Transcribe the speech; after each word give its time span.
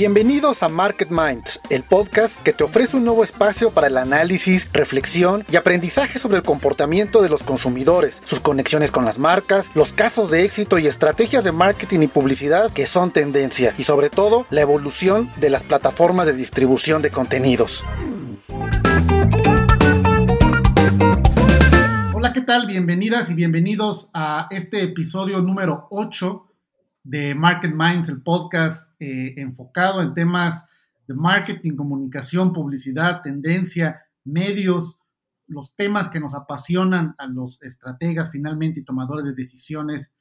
Bienvenidos 0.00 0.62
a 0.62 0.70
Market 0.70 1.10
Minds, 1.10 1.60
el 1.68 1.82
podcast 1.82 2.40
que 2.42 2.54
te 2.54 2.64
ofrece 2.64 2.96
un 2.96 3.04
nuevo 3.04 3.22
espacio 3.22 3.70
para 3.70 3.88
el 3.88 3.98
análisis, 3.98 4.66
reflexión 4.72 5.44
y 5.52 5.56
aprendizaje 5.56 6.18
sobre 6.18 6.38
el 6.38 6.42
comportamiento 6.42 7.20
de 7.20 7.28
los 7.28 7.42
consumidores, 7.42 8.22
sus 8.24 8.40
conexiones 8.40 8.92
con 8.92 9.04
las 9.04 9.18
marcas, 9.18 9.70
los 9.74 9.92
casos 9.92 10.30
de 10.30 10.44
éxito 10.44 10.78
y 10.78 10.86
estrategias 10.86 11.44
de 11.44 11.52
marketing 11.52 12.00
y 12.00 12.06
publicidad 12.06 12.72
que 12.72 12.86
son 12.86 13.10
tendencia 13.10 13.74
y 13.76 13.84
sobre 13.84 14.08
todo 14.08 14.46
la 14.48 14.62
evolución 14.62 15.30
de 15.36 15.50
las 15.50 15.64
plataformas 15.64 16.24
de 16.24 16.32
distribución 16.32 17.02
de 17.02 17.10
contenidos. 17.10 17.84
¿Qué 22.32 22.42
tal? 22.42 22.68
Bienvenidas 22.68 23.28
y 23.28 23.34
bienvenidos 23.34 24.08
a 24.14 24.46
este 24.50 24.84
episodio 24.84 25.40
número 25.40 25.88
8 25.90 26.46
de 27.02 27.34
Market 27.34 27.74
Minds, 27.74 28.08
el 28.08 28.22
podcast 28.22 28.88
eh, 29.00 29.34
enfocado 29.36 30.00
en 30.00 30.14
temas 30.14 30.64
de 31.08 31.14
marketing, 31.14 31.74
comunicación, 31.74 32.52
publicidad, 32.52 33.22
tendencia, 33.22 34.02
medios, 34.22 34.96
los 35.48 35.74
temas 35.74 36.08
que 36.08 36.20
nos 36.20 36.36
apasionan 36.36 37.16
a 37.18 37.26
los 37.26 37.60
estrategas 37.62 38.30
finalmente 38.30 38.78
y 38.78 38.84
tomadores 38.84 39.24
de 39.24 39.32
decisiones, 39.32 40.12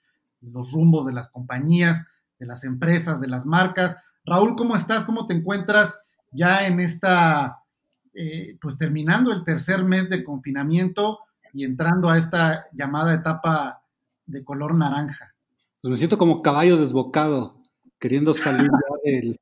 los 0.42 0.72
rumbos 0.72 1.06
de 1.06 1.14
las 1.14 1.30
compañías, 1.30 2.08
de 2.40 2.48
las 2.48 2.64
empresas, 2.64 3.22
de 3.22 3.28
las 3.28 3.46
marcas. 3.46 3.98
Raúl, 4.26 4.56
¿cómo 4.56 4.76
estás? 4.76 5.04
¿Cómo 5.04 5.28
te 5.28 5.36
encuentras 5.36 6.00
ya 6.32 6.66
en 6.66 6.80
esta, 6.80 7.60
eh, 8.16 8.58
pues 8.60 8.80
terminando 8.80 9.32
el 9.32 9.44
tercer 9.44 9.84
mes 9.84 10.10
de 10.10 10.24
confinamiento 10.24 11.20
y 11.54 11.66
entrando 11.66 12.10
a 12.10 12.18
esta 12.18 12.68
llamada 12.74 13.14
etapa 13.14 13.84
de 14.26 14.44
color 14.44 14.76
naranja? 14.76 15.34
Pues 15.82 15.90
me 15.90 15.96
siento 15.98 16.18
como 16.18 16.42
caballo 16.42 16.78
desbocado, 16.78 17.62
queriendo 18.00 18.34
salir 18.34 18.70
del, 19.06 19.40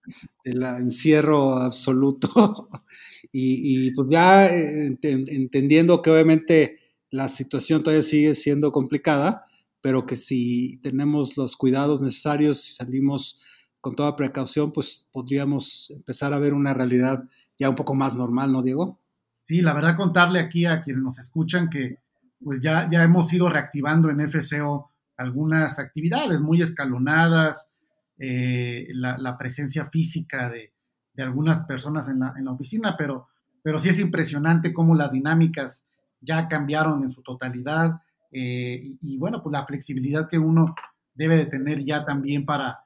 encierro 0.64 1.58
absoluto 1.58 2.70
y, 3.32 3.92
pues 3.92 4.08
ya 4.10 4.48
eh, 4.48 4.98
entendiendo 5.02 6.02
que 6.02 6.12
obviamente 6.12 6.78
la 7.10 7.30
situación 7.30 7.84
todavía 7.84 8.04
sigue 8.04 8.36
siendo 8.36 8.72
complicada, 8.72 9.46
pero 9.82 10.06
que 10.06 10.18
si 10.18 10.78
tenemos 10.82 11.38
los 11.38 11.56
cuidados 11.56 12.02
necesarios 12.02 12.70
y 12.70 12.74
salimos 12.74 13.42
con 13.80 13.96
toda 13.96 14.16
precaución, 14.16 14.72
pues 14.72 15.08
podríamos 15.12 15.92
empezar 15.92 16.34
a 16.34 16.40
ver 16.40 16.54
una 16.54 16.74
realidad 16.74 17.24
ya 17.58 17.70
un 17.70 17.76
poco 17.76 17.94
más 17.94 18.16
normal, 18.16 18.52
¿no, 18.52 18.62
Diego? 18.62 19.00
Sí, 19.48 19.62
la 19.62 19.74
verdad 19.74 19.96
contarle 19.96 20.42
aquí 20.42 20.66
a 20.66 20.82
quienes 20.82 21.02
nos 21.02 21.20
escuchan 21.20 21.70
que 21.70 22.00
pues 22.44 22.60
ya, 22.60 22.90
ya 22.92 23.02
hemos 23.02 23.32
ido 23.32 23.48
reactivando 23.48 24.10
en 24.10 24.20
FCO 24.30 24.92
algunas 25.16 25.80
actividades 25.80 26.42
muy 26.42 26.62
escalonadas, 26.62 27.66
eh, 28.20 28.90
la, 28.92 29.38
presencia 29.38 29.86
física 29.86 30.50
de, 30.50 30.74
algunas 31.18 31.62
personas 31.62 32.10
en 32.10 32.20
la, 32.20 32.52
oficina, 32.52 32.96
pero, 32.98 33.30
pero 33.64 33.80
sí 33.80 33.88
es 33.88 34.02
impresionante 34.02 34.74
cómo 34.74 34.96
las 34.96 35.14
dinámicas 35.14 35.88
ya 36.20 36.50
cambiaron 36.50 37.04
en 37.04 37.12
su 37.12 37.22
totalidad 37.22 38.02
eh, 38.34 38.98
y, 39.02 39.18
bueno, 39.18 39.42
pues 39.42 39.54
la 39.54 39.66
flexibilidad 39.66 40.28
que 40.28 40.38
uno 40.38 40.76
debe 41.16 41.38
de 41.38 41.46
tener 41.46 41.86
ya 41.86 42.04
también 42.04 42.46
para, 42.46 42.80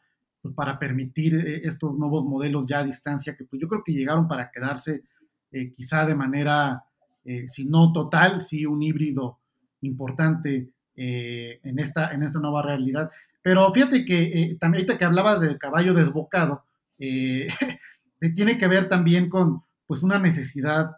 pues 0.43 0.53
para 0.53 0.77
permitir 0.77 1.33
eh, 1.33 1.61
estos 1.63 1.97
nuevos 1.97 2.23
modelos 2.23 2.67
ya 2.67 2.79
a 2.79 2.83
distancia 2.83 3.35
que 3.35 3.45
pues 3.45 3.59
yo 3.59 3.67
creo 3.67 3.83
que 3.83 3.93
llegaron 3.93 4.27
para 4.27 4.51
quedarse 4.51 5.01
quizá 5.75 6.05
de 6.05 6.15
manera, 6.15 6.83
si 7.49 7.65
no 7.65 7.91
total, 7.91 8.41
sí 8.41 8.65
un 8.65 8.81
híbrido 8.81 9.39
importante 9.81 10.69
eh, 10.95 11.59
en, 11.63 11.79
esta, 11.79 12.11
en 12.11 12.23
esta 12.23 12.39
nueva 12.39 12.61
realidad. 12.61 13.09
Pero 13.41 13.71
fíjate 13.73 14.05
que 14.05 14.21
eh, 14.23 14.57
también 14.59 14.81
ahorita 14.81 14.97
que 14.97 15.05
hablabas 15.05 15.39
del 15.39 15.57
caballo 15.57 15.93
desbocado, 15.93 16.63
eh, 16.99 17.47
tiene 18.35 18.57
que 18.57 18.67
ver 18.67 18.87
también 18.87 19.29
con 19.29 19.63
pues 19.87 20.03
una 20.03 20.19
necesidad 20.19 20.91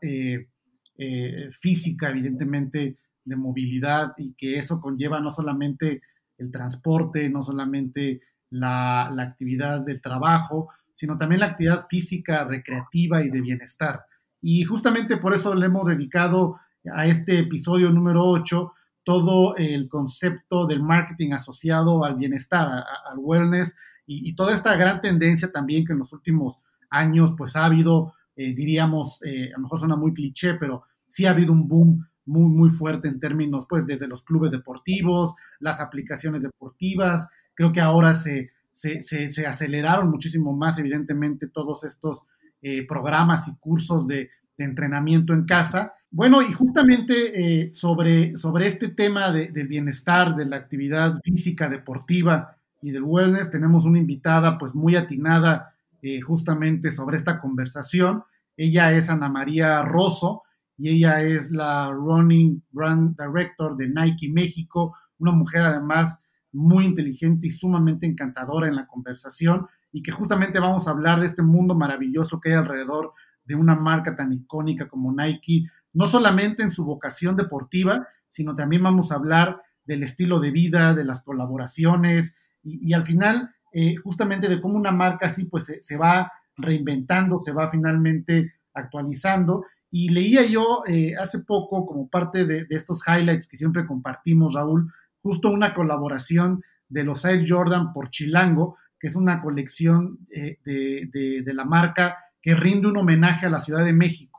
física, 1.59 2.09
evidentemente, 2.09 2.97
de 3.25 3.35
movilidad 3.35 4.13
y 4.17 4.33
que 4.33 4.57
eso 4.57 4.79
conlleva 4.79 5.19
no 5.19 5.31
solamente 5.31 6.01
el 6.37 6.51
transporte, 6.51 7.29
no 7.29 7.41
solamente 7.41 8.21
la, 8.51 9.09
la 9.11 9.23
actividad 9.23 9.79
del 9.79 10.01
trabajo, 10.01 10.69
sino 10.93 11.17
también 11.17 11.39
la 11.39 11.47
actividad 11.47 11.87
física, 11.89 12.43
recreativa 12.43 13.23
y 13.23 13.29
de 13.29 13.41
bienestar. 13.41 14.03
Y 14.43 14.65
justamente 14.65 15.15
por 15.15 15.33
eso 15.33 15.55
le 15.55 15.67
hemos 15.67 15.87
dedicado 15.87 16.59
a 16.93 17.07
este 17.07 17.39
episodio 17.39 17.89
número 17.89 18.25
8 18.25 18.73
todo 19.05 19.55
el 19.55 19.87
concepto 19.87 20.67
del 20.67 20.83
marketing 20.83 21.31
asociado 21.31 22.03
al 22.03 22.15
bienestar, 22.15 22.67
al 22.67 23.17
wellness 23.17 23.73
y, 24.05 24.35
toda 24.35 24.53
esta 24.53 24.75
gran 24.75 24.99
tendencia 24.99 25.49
también 25.49 25.85
que 25.85 25.93
en 25.93 25.99
los 25.99 26.11
últimos 26.11 26.59
años 26.89 27.33
pues 27.37 27.55
ha 27.55 27.63
habido, 27.63 28.15
eh, 28.35 28.53
diríamos, 28.53 29.21
eh, 29.23 29.49
a 29.53 29.57
lo 29.57 29.63
mejor 29.63 29.79
suena 29.79 29.95
muy 29.95 30.13
cliché, 30.13 30.55
pero 30.55 30.83
sí 31.07 31.25
ha 31.25 31.31
habido 31.31 31.53
un 31.53 31.69
boom 31.69 32.05
muy, 32.25 32.49
muy 32.49 32.69
fuerte 32.69 33.07
en 33.07 33.21
términos, 33.21 33.65
pues 33.69 33.85
desde 33.85 34.07
los 34.07 34.23
clubes 34.23 34.51
deportivos, 34.51 35.35
las 35.59 35.79
aplicaciones 35.79 36.41
deportivas, 36.41 37.29
creo 37.53 37.71
que 37.71 37.79
ahora 37.79 38.11
se, 38.11 38.51
se, 38.73 39.47
aceleraron 39.47 40.09
muchísimo 40.09 40.51
más, 40.51 40.79
evidentemente, 40.79 41.47
todos 41.47 41.85
estos 41.85 42.25
eh, 42.63 42.87
programas 42.87 43.47
y 43.47 43.55
cursos 43.57 44.07
de, 44.07 44.29
entrenamiento 44.55 45.33
en 45.33 45.45
casa 45.45 45.93
bueno, 46.15 46.43
y 46.43 46.53
justamente 46.53 47.63
eh, 47.63 47.73
sobre, 47.73 48.37
sobre 48.37 48.67
este 48.67 48.89
tema 48.89 49.31
de, 49.31 49.47
del 49.47 49.67
bienestar, 49.67 50.35
de 50.35 50.45
la 50.45 50.57
actividad 50.57 51.19
física, 51.23 51.67
deportiva 51.69 52.55
y 52.83 52.91
del 52.91 53.01
wellness, 53.01 53.49
tenemos 53.49 53.85
una 53.85 53.97
invitada 53.97 54.59
pues 54.59 54.75
muy 54.75 54.95
atinada 54.95 55.73
eh, 56.03 56.21
justamente 56.21 56.91
sobre 56.91 57.17
esta 57.17 57.41
conversación. 57.41 58.25
Ella 58.55 58.91
es 58.91 59.09
Ana 59.09 59.27
María 59.27 59.81
Rosso 59.81 60.43
y 60.77 60.89
ella 60.89 61.19
es 61.23 61.49
la 61.49 61.89
Running 61.89 62.61
Brand 62.69 63.17
Director 63.17 63.75
de 63.75 63.87
Nike 63.87 64.29
México, 64.29 64.95
una 65.17 65.31
mujer 65.31 65.61
además 65.61 66.19
muy 66.51 66.85
inteligente 66.85 67.47
y 67.47 67.51
sumamente 67.51 68.05
encantadora 68.05 68.67
en 68.67 68.75
la 68.75 68.85
conversación 68.85 69.65
y 69.93 70.01
que 70.01 70.11
justamente 70.11 70.59
vamos 70.59 70.87
a 70.87 70.91
hablar 70.91 71.19
de 71.19 71.27
este 71.27 71.43
mundo 71.43 71.75
maravilloso 71.75 72.41
que 72.41 72.49
hay 72.49 72.55
alrededor 72.55 73.13
de 73.45 73.55
una 73.55 73.75
marca 73.75 74.15
tan 74.15 74.33
icónica 74.33 74.89
como 74.89 75.13
Nike, 75.13 75.67
no 75.93 76.07
solamente 76.07 76.63
en 76.63 76.71
su 76.71 76.83
vocación 76.83 77.35
deportiva, 77.37 78.07
sino 78.27 78.55
también 78.55 78.81
vamos 78.81 79.11
a 79.11 79.15
hablar 79.15 79.61
del 79.85 80.03
estilo 80.03 80.39
de 80.39 80.49
vida, 80.49 80.95
de 80.95 81.05
las 81.05 81.21
colaboraciones 81.21 82.35
y, 82.63 82.93
al 82.93 83.05
final 83.05 83.51
eh, 83.71 83.95
justamente 83.97 84.49
de 84.49 84.59
cómo 84.59 84.77
una 84.77 84.91
marca 84.91 85.27
así 85.27 85.45
pues 85.45 85.71
se, 85.79 85.97
va 85.97 86.31
reinventando, 86.57 87.39
se 87.39 87.51
va 87.51 87.69
finalmente 87.69 88.53
actualizando. 88.73 89.65
Y 89.91 90.09
leía 90.09 90.43
yo 90.43 90.81
eh, 90.87 91.13
hace 91.21 91.39
poco 91.39 91.85
como 91.85 92.07
parte 92.09 92.45
de, 92.45 92.65
estos 92.69 93.03
highlights 93.07 93.47
que 93.47 93.57
siempre 93.57 93.85
compartimos, 93.85 94.55
Raúl, 94.55 94.91
justo 95.21 95.51
una 95.51 95.75
colaboración 95.75 96.63
de 96.89 97.03
los 97.03 97.25
Air 97.25 97.45
Jordan 97.47 97.93
por 97.93 98.09
Chilango, 98.09 98.77
que 99.03 99.07
es 99.07 99.17
una 99.17 99.41
colección 99.41 100.19
eh, 100.31 100.59
de, 100.63 101.41
de 101.43 101.53
la 101.53 101.65
marca 101.65 102.15
que 102.41 102.55
rinde 102.55 102.87
un 102.87 102.95
homenaje 102.95 103.47
a 103.47 103.49
la 103.49 103.59
Ciudad 103.59 103.83
de 103.83 103.91
México 103.91 104.33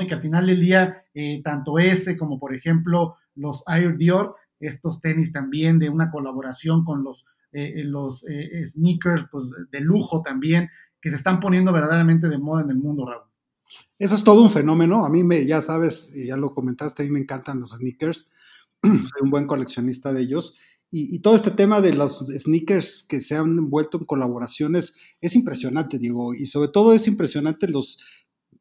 y 0.00 0.06
que 0.06 0.14
al 0.14 0.22
final 0.22 0.46
del 0.46 0.60
día, 0.60 1.04
eh, 1.12 1.42
tanto 1.42 1.78
ese 1.78 2.16
como 2.16 2.38
por 2.38 2.54
ejemplo 2.54 3.16
los 3.34 3.64
Air 3.66 3.96
Dior, 3.96 4.36
estos 4.60 5.00
tenis 5.00 5.32
también 5.32 5.78
de 5.78 5.88
una 5.88 6.10
colaboración 6.10 6.84
con 6.84 7.02
los, 7.02 7.26
eh, 7.52 7.82
los 7.84 8.24
sneakers 8.64 9.26
pues, 9.30 9.50
de 9.70 9.80
lujo 9.80 10.22
también, 10.22 10.70
que 11.00 11.10
se 11.10 11.16
están 11.16 11.40
poniendo 11.40 11.72
verdaderamente 11.72 12.28
de 12.28 12.38
moda 12.38 12.62
en 12.62 12.70
el 12.70 12.76
mundo, 12.76 13.06
Raúl. 13.06 13.24
Eso 13.98 14.14
es 14.14 14.22
todo 14.22 14.42
un 14.42 14.50
fenómeno. 14.50 15.04
A 15.04 15.10
mí, 15.10 15.24
me, 15.24 15.44
ya 15.46 15.60
sabes, 15.60 16.12
ya 16.14 16.36
lo 16.36 16.54
comentaste, 16.54 17.02
a 17.02 17.06
mí 17.06 17.10
me 17.10 17.20
encantan 17.20 17.58
los 17.58 17.70
sneakers. 17.70 18.30
Soy 18.82 19.22
un 19.22 19.30
buen 19.30 19.46
coleccionista 19.46 20.12
de 20.12 20.22
ellos. 20.22 20.56
Y, 20.90 21.14
y, 21.14 21.20
todo 21.20 21.34
este 21.34 21.50
tema 21.50 21.80
de 21.80 21.94
los 21.94 22.24
sneakers 22.28 23.04
que 23.08 23.20
se 23.20 23.36
han 23.36 23.56
envuelto 23.56 23.98
en 23.98 24.04
colaboraciones 24.04 24.92
es 25.20 25.34
impresionante, 25.34 25.98
Diego. 25.98 26.34
Y 26.34 26.46
sobre 26.46 26.68
todo 26.68 26.92
es 26.92 27.06
impresionante 27.06 27.66
los 27.66 27.98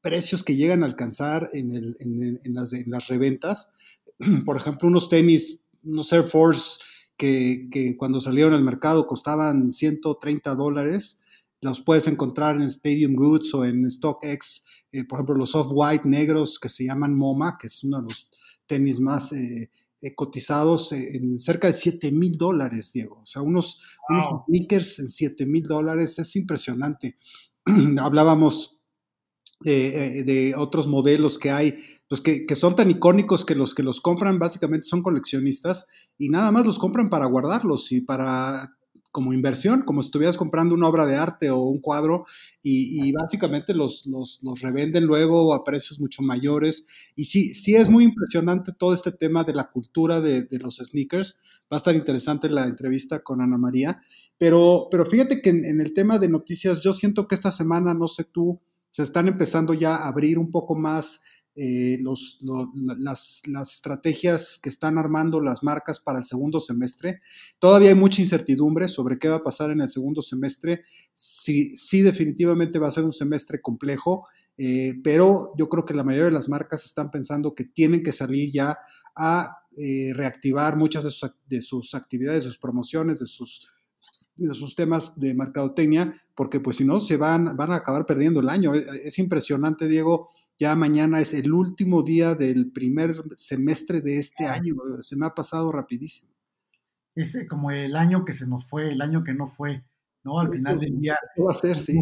precios 0.02 0.44
que 0.44 0.56
llegan 0.56 0.84
a 0.84 0.88
alcanzar 0.88 1.48
en, 1.54 1.72
el, 1.72 1.96
en, 2.00 2.54
las, 2.54 2.74
en, 2.74 2.90
las, 2.90 3.08
reventas. 3.08 3.72
Por 4.46 4.58
ejemplo, 4.58 4.88
unos 4.88 5.10
tenis, 5.10 5.62
unos 5.84 6.12
Air 6.12 6.24
Force 6.24 6.80
que, 7.18 7.68
que, 7.72 7.96
cuando 7.98 8.20
salieron 8.20 8.54
al 8.54 8.64
mercado 8.64 9.06
costaban 9.08 9.70
130 9.70 10.56
dólares, 10.56 11.20
los 11.62 11.82
puedes 11.82 12.08
encontrar 12.08 12.56
en 12.56 12.64
Stadium 12.64 13.14
Goods 13.14 13.54
o 13.54 13.66
en 13.66 13.90
StockX. 13.90 14.66
Eh, 14.92 15.04
por 15.04 15.20
ejemplo, 15.20 15.36
los 15.36 15.56
off-white 15.56 16.08
negros 16.08 16.60
que 16.60 16.70
se 16.70 16.86
llaman 16.86 17.16
MoMA, 17.16 17.58
que 17.60 17.68
es 17.68 17.84
uno 17.84 18.02
de 18.02 18.04
los 18.04 18.30
tenis 18.66 19.00
más 19.00 19.32
eh, 19.34 19.70
eh, 20.02 20.16
cotizados 20.16 20.92
en 20.92 21.40
cerca 21.40 21.68
de 21.68 21.74
7 21.74 22.12
mil 22.12 22.38
dólares, 22.38 22.92
Diego. 22.94 23.20
O 23.22 23.26
sea, 23.26 23.42
unos, 23.42 23.82
unos 24.10 24.46
sneakers 24.48 25.00
en 25.00 25.10
7 25.10 25.46
mil 25.46 25.64
dólares 25.64 26.18
es 26.20 26.36
impresionante. 26.36 27.18
Hablábamos 28.00 28.82
eh, 29.64 30.24
de 30.26 30.56
otros 30.56 30.88
modelos 30.88 31.38
que 31.38 31.52
hay, 31.52 31.78
pues 32.10 32.20
que, 32.20 32.56
son 32.56 32.76
tan 32.76 32.90
icónicos 32.90 33.46
que 33.46 33.54
los 33.54 33.76
que 33.76 33.84
los 33.84 34.02
compran 34.02 34.40
básicamente 34.40 34.88
son 34.88 35.04
coleccionistas 35.04 35.86
y 36.18 36.30
nada 36.30 36.52
más 36.52 36.66
los 36.66 36.80
compran 36.80 37.12
para 37.12 37.28
guardarlos 37.28 37.92
y 37.92 38.02
para 38.02 38.76
como 39.12 39.34
inversión, 39.34 39.82
como 39.82 40.02
si 40.02 40.08
estuvieras 40.08 40.38
comprando 40.38 40.74
una 40.74 40.88
obra 40.88 41.06
de 41.06 41.16
arte 41.16 41.50
o 41.50 41.60
un 41.60 41.80
cuadro 41.80 42.24
y, 42.64 43.12
básicamente 43.12 43.74
los, 43.74 44.06
los, 44.06 44.40
los, 44.42 44.62
revenden 44.62 45.06
luego 45.06 45.54
a 45.54 45.64
precios 45.64 46.00
mucho 46.00 46.24
mayores. 46.24 46.86
Y 47.16 47.26
sí, 47.26 47.50
sí 47.50 47.76
es 47.76 47.90
muy 47.90 48.06
impresionante 48.06 48.72
todo 48.72 48.94
este 48.94 49.12
tema 49.12 49.44
de 49.44 49.54
la 49.54 49.70
cultura 49.70 50.22
de, 50.22 50.44
de 50.44 50.60
los 50.60 50.78
sneakers. 50.78 51.38
Va 51.72 51.76
a 51.76 51.78
estar 51.78 51.96
interesante 51.96 52.50
la 52.50 52.64
entrevista 52.64 53.22
con 53.22 53.42
Ana 53.42 53.58
María. 53.58 54.00
Pero, 54.38 54.88
pero 54.90 55.06
fíjate 55.06 55.42
que 55.42 55.50
en, 55.50 55.66
en 55.66 55.82
el 55.82 55.94
tema 55.94 56.18
de 56.18 56.30
noticias, 56.30 56.82
yo 56.82 56.94
siento 56.94 57.28
que 57.28 57.36
esta 57.36 57.52
semana, 57.52 57.94
no 57.94 58.08
sé 58.08 58.24
tú, 58.24 58.62
se 58.90 59.04
están 59.04 59.28
empezando 59.28 59.74
ya 59.74 59.96
a 59.96 60.08
abrir 60.08 60.38
un 60.38 60.52
poco 60.52 60.76
más 60.76 61.22
eh, 61.56 62.00
las, 62.98 63.42
estrategias 63.62 64.58
que 64.62 64.70
están 64.70 64.98
armando 64.98 65.42
las 65.42 65.64
marcas 65.64 66.00
para 66.00 66.20
el 66.20 66.24
segundo 66.24 66.62
semestre. 66.62 67.20
Todavía 67.60 67.90
hay 67.90 67.96
mucha 67.96 68.22
incertidumbre 68.22 68.88
sobre 68.88 69.20
qué 69.20 69.28
va 69.28 69.38
a 69.38 69.44
pasar 69.44 69.72
en 69.72 69.82
el 69.82 69.90
segundo 69.90 70.22
semestre. 70.22 70.84
Sí, 71.14 71.76
sí 71.76 72.02
definitivamente 72.02 72.80
va 72.80 72.88
a 72.88 72.92
ser 72.92 73.04
un 73.04 73.12
semestre 73.12 73.60
complejo, 73.62 74.28
eh, 74.58 74.94
pero 75.04 75.54
yo 75.58 75.68
creo 75.68 75.86
que 75.86 75.94
la 75.94 76.04
mayoría 76.04 76.26
de 76.26 76.32
las 76.32 76.48
marcas 76.48 76.86
están 76.86 77.12
pensando 77.12 77.54
que 77.54 77.66
tienen 77.66 78.02
que 78.02 78.14
salir 78.14 78.50
ya 78.52 78.78
a 79.16 79.58
eh, 79.78 80.14
reactivar 80.14 80.78
muchas 80.78 81.04
de 81.04 81.12
sus, 81.12 81.32
de 81.48 81.62
sus, 81.62 81.96
actividades, 81.96 82.44
de 82.44 82.50
sus 82.50 82.60
promociones, 82.60 83.20
de 83.20 83.26
sus 83.26 83.68
de 84.38 84.54
sus 84.56 84.76
temas 84.76 85.20
de 85.20 85.36
mercadotecnia, 85.36 86.20
porque 86.36 86.60
pues 86.60 86.78
si 86.78 86.86
no, 86.86 87.00
se 87.00 87.18
van, 87.18 87.56
van 87.58 87.74
a 87.74 87.78
acabar 87.78 88.06
perdiendo 88.06 88.40
el 88.40 88.50
año. 88.50 88.74
Es 88.74 89.20
impresionante, 89.20 89.88
Diego, 89.88 90.30
ya 90.62 90.76
mañana 90.76 91.20
es 91.20 91.34
el 91.34 91.52
último 91.52 92.04
día 92.04 92.36
del 92.36 92.72
primer 92.72 93.16
semestre 93.36 94.00
de 94.00 94.20
este 94.20 94.46
año. 94.46 94.76
Se 95.00 95.16
me 95.16 95.26
ha 95.26 95.32
pasado 95.32 95.72
rapidísimo. 95.72 96.32
Es 97.16 97.34
eh, 97.34 97.48
como 97.48 97.72
el 97.72 97.96
año 97.96 98.24
que 98.24 98.34
se 98.34 98.46
nos 98.46 98.68
fue, 98.68 98.92
el 98.92 99.02
año 99.02 99.24
que 99.24 99.34
no 99.34 99.48
fue, 99.48 99.84
¿no? 100.24 100.40
Al 100.40 100.52
final 100.52 100.80
del 100.80 101.00
día. 101.00 101.18
¿Qué 101.36 101.42
va 101.42 101.50
a 101.50 101.56
ser, 101.56 101.80
sí. 101.80 102.00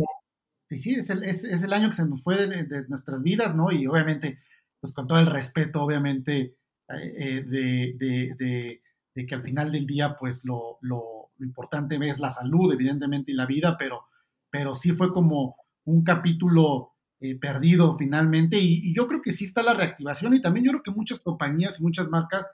Sí, 0.72 0.96
es 0.96 1.10
el, 1.10 1.24
es, 1.24 1.46
el, 1.46 1.72
año 1.72 1.88
que 1.90 1.96
se 1.96 2.06
nos 2.06 2.22
fue 2.22 2.48
de, 2.48 2.86
nuestras 2.90 3.24
vidas, 3.24 3.56
¿no? 3.56 3.72
Y 3.72 3.88
obviamente, 3.88 4.40
pues 4.82 4.92
con 4.92 5.08
todo 5.08 5.20
el 5.20 5.28
respeto, 5.28 5.82
obviamente, 5.82 6.58
eh, 6.90 7.16
eh, 7.18 7.44
de, 7.48 8.82
de, 9.16 9.26
que 9.26 9.36
al 9.36 9.42
final 9.42 9.72
del 9.72 9.88
día, 9.88 10.18
pues 10.20 10.44
lo, 10.44 10.80
lo, 10.82 11.32
lo, 11.38 11.46
importante 11.46 11.98
es 12.10 12.20
la 12.20 12.30
salud, 12.30 12.74
evidentemente, 12.74 13.32
y 13.32 13.36
la 13.36 13.46
vida, 13.46 13.78
pero, 13.78 14.04
pero 14.50 14.76
sí 14.76 14.92
fue 14.92 15.14
como 15.14 15.56
un 15.86 16.04
capítulo 16.04 16.89
eh, 17.22 17.36
perdido 17.36 17.98
finalmente. 17.98 18.58
Y, 18.58 18.94
yo 18.94 19.08
creo 19.08 19.22
que 19.22 19.32
sí 19.32 19.46
está 19.46 19.62
la 19.62 19.74
reactivación 19.74 20.34
y 20.34 20.42
también 20.42 20.66
yo 20.66 20.72
creo 20.72 20.84
que 20.84 20.92
muchas 20.92 21.20
compañías 21.20 21.80
y 21.80 21.84
muchas 21.84 22.08
marcas 22.08 22.50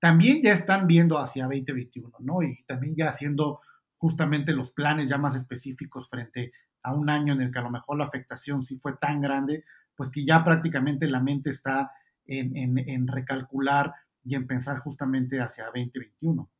también 0.00 0.42
ya 0.42 0.52
están 0.52 0.88
viendo 0.88 1.18
hacia 1.18 1.44
2021, 1.44 2.10
¿no? 2.20 2.42
Y 2.42 2.64
también 2.64 2.96
ya 2.96 3.08
haciendo 3.08 3.60
justamente 3.98 4.52
los 4.52 4.72
planes 4.72 5.08
ya 5.08 5.18
más 5.18 5.36
específicos 5.36 6.08
frente 6.08 6.52
a 6.82 6.92
un 6.92 7.08
año 7.08 7.34
en 7.34 7.42
el 7.42 7.52
que 7.52 7.60
a 7.60 7.62
lo 7.62 7.70
mejor 7.70 7.98
la 7.98 8.04
afectación 8.04 8.62
sí 8.62 8.76
fue 8.76 8.94
tan 8.96 9.20
grande, 9.20 9.64
pues 9.94 10.10
que 10.10 10.24
ya 10.24 10.42
prácticamente 10.42 11.06
la 11.06 11.20
mente 11.20 11.50
está 11.50 11.92
en, 12.26 12.56
en, 12.56 12.78
en 12.78 13.06
recalcular 13.06 13.94
y 14.24 14.34
en 14.34 14.48
pensar 14.48 14.80
justamente 14.80 15.40
hacia 15.40 15.66
2021. 15.66 16.50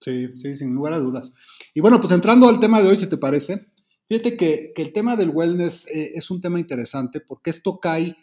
Sí, 0.00 0.32
sí, 0.34 0.54
sin 0.54 0.74
lugar 0.74 0.94
a 0.94 0.98
dudas. 0.98 1.34
Y 1.74 1.80
bueno, 1.80 2.00
pues 2.00 2.10
entrando 2.12 2.48
al 2.48 2.58
tema 2.58 2.80
de 2.80 2.88
hoy, 2.88 2.96
si 2.96 3.06
te 3.06 3.18
parece, 3.18 3.66
Fíjate 4.10 4.36
que, 4.36 4.72
el 4.74 4.92
tema 4.92 5.14
del 5.14 5.30
wellness 5.30 5.86
eh, 5.86 6.14
es 6.16 6.32
un 6.32 6.40
tema 6.40 6.58
interesante 6.58 7.20
porque 7.20 7.50
esto 7.50 7.78
cae 7.78 8.16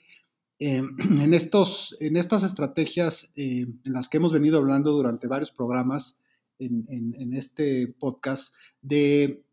eh, 0.59 0.83
en, 0.99 1.33
estos, 1.33 1.95
en 2.01 2.17
estas 2.17 2.43
estrategias 2.43 3.31
eh, 3.37 3.67
en 3.85 3.93
las 3.93 4.09
que 4.09 4.17
hemos 4.17 4.33
venido 4.33 4.57
hablando 4.57 4.91
durante 4.91 5.27
varios 5.27 5.49
programas 5.49 6.19
en, 6.59 7.33
este 7.33 7.87
podcast, 7.87 8.53
de, 8.81 9.45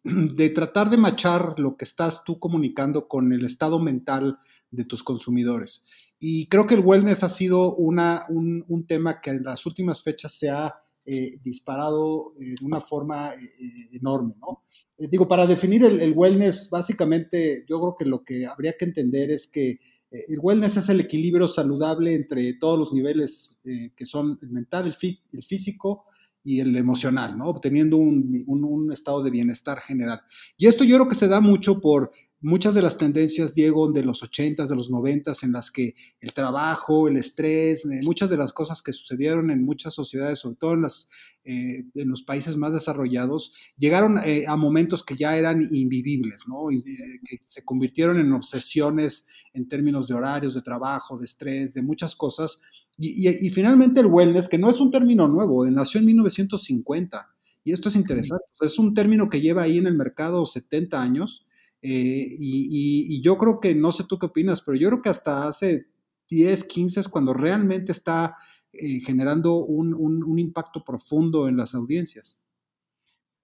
tratar 0.53 0.91
de 0.91 0.97
machar 0.97 1.55
lo 1.61 1.77
que 1.77 1.85
estás 1.85 2.25
tú 2.25 2.41
comunicando 2.41 3.07
con 3.07 3.33
el 3.33 3.45
estado 3.45 3.79
mental 3.79 4.39
de 4.73 4.85
tus 4.85 5.05
consumidores. 5.05 5.85
Y 6.19 6.49
creo 6.49 6.67
que 6.67 6.75
el 6.75 6.85
wellness 6.85 7.23
ha 7.23 7.29
sido 7.29 7.77
una, 7.77 8.25
un, 8.29 8.65
un 8.67 8.89
tema 8.89 9.21
que 9.21 9.31
en 9.31 9.45
las 9.45 9.67
últimas 9.67 10.03
fechas 10.03 10.33
se 10.33 10.51
ha 10.51 10.75
eh, 11.07 11.39
disparado 11.43 12.33
eh, 12.41 12.55
de 12.59 12.65
una 12.65 12.81
forma 12.81 13.35
eh, 13.35 13.89
enorme, 13.93 14.35
¿no? 14.41 14.63
digo, 14.97 15.29
para 15.29 15.47
definir 15.47 15.85
el, 15.85 16.13
wellness, 16.17 16.71
básicamente 16.71 17.65
yo 17.69 17.79
creo 17.79 17.95
que 17.95 18.05
lo 18.07 18.25
que 18.25 18.47
habría 18.47 18.73
que 18.79 18.87
entender 18.87 19.31
es 19.31 19.47
que 19.47 19.81
el 20.11 20.39
wellness 20.41 20.79
es 20.79 20.89
el 20.89 21.01
equilibrio 21.01 21.47
saludable 21.47 22.15
entre 22.15 22.55
todos 22.55 22.79
los 22.79 22.93
niveles 22.95 23.59
que 23.65 24.05
son 24.07 24.39
el 24.41 24.51
mental, 24.51 24.87
el, 24.87 25.43
físico 25.43 26.05
y 26.43 26.61
el 26.61 26.77
emocional, 26.77 27.37
¿no? 27.37 27.49
Obteniendo 27.49 27.97
un, 27.97 28.91
estado 28.93 29.23
de 29.23 29.33
bienestar 29.33 29.81
general. 29.81 30.21
Y 30.57 30.69
esto 30.69 30.85
yo 30.85 30.97
creo 30.97 31.09
que 31.09 31.17
se 31.17 31.27
da 31.27 31.41
mucho 31.41 31.81
por 31.81 32.13
muchas 32.45 32.75
de 32.75 32.83
las 32.83 32.99
tendencias, 32.99 33.55
Diego, 33.55 33.91
de 33.91 34.03
los 34.05 34.23
80s, 34.23 34.69
de 34.69 34.77
los 34.77 34.91
90s, 34.91 35.45
en 35.45 35.53
las 35.53 35.71
que 35.71 35.95
el 36.21 36.35
trabajo, 36.35 37.09
el 37.09 37.17
estrés, 37.17 37.87
eh, 37.87 38.01
muchas 38.03 38.29
de 38.29 38.37
las 38.37 38.53
cosas 38.53 38.83
que 38.83 38.93
sucedieron 38.93 39.51
en 39.51 39.65
muchas 39.65 39.95
sociedades, 39.95 40.41
sobre 40.41 40.57
todo 40.57 40.75
en, 40.75 40.83
las, 40.83 41.09
eh, 41.45 41.85
en 41.95 42.11
los 42.11 42.23
países 42.23 42.59
más 42.59 42.75
desarrollados, 42.75 43.55
llegaron 43.79 44.19
eh, 44.19 44.45
a 44.47 44.57
momentos 44.57 45.03
que 45.03 45.17
ya 45.17 45.39
eran 45.39 45.63
invivibles, 45.73 46.43
¿no? 46.47 46.71
Y, 46.71 46.85
que 46.85 47.41
se 47.45 47.65
convirtieron 47.65 48.19
en 48.19 48.31
obsesiones 48.33 49.27
en 49.55 49.67
términos 49.67 50.07
de 50.07 50.15
horarios, 50.15 50.53
de 50.53 50.61
trabajo, 50.61 51.17
de 51.17 51.25
estrés, 51.25 51.73
de 51.73 51.83
muchas 51.83 52.15
cosas. 52.15 52.61
Y, 52.99 53.27
y, 53.27 53.47
y 53.47 53.51
finalmente 53.51 54.01
el 54.01 54.07
wellness, 54.07 54.49
que 54.49 54.59
no 54.59 54.69
es 54.69 54.81
un 54.81 54.91
término 54.91 55.27
nuevo, 55.29 55.65
nació 55.67 55.99
en 56.01 56.07
1950. 56.07 57.27
Y 57.65 57.73
esto 57.73 57.89
es 57.89 57.97
interesante. 57.97 58.45
Es 58.61 58.79
un 58.79 58.93
término 58.93 59.31
que 59.31 59.41
lleva 59.41 59.63
ahí 59.63 59.79
en 59.79 59.87
el 59.87 59.95
mercado 59.95 60.45
70 60.45 61.01
años 61.01 61.47
eh, 61.87 62.35
y, 62.39 63.21
yo 63.21 63.37
creo 63.37 63.61
que, 63.61 63.75
no 63.75 63.93
sé 63.93 64.05
tú 64.09 64.19
qué 64.19 64.25
opinas, 64.25 64.63
pero 64.63 64.75
yo 64.79 64.89
creo 64.89 65.03
que 65.03 65.11
hasta 65.11 65.47
hace 65.47 65.87
10, 66.31 66.65
15 66.65 67.01
es 67.01 67.09
cuando 67.09 67.35
realmente 67.35 67.93
está 67.93 68.35
eh, 68.73 69.01
generando 69.01 69.57
un, 69.57 70.39
impacto 70.39 70.83
profundo 70.83 71.47
en 71.47 71.59
las 71.59 71.75
audiencias. 71.75 72.41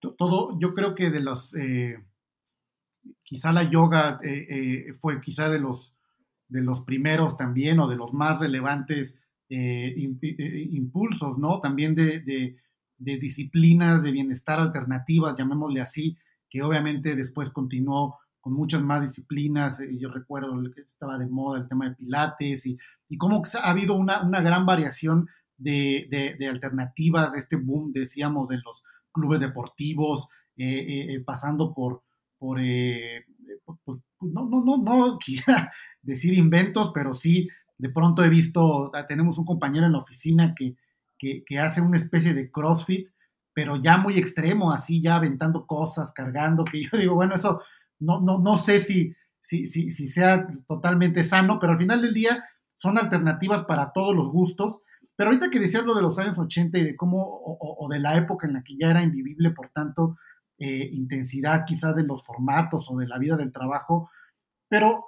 Todo, 0.01 0.59
yo 0.59 0.73
creo 0.73 0.95
que 0.95 1.11
de 1.11 1.21
los, 1.21 1.55
eh, 1.55 2.03
quizá 3.25 3.53
la 3.53 3.65
yoga 3.65 4.19
fue 5.03 5.21
quizá 5.21 5.51
de 5.51 5.61
los, 5.61 5.95
de 6.49 6.63
los 6.63 6.81
primeros 6.81 7.37
también 7.37 7.79
o 7.79 7.89
de 7.89 7.97
los 7.97 8.15
más 8.15 8.41
relevantes 8.41 9.19
impulsos, 9.51 11.37
¿no? 11.37 11.61
También 11.61 11.95
de, 11.95 12.57
de 12.97 13.19
disciplinas 13.19 14.03
de 14.03 14.13
bienestar 14.13 14.59
alternativas, 14.61 15.37
llamémosle 15.37 15.83
así, 15.83 16.17
que 16.49 16.63
obviamente 16.63 17.15
después 17.15 17.51
continuó 17.51 18.20
con 18.41 18.53
muchas 18.53 18.83
más 18.83 19.03
disciplinas. 19.03 19.81
Eh, 19.81 19.97
yo 19.99 20.11
recuerdo 20.11 20.61
que 20.75 20.83
estaba 20.83 21.19
de 21.19 21.27
moda 21.27 21.61
el 21.61 21.69
tema 21.69 21.89
de 21.89 21.97
pilates 21.97 22.67
y, 22.67 22.79
y 23.09 23.17
cómo 23.17 23.43
ha 23.63 23.71
habido 23.71 23.95
una, 23.95 24.23
una 24.23 24.41
gran 24.41 24.67
variación 24.67 25.29
de, 25.57 26.37
de, 26.39 26.49
alternativas 26.49 27.33
de 27.33 27.39
este 27.39 27.57
boom, 27.57 27.93
decíamos, 27.93 28.49
de 28.49 28.59
los 28.59 28.83
clubes 29.13 29.41
deportivos, 29.41 30.29
eh, 30.57 31.15
eh, 31.15 31.23
pasando 31.25 31.75
por, 31.75 32.03
por, 32.39 32.59
no, 32.59 34.49
no, 34.49 34.65
no, 34.65 34.77
no 34.79 35.19
quisiera 35.25 35.71
decir 36.01 36.33
inventos, 36.33 36.93
pero 36.95 37.13
sí, 37.13 37.49
de 37.77 37.91
pronto 37.91 38.25
he 38.25 38.31
visto, 38.31 38.91
ah, 38.95 39.07
tenemos 39.07 39.37
un 39.37 39.45
compañero 39.45 39.87
en 39.87 39.93
la 39.93 39.99
oficina 39.99 40.55
que, 40.55 40.77
que 41.19 41.59
hace 41.59 41.83
una 41.83 41.99
especie 41.99 42.33
de 42.33 42.51
CrossFit, 42.51 43.09
pero 43.53 43.77
ya 43.77 43.99
muy 43.99 44.19
extremo, 44.19 44.73
así 44.73 45.03
ya 45.03 45.17
aventando 45.17 45.67
cosas, 45.67 46.13
cargando, 46.13 46.65
que 46.65 46.83
yo 46.91 46.99
digo, 46.99 47.15
bueno, 47.15 47.35
eso 47.35 47.61
no, 48.01 48.21
no, 48.21 48.39
no 48.39 48.57
sé 48.57 48.79
si, 48.79 49.15
si, 49.41 49.67
si, 49.67 49.91
sea 50.09 50.47
totalmente 50.67 51.23
sano, 51.23 51.59
pero 51.59 51.73
al 51.73 51.79
final 51.79 52.03
del 52.03 52.15
día 52.15 52.45
son 52.77 52.99
alternativas 52.99 53.65
para 53.65 53.93
todos 53.93 54.15
los 54.15 54.29
gustos. 54.31 54.81
Pero 55.17 55.31
ahorita 55.31 55.51
que 55.51 55.61
decías 55.61 55.85
lo 55.85 55.95
de 55.95 56.03
los 56.03 56.19
años 56.19 56.39
80 56.39 56.79
y 56.79 56.85
de 56.85 56.97
cómo, 56.97 57.23
o, 57.23 57.89
de 57.91 57.99
la 57.99 58.17
época 58.17 58.47
en 58.47 58.55
la 58.55 58.63
que 58.63 58.77
ya 58.77 58.91
era 58.91 59.03
invivible, 59.03 59.51
por 59.51 59.69
tanto, 59.69 60.17
eh, 60.59 60.89
intensidad 60.93 61.65
quizá 61.67 61.93
de 61.93 62.05
los 62.05 62.25
formatos 62.25 62.91
o 62.91 62.97
de 62.97 63.07
la 63.07 63.19
vida 63.19 63.37
del 63.37 63.53
trabajo, 63.53 64.11
pero 64.69 65.07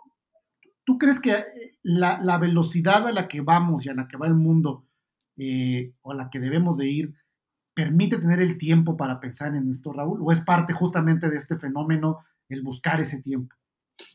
¿tú 0.84 0.98
crees 0.98 1.20
que 1.20 1.32
eh, 1.32 1.78
la, 1.82 2.20
la 2.20 2.38
velocidad 2.38 3.06
a 3.06 3.12
la 3.12 3.28
que 3.28 3.40
vamos 3.40 3.86
y 3.86 3.88
a 3.88 3.94
la 3.94 4.08
que 4.08 4.16
va 4.16 4.26
el 4.26 4.34
mundo, 4.34 4.86
eh, 5.36 5.94
o 6.02 6.12
a 6.12 6.14
la 6.14 6.30
que 6.30 6.40
debemos 6.40 6.76
de 6.76 6.88
ir, 6.88 7.14
permite 7.74 8.18
tener 8.18 8.40
el 8.40 8.58
tiempo 8.58 8.96
para 8.96 9.20
pensar 9.20 9.54
en 9.54 9.70
esto, 9.70 9.92
Raúl? 9.92 10.20
¿O 10.22 10.30
es 10.30 10.42
parte 10.42 10.72
justamente 10.72 11.30
de 11.30 11.36
este 11.36 11.56
fenómeno 11.56 12.24
el 12.52 12.62
buscar 12.62 13.00
ese 13.00 13.22
tiempo. 13.22 13.54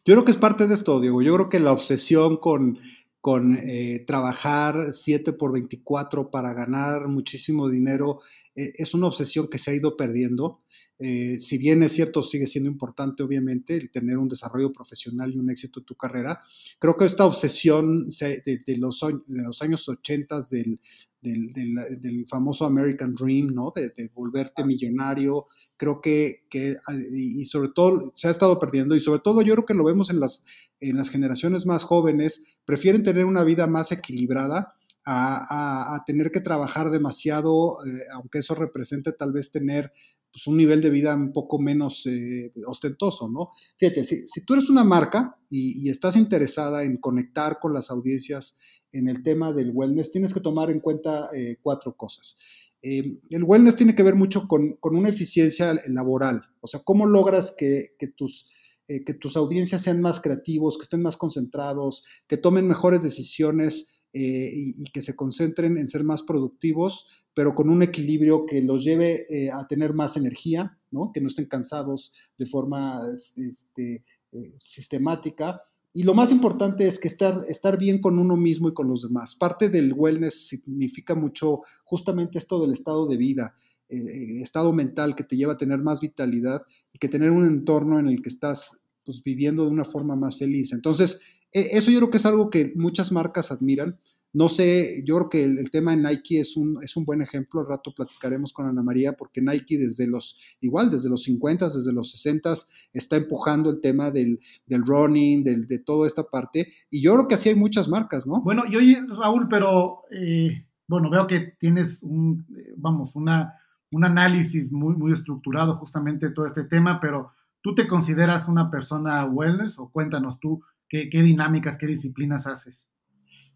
Yo 0.05 0.13
creo 0.13 0.25
que 0.25 0.31
es 0.31 0.37
parte 0.37 0.67
de 0.67 0.73
esto, 0.73 0.99
Diego. 0.99 1.21
Yo 1.21 1.33
creo 1.35 1.49
que 1.49 1.59
la 1.59 1.71
obsesión 1.71 2.37
con, 2.37 2.79
con 3.27 3.57
eh, 3.57 4.03
trabajar 4.05 4.93
7 4.93 5.33
por 5.33 5.51
24 5.51 6.31
para 6.31 6.53
ganar 6.53 7.07
muchísimo 7.07 7.69
dinero 7.69 8.19
eh, 8.55 8.73
es 8.75 8.93
una 8.93 9.07
obsesión 9.07 9.49
que 9.49 9.57
se 9.57 9.71
ha 9.71 9.75
ido 9.75 9.97
perdiendo. 9.97 10.61
Eh, 10.99 11.35
si 11.37 11.57
bien 11.57 11.83
es 11.83 11.91
cierto, 11.91 12.23
sigue 12.23 12.47
siendo 12.47 12.69
importante, 12.69 13.23
obviamente, 13.23 13.75
el 13.75 13.91
tener 13.91 14.17
un 14.17 14.29
desarrollo 14.29 14.71
profesional 14.71 15.33
y 15.33 15.37
un 15.37 15.49
éxito 15.49 15.81
en 15.81 15.85
tu 15.85 15.95
carrera, 15.95 16.39
creo 16.79 16.95
que 16.95 17.05
esta 17.05 17.25
obsesión 17.25 18.07
de, 18.09 18.77
los, 18.77 18.99
de 19.01 19.43
los, 19.43 19.61
años 19.61 19.87
80 19.87 20.41
del, 20.49 20.79
del, 21.27 22.25
famoso 22.27 22.65
American 22.65 23.13
Dream, 23.15 23.53
¿no? 23.53 23.71
De, 23.75 24.11
volverte 24.13 24.63
millonario. 24.63 25.47
Creo 25.75 26.01
que, 26.01 26.45
que, 26.49 26.75
y 27.11 27.45
sobre 27.45 27.69
todo, 27.69 28.11
se 28.15 28.27
ha 28.27 28.31
estado 28.31 28.59
perdiendo 28.59 28.95
y 28.95 28.99
sobre 28.99 29.19
todo 29.19 29.41
yo 29.41 29.53
creo 29.53 29.65
que 29.65 29.73
lo 29.73 29.83
vemos 29.83 30.09
en 30.09 30.19
las, 30.19 30.43
en 30.79 30.97
las 30.97 31.09
generaciones 31.09 31.65
más 31.65 31.83
jóvenes, 31.83 32.57
prefieren 32.65 33.03
tener 33.03 33.25
una 33.25 33.43
vida 33.43 33.67
más 33.67 33.91
equilibrada 33.91 34.73
a, 35.09 36.03
tener 36.05 36.31
que 36.31 36.41
trabajar 36.41 36.89
demasiado, 36.89 37.77
eh, 37.85 38.01
aunque 38.13 38.39
eso 38.39 38.55
represente 38.55 39.13
tal 39.13 39.31
vez 39.31 39.51
tener 39.51 39.93
pues, 40.37 40.45
un 40.45 40.57
nivel 40.57 40.81
de 40.81 40.91
vida 40.91 41.15
un 41.15 41.33
poco 41.33 41.57
menos 41.57 42.05
eh, 42.05 42.53
ostentoso, 42.67 43.27
¿no? 43.27 43.49
Fíjate, 43.79 44.03
si, 44.03 44.45
tú 44.45 44.53
eres 44.53 44.69
una 44.69 44.83
marca 44.83 45.35
y, 45.49 45.89
estás 45.89 46.15
interesada 46.15 46.83
en 46.83 46.97
conectar 46.97 47.57
con 47.59 47.73
las 47.73 47.89
audiencias 47.89 48.55
en 48.91 49.09
el 49.09 49.23
tema 49.23 49.51
del 49.51 49.71
wellness, 49.73 50.11
tienes 50.11 50.35
que 50.35 50.39
tomar 50.39 50.69
en 50.69 50.79
cuenta 50.79 51.29
eh, 51.35 51.57
cuatro 51.59 51.97
cosas. 51.97 52.37
el 52.83 53.43
wellness 53.43 53.77
tiene 53.77 53.95
que 53.95 54.03
ver 54.03 54.13
mucho 54.13 54.47
con, 54.47 54.77
una 54.83 55.09
eficiencia 55.09 55.73
laboral, 55.87 56.43
o 56.61 56.67
sea, 56.67 56.81
cómo 56.83 57.07
logras 57.07 57.55
que, 57.57 57.95
tus 58.15 58.45
que 58.85 59.13
tus 59.15 59.35
audiencias 59.35 59.81
sean 59.81 60.01
más 60.01 60.21
creativos, 60.21 60.77
que 60.77 60.83
estén 60.83 61.01
más 61.01 61.17
concentrados, 61.17 62.05
que 62.27 62.37
tomen 62.37 62.67
mejores 62.67 63.01
decisiones 63.01 63.96
eh, 64.13 64.49
y, 64.53 64.85
que 64.85 65.01
se 65.01 65.15
concentren 65.15 65.77
en 65.77 65.87
ser 65.87 66.03
más 66.03 66.23
productivos, 66.23 67.05
pero 67.35 67.53
con 67.53 67.69
un 67.69 67.83
equilibrio 67.83 68.45
que 68.45 68.61
los 68.61 68.83
lleve 68.83 69.25
eh, 69.29 69.51
a 69.51 69.67
tener 69.67 69.93
más 69.93 70.15
energía, 70.15 70.77
¿no? 70.91 71.11
que 71.13 71.19
no 71.21 71.27
estén 71.27 71.45
cansados 71.45 72.13
de 72.37 72.45
forma 72.45 73.01
este, 73.35 74.05
eh, 74.31 74.53
sistemática. 74.59 75.61
Y 75.93 76.03
lo 76.03 76.13
más 76.13 76.31
importante 76.31 76.87
es 76.87 76.99
que 76.99 77.09
estar, 77.09 77.43
estar 77.49 77.77
bien 77.77 77.99
con 77.99 78.17
uno 78.17 78.37
mismo 78.37 78.69
y 78.69 78.73
con 78.73 78.87
los 78.87 79.03
demás. 79.03 79.35
Parte 79.35 79.69
del 79.69 79.93
wellness 79.93 80.47
significa 80.47 81.13
mucho 81.13 81.61
justamente 81.83 82.37
esto 82.37 82.61
del 82.61 82.73
estado 82.73 83.07
de 83.07 83.17
vida, 83.17 83.55
estado 83.89 84.73
mental 84.73 85.15
que 85.15 85.23
te 85.23 85.37
lleva 85.37 85.53
a 85.53 85.57
tener 85.57 85.79
más 85.79 86.01
vitalidad 86.01 86.61
y 86.91 86.97
que 86.97 87.07
tener 87.07 87.31
un 87.31 87.45
entorno 87.45 87.99
en 87.99 88.07
el 88.07 88.21
que 88.21 88.29
estás 88.29 88.81
pues, 89.05 89.23
viviendo 89.23 89.63
de 89.63 89.71
una 89.71 89.85
forma 89.85 90.15
más 90.15 90.37
feliz. 90.37 90.73
Entonces, 90.73 91.21
eso 91.51 91.91
yo 91.91 91.99
creo 91.99 92.11
que 92.11 92.17
es 92.17 92.25
algo 92.25 92.49
que 92.49 92.73
muchas 92.75 93.11
marcas 93.11 93.51
admiran. 93.51 93.99
No 94.33 94.49
sé, 94.49 95.03
yo 95.05 95.15
creo 95.15 95.29
que 95.29 95.43
el, 95.43 95.71
tema 95.71 95.91
de 95.95 95.97
Nike 95.97 96.39
es 96.39 96.57
un, 96.57 96.77
es 96.83 96.95
un 96.95 97.05
buen 97.05 97.21
ejemplo. 97.21 97.61
Al 97.61 97.67
rato 97.67 97.93
platicaremos 97.95 98.53
con 98.53 98.67
Ana 98.67 98.83
María, 98.83 99.13
porque 99.13 99.41
Nike 99.41 99.79
desde 99.79 100.05
los, 100.05 100.37
igual, 100.59 100.91
desde 100.91 101.09
los 101.09 101.23
50, 101.23 101.65
desde 101.69 101.93
los 101.93 102.11
60, 102.11 102.53
está 102.93 103.15
empujando 103.15 103.69
el 103.71 103.81
tema 103.81 104.11
del, 104.11 104.39
del 104.65 104.85
running, 104.85 105.43
del, 105.43 105.65
de 105.65 105.79
toda 105.79 106.05
esta 106.05 106.23
parte. 106.23 106.71
Y 106.91 107.01
yo 107.01 107.13
creo 107.13 107.27
que 107.27 107.35
así 107.35 107.49
hay 107.49 107.55
muchas 107.55 107.87
marcas, 107.87 108.27
¿no? 108.27 108.41
Bueno, 108.41 108.63
yo, 108.69 108.79
Raúl, 109.15 109.47
pero 109.49 110.03
eh, 110.11 110.67
bueno, 110.87 111.09
veo 111.09 111.25
que 111.25 111.55
tienes 111.59 111.99
un, 112.03 112.45
eh, 112.55 112.73
vamos, 112.77 113.15
una, 113.15 113.55
un 113.91 114.05
análisis 114.05 114.71
muy, 114.71 114.95
muy 114.95 115.13
estructurado 115.13 115.77
justamente 115.77 116.27
de 116.27 116.33
todo 116.33 116.45
este 116.45 116.63
tema, 116.63 116.99
pero 116.99 117.31
¿tú 117.61 117.73
te 117.73 117.87
consideras 117.87 118.47
una 118.47 118.69
persona 118.69 119.25
wellness 119.25 119.79
o 119.79 119.89
cuéntanos 119.89 120.39
tú 120.39 120.61
¿Qué, 120.89 121.09
dinámicas, 121.11 121.77
qué 121.77 121.85
disciplinas 121.85 122.47
haces? 122.47 122.87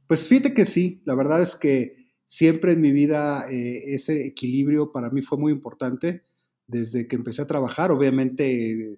Pues 0.07 0.27
fíjate 0.27 0.53
que 0.53 0.65
sí, 0.65 1.01
la 1.05 1.15
verdad 1.15 1.41
es 1.41 1.55
que 1.55 1.95
siempre 2.25 2.73
en 2.73 2.81
mi 2.81 2.91
vida 2.91 3.49
eh, 3.49 3.93
ese 3.93 4.25
equilibrio 4.25 4.91
para 4.91 5.09
mí 5.09 5.21
fue 5.21 5.37
muy 5.37 5.53
importante 5.53 6.23
desde 6.67 7.07
que 7.07 7.15
empecé 7.15 7.41
a 7.41 7.47
trabajar. 7.47 7.91
Obviamente 7.91 8.97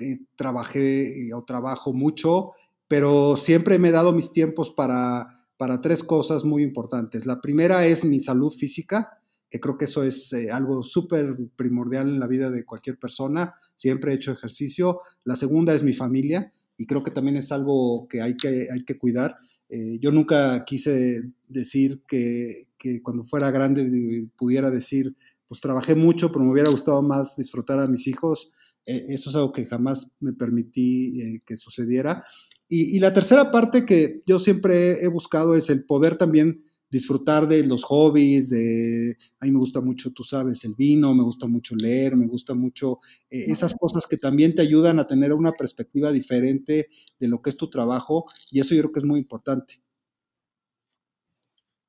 eh, 0.00 0.18
trabajé 0.36 1.30
o 1.34 1.44
trabajo 1.44 1.92
mucho, 1.92 2.52
pero 2.88 3.36
siempre 3.36 3.78
me 3.78 3.88
he 3.88 3.92
dado 3.92 4.12
mis 4.12 4.32
tiempos 4.32 4.70
para, 4.70 5.46
para 5.58 5.82
tres 5.82 6.02
cosas 6.02 6.44
muy 6.44 6.62
importantes. 6.62 7.26
La 7.26 7.40
primera 7.42 7.86
es 7.86 8.04
mi 8.04 8.20
salud 8.20 8.52
física, 8.52 9.18
que 9.50 9.60
creo 9.60 9.76
que 9.76 9.84
eso 9.84 10.02
es 10.02 10.32
eh, 10.32 10.50
algo 10.50 10.82
súper 10.82 11.36
primordial 11.56 12.08
en 12.08 12.20
la 12.20 12.26
vida 12.26 12.50
de 12.50 12.64
cualquier 12.64 12.98
persona. 12.98 13.52
Siempre 13.76 14.12
he 14.12 14.16
hecho 14.16 14.32
ejercicio. 14.32 15.00
La 15.24 15.36
segunda 15.36 15.74
es 15.74 15.82
mi 15.82 15.92
familia 15.92 16.50
y 16.76 16.86
creo 16.86 17.02
que 17.02 17.10
también 17.10 17.36
es 17.36 17.52
algo 17.52 18.08
que 18.08 18.22
hay 18.22 18.36
que, 18.36 18.68
hay 18.72 18.84
que 18.84 18.98
cuidar. 18.98 19.36
Eh, 19.68 19.98
yo 20.00 20.10
nunca 20.10 20.64
quise 20.64 21.22
decir 21.48 22.02
que, 22.06 22.66
que, 22.78 23.00
cuando 23.02 23.24
fuera 23.24 23.50
grande 23.50 24.28
pudiera 24.36 24.70
decir, 24.70 25.14
pues 25.46 25.60
trabajé 25.60 25.94
mucho, 25.94 26.32
pero 26.32 26.44
me 26.44 26.52
hubiera 26.52 26.70
gustado 26.70 27.02
más 27.02 27.36
disfrutar 27.36 27.78
a 27.78 27.86
mis 27.86 28.06
hijos. 28.06 28.50
Eh, 28.86 29.06
eso 29.08 29.30
es 29.30 29.36
algo 29.36 29.52
que 29.52 29.64
jamás 29.64 30.12
me 30.20 30.32
permití 30.32 31.20
eh, 31.20 31.42
que 31.46 31.56
sucediera. 31.56 32.24
Y, 32.68 32.96
y, 32.96 32.98
la 32.98 33.12
tercera 33.12 33.50
parte 33.50 33.84
que 33.84 34.22
yo 34.26 34.38
siempre 34.38 35.04
he 35.04 35.08
buscado 35.08 35.54
es 35.54 35.70
el 35.70 35.84
poder 35.84 36.16
también 36.16 36.64
disfrutar 36.94 37.48
de 37.48 37.66
los 37.66 37.82
hobbies, 37.82 38.50
de, 38.50 39.16
a 39.40 39.46
mí 39.46 39.50
me 39.50 39.58
gusta 39.58 39.80
mucho, 39.80 40.12
tú 40.12 40.22
sabes, 40.22 40.64
el 40.64 40.76
vino, 40.76 41.12
me 41.12 41.24
gusta 41.24 41.48
mucho 41.48 41.74
leer, 41.74 42.16
me 42.16 42.28
gusta 42.28 42.54
mucho 42.54 43.00
eh, 43.28 43.46
esas 43.48 43.74
cosas 43.74 44.06
que 44.06 44.16
también 44.16 44.54
te 44.54 44.62
ayudan 44.62 45.00
a 45.00 45.06
tener 45.06 45.32
una 45.32 45.50
perspectiva 45.50 46.12
diferente 46.12 46.88
de 47.18 47.28
lo 47.28 47.42
que 47.42 47.50
es 47.50 47.56
tu 47.56 47.68
trabajo 47.68 48.26
y 48.48 48.60
eso 48.60 48.76
yo 48.76 48.82
creo 48.82 48.92
que 48.92 49.00
es 49.00 49.04
muy 49.04 49.18
importante. 49.18 49.82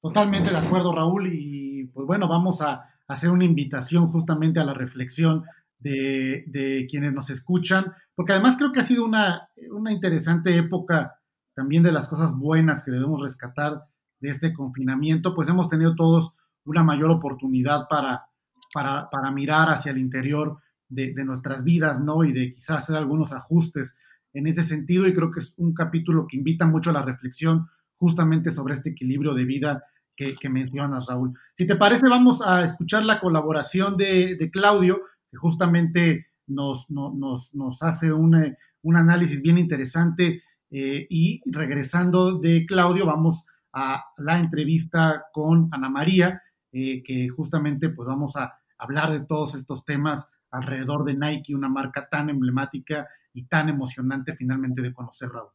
Totalmente 0.01 0.49
de 0.49 0.57
acuerdo, 0.57 0.95
Raúl, 0.95 1.31
y 1.31 1.83
pues 1.93 2.07
bueno, 2.07 2.27
vamos 2.27 2.63
a 2.63 2.85
hacer 3.07 3.29
una 3.29 3.45
invitación 3.45 4.11
justamente 4.11 4.59
a 4.59 4.65
la 4.65 4.73
reflexión 4.73 5.43
de, 5.77 6.87
quienes 6.89 7.13
nos 7.13 7.29
escuchan, 7.29 7.93
porque 8.15 8.33
además 8.33 8.57
creo 8.57 8.71
que 8.71 8.79
ha 8.79 8.83
sido 8.83 9.05
una, 9.05 9.49
una 9.69 9.91
interesante 9.91 10.57
época 10.57 11.19
también 11.53 11.83
de 11.83 11.91
las 11.91 12.09
cosas 12.09 12.31
buenas 12.35 12.83
que 12.83 12.89
debemos 12.89 13.21
rescatar 13.21 13.83
de 14.19 14.29
este 14.29 14.53
confinamiento, 14.53 15.35
pues 15.35 15.49
hemos 15.49 15.69
tenido 15.69 15.95
todos 15.95 16.33
una 16.65 16.83
mayor 16.83 17.11
oportunidad 17.11 17.87
para, 17.89 18.25
para, 18.73 19.31
mirar 19.31 19.69
hacia 19.69 19.91
el 19.91 19.97
interior 19.97 20.57
de, 20.89 21.13
nuestras 21.23 21.63
vidas, 21.63 22.01
¿no? 22.01 22.23
Y 22.23 22.33
de 22.33 22.53
quizás 22.53 22.83
hacer 22.83 22.95
algunos 22.95 23.33
ajustes 23.33 23.95
en 24.33 24.47
ese 24.47 24.63
sentido. 24.63 25.07
Y 25.07 25.13
creo 25.13 25.31
que 25.31 25.39
es 25.39 25.53
un 25.57 25.73
capítulo 25.73 26.27
que 26.27 26.37
invita 26.37 26.65
mucho 26.65 26.89
a 26.89 26.93
la 26.93 27.03
reflexión 27.03 27.69
justamente 27.97 28.51
sobre 28.51 28.73
este 28.73 28.89
equilibrio 28.89 29.33
de 29.33 29.45
vida 29.45 29.83
que, 30.15 30.49
mencionas, 30.49 31.07
Raúl. 31.07 31.37
Si 31.53 31.65
te 31.65 31.75
parece, 31.75 32.07
vamos 32.09 32.41
a 32.41 32.63
escuchar 32.63 33.03
la 33.03 33.19
colaboración 33.19 33.97
de, 33.97 34.49
Claudio, 34.51 35.01
que 35.29 35.37
justamente 35.37 36.27
nos, 36.47 36.89
nos, 36.89 37.53
nos 37.53 37.83
hace 37.83 38.13
un, 38.13 38.55
un, 38.81 38.95
análisis 38.95 39.41
bien 39.41 39.57
interesante. 39.57 40.41
Eh, 40.71 41.05
y 41.09 41.41
regresando 41.45 42.39
de 42.39 42.65
Claudio, 42.65 43.05
vamos 43.05 43.45
a 43.75 44.05
la 44.17 44.39
entrevista 44.39 45.25
con 45.33 45.67
Ana 45.71 45.89
María, 45.89 46.41
eh, 46.71 47.03
que 47.03 47.27
justamente 47.27 47.89
pues 47.89 48.07
vamos 48.07 48.37
a 48.37 48.57
hablar 48.77 49.11
de 49.11 49.25
todos 49.25 49.53
estos 49.53 49.83
temas 49.83 50.29
alrededor 50.49 51.03
de 51.03 51.13
Nike, 51.13 51.53
una 51.53 51.67
marca 51.67 52.07
tan 52.09 52.29
emblemática 52.29 53.05
y 53.33 53.45
tan 53.47 53.67
emocionante 53.67 54.33
finalmente 54.33 54.81
de 54.81 54.93
conocer, 54.93 55.29
Raúl. 55.29 55.49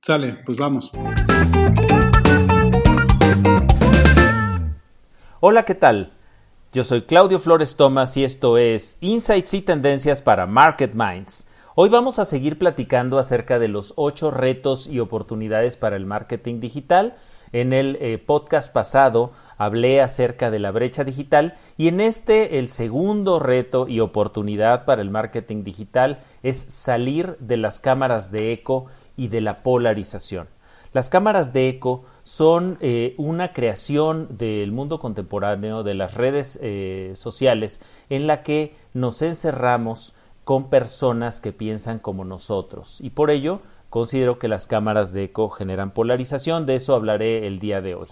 Sale, 0.00 0.42
pues 0.46 0.56
vamos. 0.56 0.92
Hola, 5.40 5.64
¿qué 5.64 5.74
tal? 5.74 6.12
Yo 6.72 6.84
soy 6.84 7.02
Claudio 7.02 7.40
Flores 7.40 7.76
Tomás 7.76 8.16
y 8.16 8.22
esto 8.22 8.56
es 8.56 8.98
Insights 9.00 9.52
y 9.52 9.62
Tendencias 9.62 10.22
para 10.22 10.46
Market 10.46 10.94
Minds. 10.94 11.48
Hoy 11.74 11.88
vamos 11.88 12.20
a 12.20 12.24
seguir 12.24 12.56
platicando 12.56 13.18
acerca 13.18 13.58
de 13.58 13.66
los 13.66 13.94
ocho 13.96 14.30
retos 14.30 14.86
y 14.86 15.00
oportunidades 15.00 15.76
para 15.76 15.96
el 15.96 16.06
marketing 16.06 16.60
digital 16.60 17.16
en 17.54 17.72
el 17.72 17.96
eh, 18.00 18.18
podcast 18.18 18.72
pasado 18.72 19.30
hablé 19.58 20.02
acerca 20.02 20.50
de 20.50 20.58
la 20.58 20.72
brecha 20.72 21.04
digital 21.04 21.54
y 21.76 21.86
en 21.86 22.00
este 22.00 22.58
el 22.58 22.68
segundo 22.68 23.38
reto 23.38 23.86
y 23.86 24.00
oportunidad 24.00 24.84
para 24.84 25.02
el 25.02 25.10
marketing 25.10 25.62
digital 25.62 26.18
es 26.42 26.58
salir 26.58 27.36
de 27.38 27.56
las 27.56 27.78
cámaras 27.78 28.32
de 28.32 28.52
eco 28.52 28.86
y 29.16 29.28
de 29.28 29.40
la 29.40 29.62
polarización. 29.62 30.48
Las 30.92 31.10
cámaras 31.10 31.52
de 31.52 31.68
eco 31.68 32.04
son 32.24 32.76
eh, 32.80 33.14
una 33.18 33.52
creación 33.52 34.36
del 34.36 34.72
mundo 34.72 34.98
contemporáneo 34.98 35.84
de 35.84 35.94
las 35.94 36.14
redes 36.14 36.58
eh, 36.60 37.12
sociales 37.14 37.80
en 38.10 38.26
la 38.26 38.42
que 38.42 38.74
nos 38.94 39.22
encerramos 39.22 40.16
con 40.42 40.70
personas 40.70 41.38
que 41.40 41.52
piensan 41.52 42.00
como 42.00 42.24
nosotros 42.24 43.00
y 43.00 43.10
por 43.10 43.30
ello 43.30 43.60
Considero 43.94 44.40
que 44.40 44.48
las 44.48 44.66
cámaras 44.66 45.12
de 45.12 45.22
eco 45.22 45.50
generan 45.50 45.92
polarización, 45.92 46.66
de 46.66 46.74
eso 46.74 46.96
hablaré 46.96 47.46
el 47.46 47.60
día 47.60 47.80
de 47.80 47.94
hoy. 47.94 48.08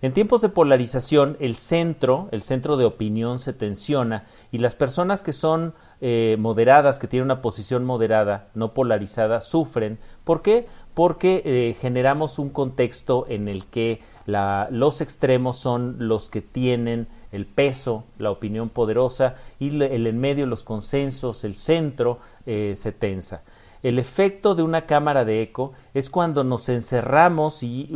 En 0.00 0.12
tiempos 0.12 0.42
de 0.42 0.48
polarización, 0.48 1.36
el 1.40 1.56
centro, 1.56 2.28
el 2.30 2.42
centro 2.42 2.76
de 2.76 2.84
opinión 2.84 3.40
se 3.40 3.52
tensiona 3.52 4.26
y 4.52 4.58
las 4.58 4.76
personas 4.76 5.24
que 5.24 5.32
son 5.32 5.74
eh, 6.00 6.36
moderadas, 6.38 7.00
que 7.00 7.08
tienen 7.08 7.24
una 7.24 7.42
posición 7.42 7.84
moderada, 7.84 8.46
no 8.54 8.74
polarizada, 8.74 9.40
sufren. 9.40 9.98
¿Por 10.22 10.40
qué? 10.40 10.68
Porque 10.94 11.42
eh, 11.44 11.74
generamos 11.80 12.38
un 12.38 12.50
contexto 12.50 13.26
en 13.28 13.48
el 13.48 13.66
que 13.66 14.02
los 14.26 15.00
extremos 15.00 15.56
son 15.56 15.96
los 15.98 16.28
que 16.28 16.42
tienen 16.42 17.08
el 17.32 17.46
peso, 17.46 18.04
la 18.18 18.30
opinión 18.30 18.68
poderosa 18.68 19.34
y 19.58 19.82
el 19.82 20.06
en 20.06 20.18
medio, 20.20 20.46
los 20.46 20.62
consensos, 20.62 21.42
el 21.42 21.56
centro 21.56 22.20
eh, 22.46 22.74
se 22.76 22.92
tensa. 22.92 23.42
El 23.84 23.98
efecto 23.98 24.54
de 24.54 24.62
una 24.62 24.86
cámara 24.86 25.26
de 25.26 25.42
eco 25.42 25.74
es 25.92 26.08
cuando 26.08 26.42
nos 26.42 26.70
encerramos 26.70 27.62
y, 27.62 27.90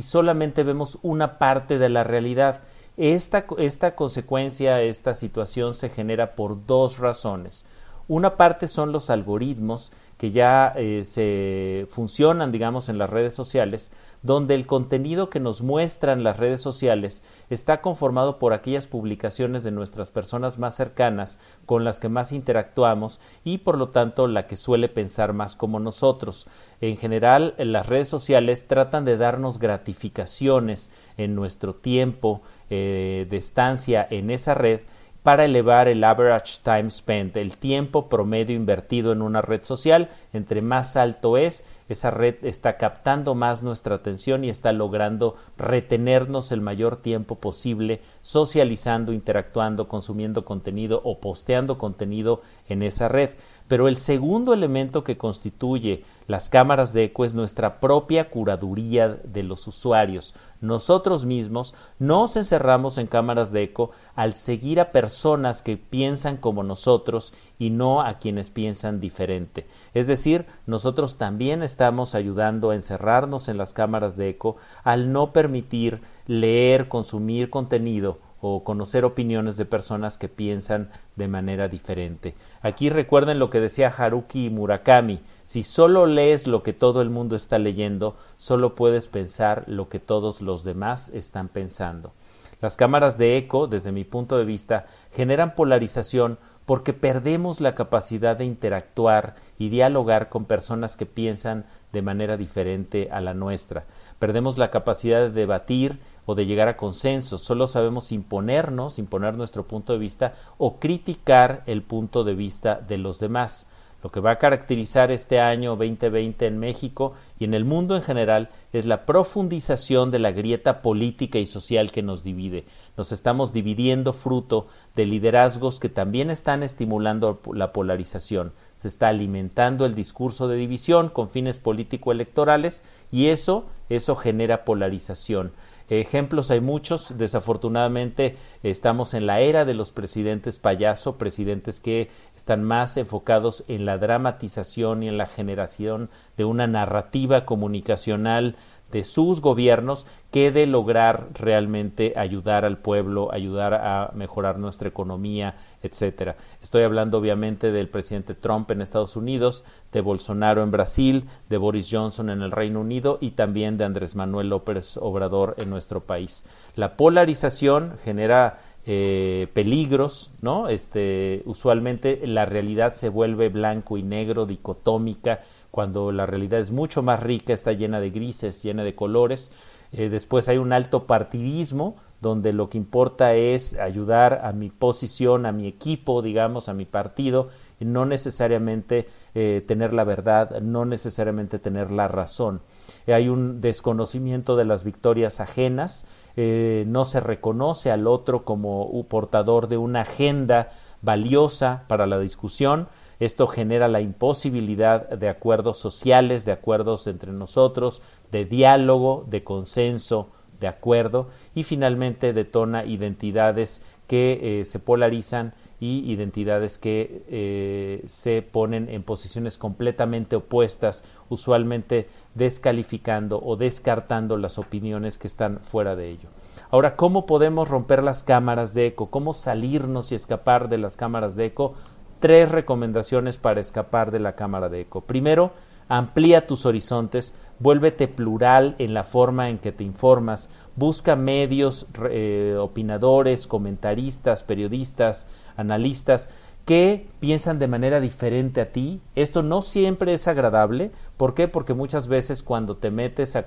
solamente 0.00 0.62
vemos 0.62 1.00
una 1.02 1.36
parte 1.38 1.78
de 1.78 1.88
la 1.88 2.04
realidad 2.04 2.60
Esta, 2.96 3.46
esta 3.58 3.96
consecuencia, 3.96 4.80
esta 4.82 5.16
situación 5.16 5.74
se 5.74 5.88
genera 5.88 6.36
por 6.36 6.64
dos 6.64 6.98
razones. 6.98 7.66
Una 8.12 8.36
parte 8.36 8.68
son 8.68 8.92
los 8.92 9.08
algoritmos 9.08 9.90
que 10.18 10.30
ya 10.30 10.74
eh, 10.76 11.06
se 11.06 11.86
funcionan, 11.88 12.52
digamos, 12.52 12.90
en 12.90 12.98
las 12.98 13.08
redes 13.08 13.34
sociales, 13.34 13.90
donde 14.20 14.54
el 14.54 14.66
contenido 14.66 15.30
que 15.30 15.40
nos 15.40 15.62
muestran 15.62 16.22
las 16.22 16.36
redes 16.36 16.60
sociales 16.60 17.22
está 17.48 17.80
conformado 17.80 18.38
por 18.38 18.52
aquellas 18.52 18.86
publicaciones 18.86 19.64
de 19.64 19.70
nuestras 19.70 20.10
personas 20.10 20.58
más 20.58 20.76
cercanas 20.76 21.40
con 21.64 21.84
las 21.84 22.00
que 22.00 22.10
más 22.10 22.32
interactuamos 22.32 23.18
y 23.44 23.58
por 23.58 23.78
lo 23.78 23.88
tanto 23.88 24.26
la 24.26 24.46
que 24.46 24.56
suele 24.56 24.90
pensar 24.90 25.32
más 25.32 25.56
como 25.56 25.80
nosotros. 25.80 26.48
En 26.82 26.98
general, 26.98 27.54
las 27.56 27.86
redes 27.86 28.08
sociales 28.08 28.68
tratan 28.68 29.06
de 29.06 29.16
darnos 29.16 29.58
gratificaciones 29.58 30.92
en 31.16 31.34
nuestro 31.34 31.76
tiempo 31.76 32.42
eh, 32.68 33.26
de 33.30 33.38
estancia 33.38 34.06
en 34.10 34.30
esa 34.30 34.52
red 34.52 34.80
para 35.22 35.44
elevar 35.44 35.88
el 35.88 36.02
average 36.02 36.58
time 36.62 36.90
spent, 36.90 37.36
el 37.36 37.56
tiempo 37.56 38.08
promedio 38.08 38.56
invertido 38.56 39.12
en 39.12 39.22
una 39.22 39.40
red 39.40 39.62
social. 39.62 40.10
Entre 40.32 40.62
más 40.62 40.96
alto 40.96 41.36
es, 41.36 41.64
esa 41.88 42.10
red 42.10 42.44
está 42.44 42.76
captando 42.76 43.34
más 43.34 43.62
nuestra 43.62 43.94
atención 43.94 44.44
y 44.44 44.50
está 44.50 44.72
logrando 44.72 45.36
retenernos 45.56 46.50
el 46.50 46.60
mayor 46.60 46.96
tiempo 46.96 47.36
posible 47.36 48.00
socializando, 48.20 49.12
interactuando, 49.12 49.88
consumiendo 49.88 50.44
contenido 50.44 51.00
o 51.04 51.20
posteando 51.20 51.78
contenido 51.78 52.42
en 52.68 52.82
esa 52.82 53.08
red. 53.08 53.30
Pero 53.72 53.88
el 53.88 53.96
segundo 53.96 54.52
elemento 54.52 55.02
que 55.02 55.16
constituye 55.16 56.04
las 56.26 56.50
cámaras 56.50 56.92
de 56.92 57.04
eco 57.04 57.24
es 57.24 57.32
nuestra 57.32 57.80
propia 57.80 58.28
curaduría 58.28 59.08
de 59.24 59.42
los 59.42 59.66
usuarios. 59.66 60.34
Nosotros 60.60 61.24
mismos 61.24 61.74
nos 61.98 62.36
encerramos 62.36 62.98
en 62.98 63.06
cámaras 63.06 63.50
de 63.50 63.62
eco 63.62 63.92
al 64.14 64.34
seguir 64.34 64.78
a 64.78 64.92
personas 64.92 65.62
que 65.62 65.78
piensan 65.78 66.36
como 66.36 66.62
nosotros 66.62 67.32
y 67.58 67.70
no 67.70 68.02
a 68.02 68.18
quienes 68.18 68.50
piensan 68.50 69.00
diferente. 69.00 69.66
Es 69.94 70.06
decir, 70.06 70.44
nosotros 70.66 71.16
también 71.16 71.62
estamos 71.62 72.14
ayudando 72.14 72.72
a 72.72 72.74
encerrarnos 72.74 73.48
en 73.48 73.56
las 73.56 73.72
cámaras 73.72 74.18
de 74.18 74.28
eco 74.28 74.56
al 74.84 75.12
no 75.12 75.32
permitir 75.32 76.02
leer, 76.26 76.88
consumir 76.88 77.48
contenido 77.48 78.18
o 78.44 78.64
conocer 78.64 79.04
opiniones 79.04 79.56
de 79.56 79.64
personas 79.64 80.18
que 80.18 80.28
piensan 80.28 80.90
de 81.14 81.28
manera 81.28 81.68
diferente. 81.68 82.34
Aquí 82.60 82.90
recuerden 82.90 83.38
lo 83.38 83.50
que 83.50 83.60
decía 83.60 83.94
Haruki 83.96 84.50
Murakami, 84.50 85.20
si 85.46 85.62
solo 85.62 86.06
lees 86.06 86.48
lo 86.48 86.64
que 86.64 86.72
todo 86.72 87.02
el 87.02 87.08
mundo 87.08 87.36
está 87.36 87.60
leyendo, 87.60 88.16
solo 88.36 88.74
puedes 88.74 89.06
pensar 89.06 89.62
lo 89.68 89.88
que 89.88 90.00
todos 90.00 90.42
los 90.42 90.64
demás 90.64 91.10
están 91.10 91.48
pensando. 91.48 92.14
Las 92.60 92.76
cámaras 92.76 93.16
de 93.16 93.36
eco, 93.36 93.68
desde 93.68 93.92
mi 93.92 94.02
punto 94.02 94.36
de 94.38 94.44
vista, 94.44 94.86
generan 95.12 95.54
polarización 95.54 96.38
porque 96.66 96.92
perdemos 96.92 97.60
la 97.60 97.74
capacidad 97.74 98.36
de 98.36 98.44
interactuar 98.44 99.34
y 99.58 99.68
dialogar 99.68 100.28
con 100.28 100.46
personas 100.46 100.96
que 100.96 101.06
piensan 101.06 101.64
de 101.92 102.02
manera 102.02 102.36
diferente 102.36 103.08
a 103.12 103.20
la 103.20 103.34
nuestra. 103.34 103.84
Perdemos 104.18 104.58
la 104.58 104.70
capacidad 104.70 105.20
de 105.20 105.30
debatir 105.30 105.98
o 106.26 106.34
de 106.34 106.46
llegar 106.46 106.68
a 106.68 106.76
consensos, 106.76 107.42
solo 107.42 107.66
sabemos 107.66 108.12
imponernos, 108.12 108.98
imponer 108.98 109.34
nuestro 109.34 109.66
punto 109.66 109.92
de 109.92 109.98
vista 109.98 110.34
o 110.58 110.78
criticar 110.78 111.62
el 111.66 111.82
punto 111.82 112.24
de 112.24 112.34
vista 112.34 112.76
de 112.76 112.98
los 112.98 113.18
demás. 113.18 113.66
Lo 114.02 114.10
que 114.10 114.18
va 114.18 114.32
a 114.32 114.38
caracterizar 114.38 115.12
este 115.12 115.38
año 115.38 115.76
2020 115.76 116.46
en 116.46 116.58
México 116.58 117.12
y 117.38 117.44
en 117.44 117.54
el 117.54 117.64
mundo 117.64 117.94
en 117.94 118.02
general 118.02 118.50
es 118.72 118.84
la 118.84 119.06
profundización 119.06 120.10
de 120.10 120.18
la 120.18 120.32
grieta 120.32 120.82
política 120.82 121.38
y 121.38 121.46
social 121.46 121.92
que 121.92 122.02
nos 122.02 122.24
divide. 122.24 122.64
Nos 122.96 123.12
estamos 123.12 123.52
dividiendo 123.52 124.12
fruto 124.12 124.66
de 124.96 125.06
liderazgos 125.06 125.78
que 125.78 125.88
también 125.88 126.30
están 126.30 126.64
estimulando 126.64 127.40
la 127.54 127.72
polarización. 127.72 128.52
Se 128.74 128.88
está 128.88 129.06
alimentando 129.06 129.86
el 129.86 129.94
discurso 129.94 130.48
de 130.48 130.56
división 130.56 131.08
con 131.08 131.30
fines 131.30 131.60
político-electorales 131.60 132.82
y 133.12 133.26
eso, 133.26 133.66
eso 133.88 134.16
genera 134.16 134.64
polarización. 134.64 135.52
Ejemplos 136.00 136.50
hay 136.50 136.60
muchos. 136.60 137.18
Desafortunadamente 137.18 138.36
estamos 138.62 139.12
en 139.12 139.26
la 139.26 139.40
era 139.40 139.66
de 139.66 139.74
los 139.74 139.92
presidentes 139.92 140.58
payaso, 140.58 141.18
presidentes 141.18 141.80
que 141.80 142.08
están 142.34 142.64
más 142.64 142.96
enfocados 142.96 143.64
en 143.68 143.84
la 143.84 143.98
dramatización 143.98 145.02
y 145.02 145.08
en 145.08 145.18
la 145.18 145.26
generación 145.26 146.08
de 146.38 146.46
una 146.46 146.66
narrativa 146.66 147.44
comunicacional 147.44 148.56
de 148.90 149.04
sus 149.04 149.40
gobiernos 149.40 150.06
que 150.30 150.50
de 150.50 150.66
lograr 150.66 151.28
realmente 151.34 152.14
ayudar 152.16 152.64
al 152.64 152.78
pueblo, 152.78 153.32
ayudar 153.32 153.74
a 153.74 154.12
mejorar 154.14 154.58
nuestra 154.58 154.88
economía, 154.88 155.56
etcétera. 155.82 156.36
Estoy 156.62 156.82
hablando 156.82 157.18
obviamente 157.18 157.72
del 157.72 157.88
presidente 157.88 158.34
Trump 158.34 158.70
en 158.70 158.80
Estados 158.80 159.16
Unidos, 159.16 159.64
de 159.92 160.00
Bolsonaro 160.00 160.62
en 160.62 160.70
Brasil, 160.70 161.24
de 161.48 161.56
Boris 161.56 161.88
Johnson 161.90 162.30
en 162.30 162.42
el 162.42 162.52
Reino 162.52 162.80
Unido 162.80 163.18
y 163.20 163.32
también 163.32 163.76
de 163.76 163.84
Andrés 163.84 164.16
Manuel 164.16 164.48
López 164.48 164.96
Obrador 164.96 165.54
en 165.58 165.70
nuestro 165.70 166.00
país. 166.00 166.46
La 166.76 166.96
polarización 166.96 167.98
genera 168.04 168.60
eh, 168.84 169.46
peligros, 169.52 170.32
¿no? 170.40 170.68
Este, 170.68 171.42
usualmente 171.46 172.20
la 172.26 172.46
realidad 172.46 172.94
se 172.94 173.08
vuelve 173.08 173.48
blanco 173.48 173.96
y 173.96 174.02
negro, 174.02 174.44
dicotómica, 174.44 175.42
cuando 175.70 176.10
la 176.10 176.26
realidad 176.26 176.58
es 176.58 176.72
mucho 176.72 177.00
más 177.02 177.22
rica, 177.22 177.52
está 177.52 177.72
llena 177.72 178.00
de 178.00 178.10
grises, 178.10 178.62
llena 178.62 178.82
de 178.82 178.94
colores. 178.94 179.52
Eh, 179.92 180.08
después 180.08 180.48
hay 180.48 180.58
un 180.58 180.72
alto 180.72 181.06
partidismo, 181.06 181.96
donde 182.22 182.52
lo 182.52 182.70
que 182.70 182.78
importa 182.78 183.34
es 183.34 183.76
ayudar 183.80 184.42
a 184.44 184.52
mi 184.52 184.70
posición, 184.70 185.44
a 185.44 185.50
mi 185.50 185.66
equipo, 185.66 186.22
digamos, 186.22 186.68
a 186.68 186.72
mi 186.72 186.84
partido, 186.84 187.48
y 187.80 187.84
no 187.84 188.06
necesariamente 188.06 189.08
eh, 189.34 189.64
tener 189.66 189.92
la 189.92 190.04
verdad, 190.04 190.60
no 190.60 190.84
necesariamente 190.84 191.58
tener 191.58 191.90
la 191.90 192.06
razón. 192.06 192.62
hay 193.08 193.28
un 193.28 193.60
desconocimiento 193.60 194.54
de 194.54 194.64
las 194.64 194.84
victorias 194.84 195.40
ajenas, 195.40 196.06
eh, 196.36 196.84
no 196.86 197.04
se 197.04 197.18
reconoce 197.18 197.90
al 197.90 198.06
otro 198.06 198.44
como 198.44 199.04
portador 199.08 199.66
de 199.66 199.76
una 199.76 200.02
agenda 200.02 200.70
valiosa 201.02 201.82
para 201.88 202.06
la 202.06 202.20
discusión, 202.20 202.86
esto 203.18 203.48
genera 203.48 203.88
la 203.88 204.00
imposibilidad 204.00 205.08
de 205.08 205.28
acuerdos 205.28 205.78
sociales, 205.78 206.44
de 206.44 206.52
acuerdos 206.52 207.08
entre 207.08 207.32
nosotros, 207.32 208.00
de 208.30 208.44
diálogo, 208.44 209.26
de 209.28 209.42
consenso, 209.42 210.30
de 210.62 210.68
acuerdo 210.68 211.28
y 211.54 211.64
finalmente 211.64 212.32
detona 212.32 212.86
identidades 212.86 213.84
que 214.06 214.60
eh, 214.60 214.64
se 214.64 214.78
polarizan 214.78 215.52
y 215.78 216.10
identidades 216.10 216.78
que 216.78 217.24
eh, 217.28 218.04
se 218.06 218.40
ponen 218.40 218.88
en 218.88 219.02
posiciones 219.02 219.58
completamente 219.58 220.36
opuestas, 220.36 221.04
usualmente 221.28 222.08
descalificando 222.34 223.42
o 223.44 223.56
descartando 223.56 224.38
las 224.38 224.56
opiniones 224.56 225.18
que 225.18 225.26
están 225.26 225.60
fuera 225.60 225.96
de 225.96 226.08
ello. 226.08 226.30
Ahora, 226.70 226.96
¿cómo 226.96 227.26
podemos 227.26 227.68
romper 227.68 228.02
las 228.02 228.22
cámaras 228.22 228.72
de 228.72 228.86
eco? 228.86 229.10
¿Cómo 229.10 229.34
salirnos 229.34 230.12
y 230.12 230.14
escapar 230.14 230.70
de 230.70 230.78
las 230.78 230.96
cámaras 230.96 231.36
de 231.36 231.46
eco? 231.46 231.74
tres 232.22 232.52
recomendaciones 232.52 233.36
para 233.36 233.60
escapar 233.60 234.12
de 234.12 234.20
la 234.20 234.36
cámara 234.36 234.68
de 234.68 234.82
eco. 234.82 235.00
Primero, 235.00 235.50
amplía 235.88 236.46
tus 236.46 236.66
horizontes, 236.66 237.34
vuélvete 237.62 238.08
plural 238.08 238.74
en 238.78 238.92
la 238.92 239.04
forma 239.04 239.48
en 239.48 239.58
que 239.58 239.72
te 239.72 239.84
informas, 239.84 240.50
busca 240.74 241.16
medios, 241.16 241.86
eh, 242.10 242.56
opinadores, 242.58 243.46
comentaristas, 243.46 244.42
periodistas, 244.42 245.26
analistas 245.56 246.28
que 246.64 247.08
piensan 247.18 247.58
de 247.58 247.66
manera 247.66 248.00
diferente 248.00 248.60
a 248.60 248.70
ti. 248.70 249.00
Esto 249.16 249.42
no 249.42 249.62
siempre 249.62 250.12
es 250.12 250.28
agradable. 250.28 250.92
¿Por 251.16 251.34
qué? 251.34 251.48
Porque 251.48 251.74
muchas 251.74 252.06
veces 252.06 252.42
cuando 252.42 252.76
te 252.76 252.90
metes 252.90 253.36
a, 253.36 253.44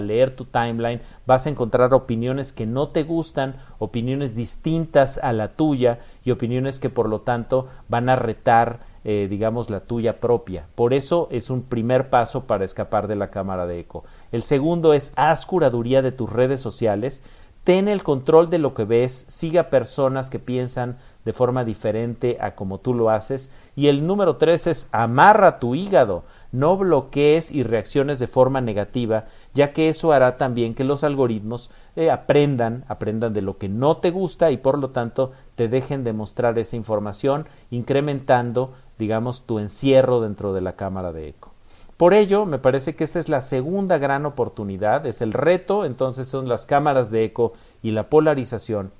leer 0.00 0.36
tu 0.36 0.44
timeline 0.44 1.00
vas 1.26 1.46
a 1.46 1.50
encontrar 1.50 1.92
opiniones 1.92 2.52
que 2.52 2.66
no 2.66 2.88
te 2.88 3.02
gustan, 3.02 3.56
opiniones 3.78 4.36
distintas 4.36 5.18
a 5.18 5.32
la 5.32 5.54
tuya 5.54 5.98
y 6.24 6.30
opiniones 6.30 6.78
que 6.78 6.90
por 6.90 7.08
lo 7.08 7.22
tanto 7.22 7.66
van 7.88 8.08
a 8.08 8.16
retar, 8.16 8.80
eh, 9.04 9.26
digamos, 9.28 9.70
la 9.70 9.80
tuya 9.80 10.20
propia. 10.20 10.66
Por 10.74 10.94
eso 10.94 11.28
es 11.30 11.50
un 11.50 11.62
primer 11.62 12.10
paso 12.10 12.46
para 12.46 12.64
escapar 12.64 13.08
de 13.08 13.16
la 13.16 13.30
cámara 13.30 13.66
de 13.66 13.80
eco. 13.80 14.04
El 14.30 14.42
segundo 14.42 14.94
es 14.94 15.12
haz 15.16 15.46
curaduría 15.46 16.02
de 16.02 16.12
tus 16.12 16.30
redes 16.30 16.60
sociales 16.60 17.24
ten 17.64 17.86
el 17.86 18.02
control 18.02 18.50
de 18.50 18.58
lo 18.58 18.74
que 18.74 18.84
ves, 18.84 19.24
siga 19.28 19.70
personas 19.70 20.30
que 20.30 20.38
piensan 20.38 20.98
de 21.24 21.32
forma 21.32 21.64
diferente 21.64 22.36
a 22.40 22.56
como 22.56 22.78
tú 22.78 22.92
lo 22.94 23.10
haces. 23.10 23.52
Y 23.76 23.86
el 23.86 24.04
número 24.06 24.36
tres 24.36 24.66
es 24.66 24.88
amarra 24.90 25.60
tu 25.60 25.76
hígado, 25.76 26.24
no 26.50 26.76
bloquees 26.76 27.52
y 27.52 27.62
reacciones 27.62 28.18
de 28.18 28.26
forma 28.26 28.60
negativa, 28.60 29.26
ya 29.54 29.72
que 29.72 29.88
eso 29.88 30.10
hará 30.10 30.36
también 30.36 30.74
que 30.74 30.82
los 30.82 31.04
algoritmos 31.04 31.70
eh, 31.94 32.10
aprendan, 32.10 32.84
aprendan 32.88 33.32
de 33.32 33.42
lo 33.42 33.56
que 33.58 33.68
no 33.68 33.98
te 33.98 34.10
gusta 34.10 34.50
y 34.50 34.56
por 34.56 34.78
lo 34.78 34.90
tanto 34.90 35.30
te 35.54 35.68
dejen 35.68 36.02
de 36.02 36.12
mostrar 36.12 36.58
esa 36.58 36.74
información, 36.74 37.46
incrementando, 37.70 38.72
digamos, 39.02 39.46
tu 39.46 39.58
encierro 39.58 40.20
dentro 40.20 40.52
de 40.52 40.60
la 40.60 40.76
cámara 40.76 41.12
de 41.12 41.28
eco. 41.28 41.52
Por 41.96 42.14
ello, 42.14 42.46
me 42.46 42.60
parece 42.60 42.94
que 42.94 43.02
esta 43.02 43.18
es 43.18 43.28
la 43.28 43.40
segunda 43.40 43.98
gran 43.98 44.24
oportunidad, 44.26 45.04
es 45.06 45.22
el 45.22 45.32
reto, 45.32 45.84
entonces 45.84 46.28
son 46.28 46.48
las 46.48 46.66
cámaras 46.66 47.10
de 47.10 47.24
eco 47.24 47.52
y 47.82 47.90
la 47.90 48.08
polarización, 48.08 48.92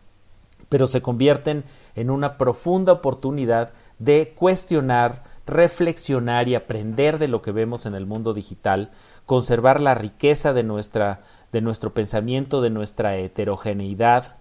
pero 0.69 0.89
se 0.89 1.03
convierten 1.03 1.63
en 1.95 2.11
una 2.11 2.37
profunda 2.37 2.93
oportunidad 2.93 3.73
de 4.01 4.35
cuestionar, 4.37 5.23
reflexionar 5.47 6.49
y 6.49 6.57
aprender 6.57 7.21
de 7.21 7.29
lo 7.29 7.43
que 7.43 7.53
vemos 7.53 7.87
en 7.87 7.95
el 7.95 8.07
mundo 8.07 8.35
digital, 8.35 8.91
conservar 9.25 9.81
la 9.81 9.95
riqueza 9.95 10.53
de 10.53 10.65
nuestra 10.65 11.23
de 11.53 11.61
nuestro 11.61 11.93
pensamiento, 11.93 12.63
de 12.63 12.71
nuestra 12.71 13.17
heterogeneidad, 13.17 14.37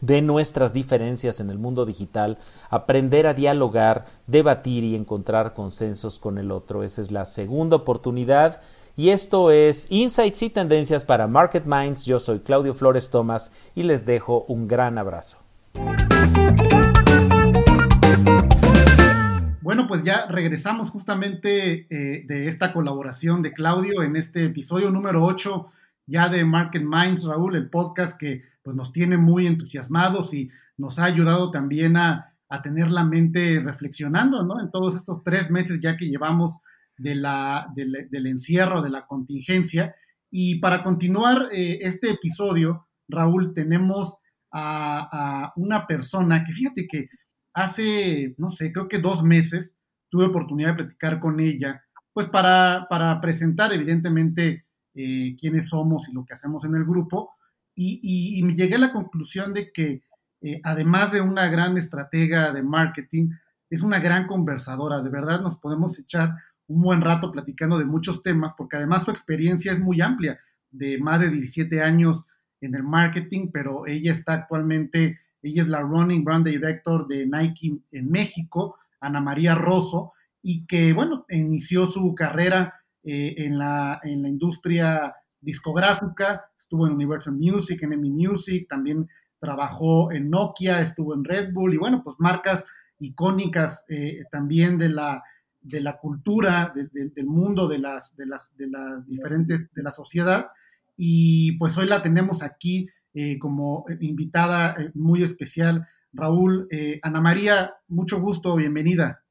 de 0.00 0.22
nuestras 0.22 0.72
diferencias 0.72 1.40
en 1.40 1.50
el 1.50 1.58
mundo 1.58 1.86
digital, 1.86 2.38
aprender 2.70 3.26
a 3.26 3.34
dialogar, 3.34 4.06
debatir 4.26 4.84
y 4.84 4.94
encontrar 4.94 5.54
consensos 5.54 6.18
con 6.18 6.38
el 6.38 6.50
otro. 6.50 6.82
Esa 6.82 7.02
es 7.02 7.10
la 7.10 7.24
segunda 7.24 7.76
oportunidad. 7.76 8.60
Y 8.96 9.08
esto 9.08 9.50
es 9.50 9.86
Insights 9.90 10.42
y 10.42 10.50
Tendencias 10.50 11.04
para 11.04 11.26
Market 11.26 11.64
Minds. 11.66 12.04
Yo 12.04 12.20
soy 12.20 12.40
Claudio 12.40 12.74
Flores 12.74 13.10
Tomás 13.10 13.52
y 13.74 13.82
les 13.82 14.06
dejo 14.06 14.44
un 14.48 14.68
gran 14.68 14.98
abrazo. 14.98 15.38
Bueno, 19.60 19.86
pues 19.88 20.04
ya 20.04 20.26
regresamos 20.26 20.90
justamente 20.90 21.86
eh, 21.88 22.24
de 22.26 22.48
esta 22.48 22.72
colaboración 22.72 23.42
de 23.42 23.52
Claudio 23.52 24.02
en 24.02 24.14
este 24.14 24.44
episodio 24.44 24.90
número 24.90 25.24
8 25.24 25.70
ya 26.06 26.28
de 26.28 26.44
Market 26.44 26.82
Minds, 26.82 27.24
Raúl, 27.24 27.56
el 27.56 27.70
podcast 27.70 28.18
que 28.18 28.42
pues, 28.64 28.76
nos 28.76 28.92
tiene 28.92 29.16
muy 29.16 29.46
entusiasmados 29.46 30.34
y 30.34 30.50
nos 30.76 30.98
ha 30.98 31.04
ayudado 31.04 31.50
también 31.50 31.96
a, 31.96 32.30
tener 32.62 32.88
la 32.88 33.04
mente 33.04 33.58
reflexionando, 33.58 34.44
¿no? 34.44 34.60
En 34.60 34.70
todos 34.70 34.94
estos 34.94 35.24
tres 35.24 35.50
meses 35.50 35.80
ya 35.80 35.96
que 35.96 36.06
llevamos 36.06 36.54
de 36.96 37.16
la, 37.16 37.66
del 37.74 38.26
encierro, 38.28 38.80
de 38.80 38.90
la 38.90 39.06
contingencia. 39.08 39.96
Y 40.30 40.60
para 40.60 40.84
continuar 40.84 41.48
eh, 41.50 41.80
este 41.82 42.12
episodio, 42.12 42.86
Raúl, 43.08 43.54
tenemos 43.54 44.18
a, 44.52 45.08
a, 45.46 45.52
una 45.56 45.84
persona 45.88 46.44
que 46.44 46.52
fíjate 46.52 46.86
que 46.86 47.08
hace, 47.54 48.36
no 48.38 48.50
sé, 48.50 48.72
creo 48.72 48.86
que 48.86 49.00
dos 49.00 49.24
meses 49.24 49.74
tuve 50.08 50.26
oportunidad 50.26 50.70
de 50.70 50.84
platicar 50.84 51.18
con 51.18 51.40
ella, 51.40 51.82
pues 52.12 52.28
para, 52.28 52.86
para 52.88 53.20
presentar 53.20 53.72
evidentemente 53.72 54.64
eh, 54.94 55.36
quiénes 55.40 55.68
somos 55.68 56.08
y 56.08 56.12
lo 56.12 56.24
que 56.24 56.34
hacemos 56.34 56.64
en 56.64 56.76
el 56.76 56.84
grupo. 56.84 57.32
Y, 57.74 58.40
me 58.44 58.54
llegué 58.54 58.76
a 58.76 58.78
la 58.78 58.92
conclusión 58.92 59.52
de 59.52 59.72
que, 59.72 60.02
eh, 60.40 60.60
además 60.62 61.12
de 61.12 61.20
una 61.20 61.48
gran 61.48 61.76
estratega 61.76 62.52
de 62.52 62.62
marketing, 62.62 63.30
es 63.70 63.82
una 63.82 63.98
gran 63.98 64.26
conversadora. 64.26 65.02
De 65.02 65.10
verdad, 65.10 65.40
nos 65.40 65.58
podemos 65.58 65.98
echar 65.98 66.34
un 66.66 66.82
buen 66.82 67.00
rato 67.00 67.30
platicando 67.32 67.78
de 67.78 67.84
muchos 67.84 68.22
temas, 68.22 68.52
porque 68.56 68.76
además 68.76 69.04
su 69.04 69.10
experiencia 69.10 69.72
es 69.72 69.80
muy 69.80 70.00
amplia, 70.00 70.38
de 70.70 70.98
más 70.98 71.20
de 71.20 71.30
17 71.30 71.82
años 71.82 72.24
en 72.60 72.74
el 72.74 72.82
marketing, 72.82 73.50
pero 73.52 73.86
ella 73.86 74.12
está 74.12 74.34
actualmente, 74.34 75.20
ella 75.42 75.62
es 75.62 75.68
la 75.68 75.80
Running 75.80 76.24
Brand 76.24 76.46
Director 76.46 77.06
de 77.06 77.26
Nike 77.26 77.78
en 77.92 78.10
México, 78.10 78.78
Ana 79.00 79.20
María 79.20 79.54
Rosso, 79.54 80.12
y 80.42 80.66
que, 80.66 80.92
bueno, 80.92 81.26
inició 81.28 81.86
su 81.86 82.14
carrera 82.14 82.74
eh, 83.02 83.34
en, 83.38 83.58
la, 83.58 84.00
en 84.02 84.22
la 84.22 84.28
industria 84.28 85.14
discográfica, 85.40 86.44
estuvo 86.74 86.88
en 86.88 86.94
Universal 86.94 87.34
Music, 87.34 87.80
en 87.84 87.92
EMI 87.92 88.10
Music, 88.10 88.66
también 88.68 89.08
trabajó 89.38 90.10
en 90.10 90.28
Nokia, 90.28 90.80
estuvo 90.80 91.14
en 91.14 91.22
Red 91.22 91.52
Bull 91.52 91.72
y 91.72 91.76
bueno, 91.76 92.02
pues 92.02 92.16
marcas 92.18 92.66
icónicas 92.98 93.84
eh, 93.88 94.24
también 94.32 94.76
de 94.76 94.88
la, 94.88 95.22
de 95.60 95.80
la 95.80 95.96
cultura, 95.98 96.74
del 96.74 97.26
mundo, 97.26 97.68
de 97.68 97.78
las, 97.78 98.16
de, 98.16 98.26
las, 98.26 98.56
de 98.56 98.66
las 98.66 99.06
diferentes, 99.06 99.72
de 99.72 99.82
la 99.84 99.92
sociedad. 99.92 100.48
Y 100.96 101.52
pues 101.58 101.78
hoy 101.78 101.86
la 101.86 102.02
tenemos 102.02 102.42
aquí 102.42 102.88
eh, 103.14 103.38
como 103.38 103.84
invitada 104.00 104.76
muy 104.94 105.22
especial. 105.22 105.86
Raúl, 106.12 106.68
Ana 107.02 107.20
María, 107.20 107.74
mucho 107.86 108.20
gusto, 108.20 108.56
bienvenida. 108.56 109.23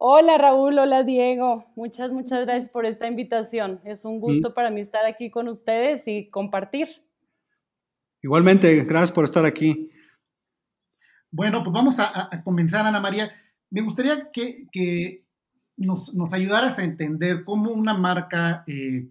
Hola 0.00 0.38
Raúl, 0.38 0.78
hola 0.78 1.02
Diego. 1.02 1.72
Muchas, 1.74 2.12
muchas 2.12 2.46
gracias 2.46 2.70
por 2.70 2.86
esta 2.86 3.08
invitación. 3.08 3.80
Es 3.84 4.04
un 4.04 4.20
gusto 4.20 4.54
para 4.54 4.70
mí 4.70 4.80
estar 4.80 5.04
aquí 5.04 5.28
con 5.28 5.48
ustedes 5.48 6.06
y 6.06 6.30
compartir. 6.30 6.86
Igualmente, 8.22 8.84
gracias 8.84 9.10
por 9.10 9.24
estar 9.24 9.44
aquí. 9.44 9.90
Bueno, 11.32 11.64
pues 11.64 11.74
vamos 11.74 11.96
a, 11.98 12.30
comenzar, 12.44 12.86
Ana 12.86 13.00
María. 13.00 13.32
Me 13.70 13.80
gustaría 13.80 14.30
que, 14.30 15.24
nos, 15.76 16.14
ayudaras 16.32 16.78
a 16.78 16.84
entender 16.84 17.42
cómo 17.42 17.72
una 17.72 17.94
marca 17.94 18.62
eh, 18.68 19.08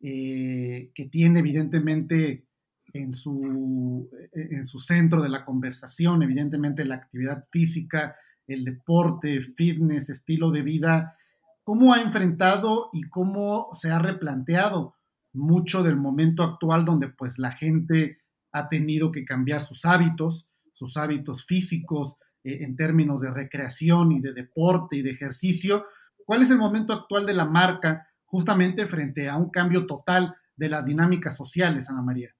eh, 0.00 0.90
que 0.96 1.04
tiene 1.04 1.38
evidentemente 1.38 2.44
en 2.92 3.14
su, 3.14 4.10
en 4.32 4.66
su 4.66 4.80
centro 4.80 5.22
de 5.22 5.28
la 5.28 5.44
conversación, 5.44 6.24
evidentemente 6.24 6.84
la 6.84 6.96
actividad 6.96 7.44
física, 7.52 8.16
el 8.46 8.64
deporte, 8.64 9.40
fitness, 9.40 10.10
estilo 10.10 10.50
de 10.50 10.62
vida, 10.62 11.16
cómo 11.62 11.94
ha 11.94 12.00
enfrentado 12.00 12.90
y 12.92 13.08
cómo 13.08 13.68
se 13.72 13.90
ha 13.90 13.98
replanteado 13.98 14.94
mucho 15.32 15.82
del 15.82 15.96
momento 15.96 16.42
actual 16.42 16.84
donde 16.84 17.08
pues 17.08 17.38
la 17.38 17.52
gente 17.52 18.18
ha 18.52 18.68
tenido 18.68 19.10
que 19.10 19.24
cambiar 19.24 19.62
sus 19.62 19.84
hábitos, 19.84 20.46
sus 20.72 20.96
hábitos 20.96 21.44
físicos 21.44 22.16
eh, 22.44 22.58
en 22.62 22.76
términos 22.76 23.20
de 23.20 23.30
recreación 23.30 24.12
y 24.12 24.20
de 24.20 24.32
deporte 24.32 24.96
y 24.96 25.02
de 25.02 25.10
ejercicio. 25.10 25.86
¿Cuál 26.24 26.42
es 26.42 26.50
el 26.50 26.58
momento 26.58 26.92
actual 26.92 27.26
de 27.26 27.34
la 27.34 27.46
marca 27.46 28.06
justamente 28.24 28.86
frente 28.86 29.28
a 29.28 29.36
un 29.36 29.50
cambio 29.50 29.86
total 29.86 30.34
de 30.56 30.68
las 30.68 30.86
dinámicas 30.86 31.36
sociales, 31.36 31.90
Ana 31.90 32.02
María? 32.02 32.30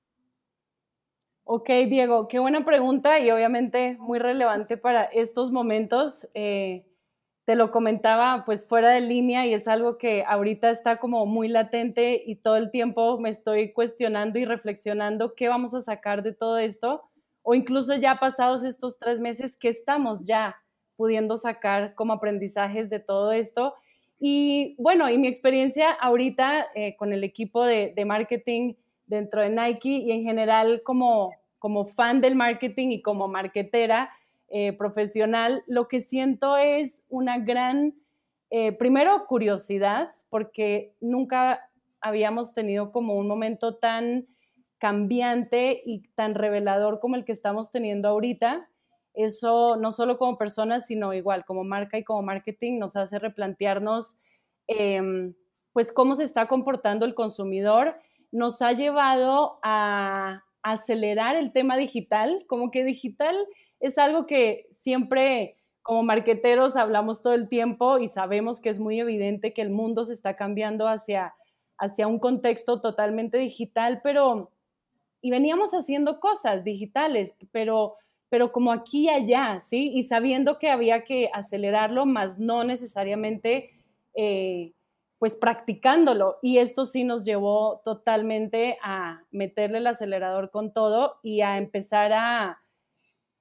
Ok, 1.47 1.69
Diego, 1.91 2.27
qué 2.27 2.39
buena 2.39 2.65
pregunta 2.65 3.21
y 3.21 3.31
obviamente 3.31 3.99
muy 4.01 4.19
relevante 4.19 4.79
para 4.79 5.05
estos 5.05 5.53
momentos. 5.53 6.27
Eh, 6.33 6.87
te 7.45 7.55
lo 7.55 7.71
comentaba 7.71 8.45
pues 8.47 8.67
fuera 8.67 8.89
de 8.91 9.03
línea 9.03 9.47
y 9.47 9.53
es 9.53 9.69
algo 9.69 9.99
que 9.99 10.25
ahorita 10.27 10.71
está 10.71 10.97
como 10.97 11.27
muy 11.27 11.49
latente 11.49 12.23
y 12.25 12.37
todo 12.37 12.57
el 12.57 12.71
tiempo 12.71 13.19
me 13.21 13.29
estoy 13.29 13.75
cuestionando 13.75 14.39
y 14.39 14.47
reflexionando 14.47 15.35
qué 15.35 15.49
vamos 15.49 15.75
a 15.75 15.83
sacar 15.83 16.23
de 16.23 16.33
todo 16.33 16.57
esto 16.57 17.03
o 17.43 17.55
incluso 17.55 17.95
ya 17.95 18.19
pasados 18.19 18.65
estos 18.65 18.99
tres 18.99 19.21
meses, 19.21 19.55
qué 19.55 19.69
estamos 19.69 20.25
ya 20.25 20.57
pudiendo 20.97 21.37
sacar 21.37 21.95
como 21.95 22.15
aprendizajes 22.15 22.89
de 22.89 23.01
todo 23.01 23.33
esto. 23.33 23.75
Y 24.19 24.77
bueno, 24.79 25.11
y 25.11 25.19
mi 25.19 25.27
experiencia 25.27 25.91
ahorita 25.91 26.69
eh, 26.75 26.97
con 26.97 27.13
el 27.13 27.23
equipo 27.23 27.65
de, 27.67 27.93
de 27.95 28.05
marketing 28.07 28.77
dentro 29.07 29.43
de 29.43 29.51
Nike 29.51 29.89
y 29.89 30.13
en 30.13 30.23
general 30.23 30.83
como, 30.85 31.33
como 31.59 31.85
fan 31.85 32.21
del 32.21 32.35
marketing 32.37 32.89
y 32.89 33.03
como 33.03 33.29
marketera 33.29 34.11
eh, 34.49 34.73
profesional, 34.73 35.65
lo 35.67 35.89
que 35.89 36.01
siento 36.01 36.57
es 36.57 37.05
una 37.09 37.39
gran, 37.39 37.95
eh, 38.51 38.73
primero, 38.73 39.27
curiosidad, 39.27 40.11
porque 40.31 40.95
nunca 41.01 41.71
habíamos 42.01 42.53
tenido 42.55 42.93
como 42.93 43.15
un 43.17 43.27
momento 43.27 43.77
tan 43.77 44.27
cambiante 44.79 45.83
y 45.85 46.09
tan 46.15 46.35
revelador 46.35 47.01
como 47.01 47.17
el 47.17 47.25
que 47.25 47.33
estamos 47.33 47.73
teniendo 47.73 48.09
ahorita. 48.09 48.69
Eso 49.15 49.77
no 49.77 49.93
solo 49.93 50.19
como 50.19 50.37
personas, 50.37 50.87
sino 50.87 51.15
igual 51.15 51.45
como 51.45 51.65
marca 51.65 51.97
y 51.97 52.05
como 52.05 52.23
marketing 52.23 52.79
nos 52.79 52.95
hace 52.95 53.19
replantearnos 53.19 54.19
em, 54.67 55.35
pues 55.73 55.93
cómo 55.93 56.15
se 56.15 56.25
está 56.25 56.47
comportando 56.47 57.07
el 57.07 57.15
consumidor 57.15 57.97
nos 58.35 58.61
ha 58.63 58.73
llevado 58.73 59.61
a 59.63 60.43
acelerar 60.63 61.37
el 61.37 61.53
tema 61.53 61.77
digital, 61.77 62.45
como 62.49 62.73
que 62.73 62.85
digital 62.85 63.37
es 63.79 63.97
algo 63.97 64.27
que 64.27 64.67
siempre 64.73 65.57
como 65.83 66.03
marqueteros 66.03 66.77
hablamos 66.77 67.23
todo 67.23 67.35
el 67.35 67.49
tiempo 67.49 67.99
y 67.99 68.09
sabemos 68.09 68.61
que 68.61 68.71
es 68.71 68.81
muy 68.81 68.99
evidente 68.99 69.53
que 69.53 69.63
el 69.63 69.71
mundo 69.71 70.05
se 70.05 70.15
está 70.15 70.35
cambiando 70.35 70.89
hacia, 70.89 71.35
hacia 71.79 72.09
un 72.09 72.19
contexto 72.19 72.81
totalmente 72.81 73.39
digital, 73.39 74.01
pero 74.03 74.51
y 75.21 75.31
veníamos 75.31 75.73
haciendo 75.73 76.19
cosas 76.21 76.65
digitales, 76.65 77.37
pero 77.53 77.95
pero 78.31 78.51
como 78.51 78.73
aquí 78.73 79.05
y 79.05 79.09
allá, 79.11 79.61
¿sí? 79.61 79.93
Y 79.95 80.03
sabiendo 80.03 80.59
que 80.59 80.69
había 80.69 81.05
que 81.05 81.31
acelerarlo, 81.33 82.05
más 82.05 82.41
no 82.41 82.65
necesariamente 82.65 83.71
eh, 84.17 84.73
pues 85.25 85.37
practicándolo. 85.37 86.37
Y 86.43 86.59
esto 86.59 86.85
sí 86.85 87.03
nos 87.03 87.25
llevó 87.25 87.81
totalmente 87.83 88.77
a 88.83 89.23
meterle 89.31 89.79
el 89.79 89.87
acelerador 89.87 90.51
con 90.51 90.75
todo 90.75 91.15
y 91.23 91.41
a 91.41 91.57
empezar 91.57 92.13
a, 92.13 92.61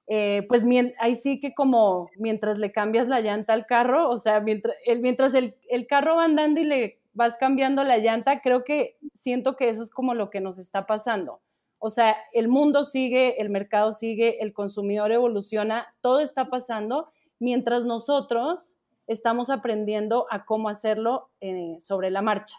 eh, 0.06 0.46
pues 0.48 0.64
ahí 0.98 1.14
sí 1.14 1.38
que 1.40 1.52
como 1.52 2.08
mientras 2.16 2.58
le 2.58 2.72
cambias 2.72 3.06
la 3.06 3.20
llanta 3.20 3.52
al 3.52 3.66
carro, 3.66 4.08
o 4.08 4.16
sea, 4.16 4.40
mientras, 4.40 4.74
el, 4.86 5.00
mientras 5.00 5.34
el, 5.34 5.56
el 5.68 5.86
carro 5.86 6.16
va 6.16 6.24
andando 6.24 6.58
y 6.58 6.64
le 6.64 7.02
vas 7.12 7.36
cambiando 7.36 7.84
la 7.84 7.98
llanta, 7.98 8.40
creo 8.40 8.64
que 8.64 8.96
siento 9.12 9.54
que 9.54 9.68
eso 9.68 9.82
es 9.82 9.90
como 9.90 10.14
lo 10.14 10.30
que 10.30 10.40
nos 10.40 10.58
está 10.58 10.86
pasando. 10.86 11.42
O 11.78 11.90
sea, 11.90 12.16
el 12.32 12.48
mundo 12.48 12.84
sigue, 12.84 13.42
el 13.42 13.50
mercado 13.50 13.92
sigue, 13.92 14.42
el 14.42 14.54
consumidor 14.54 15.12
evoluciona, 15.12 15.94
todo 16.00 16.20
está 16.20 16.48
pasando, 16.48 17.10
mientras 17.38 17.84
nosotros 17.84 18.78
estamos 19.06 19.50
aprendiendo 19.50 20.26
a 20.30 20.44
cómo 20.44 20.68
hacerlo 20.68 21.28
eh, 21.40 21.76
sobre 21.78 22.10
la 22.10 22.22
marcha. 22.22 22.56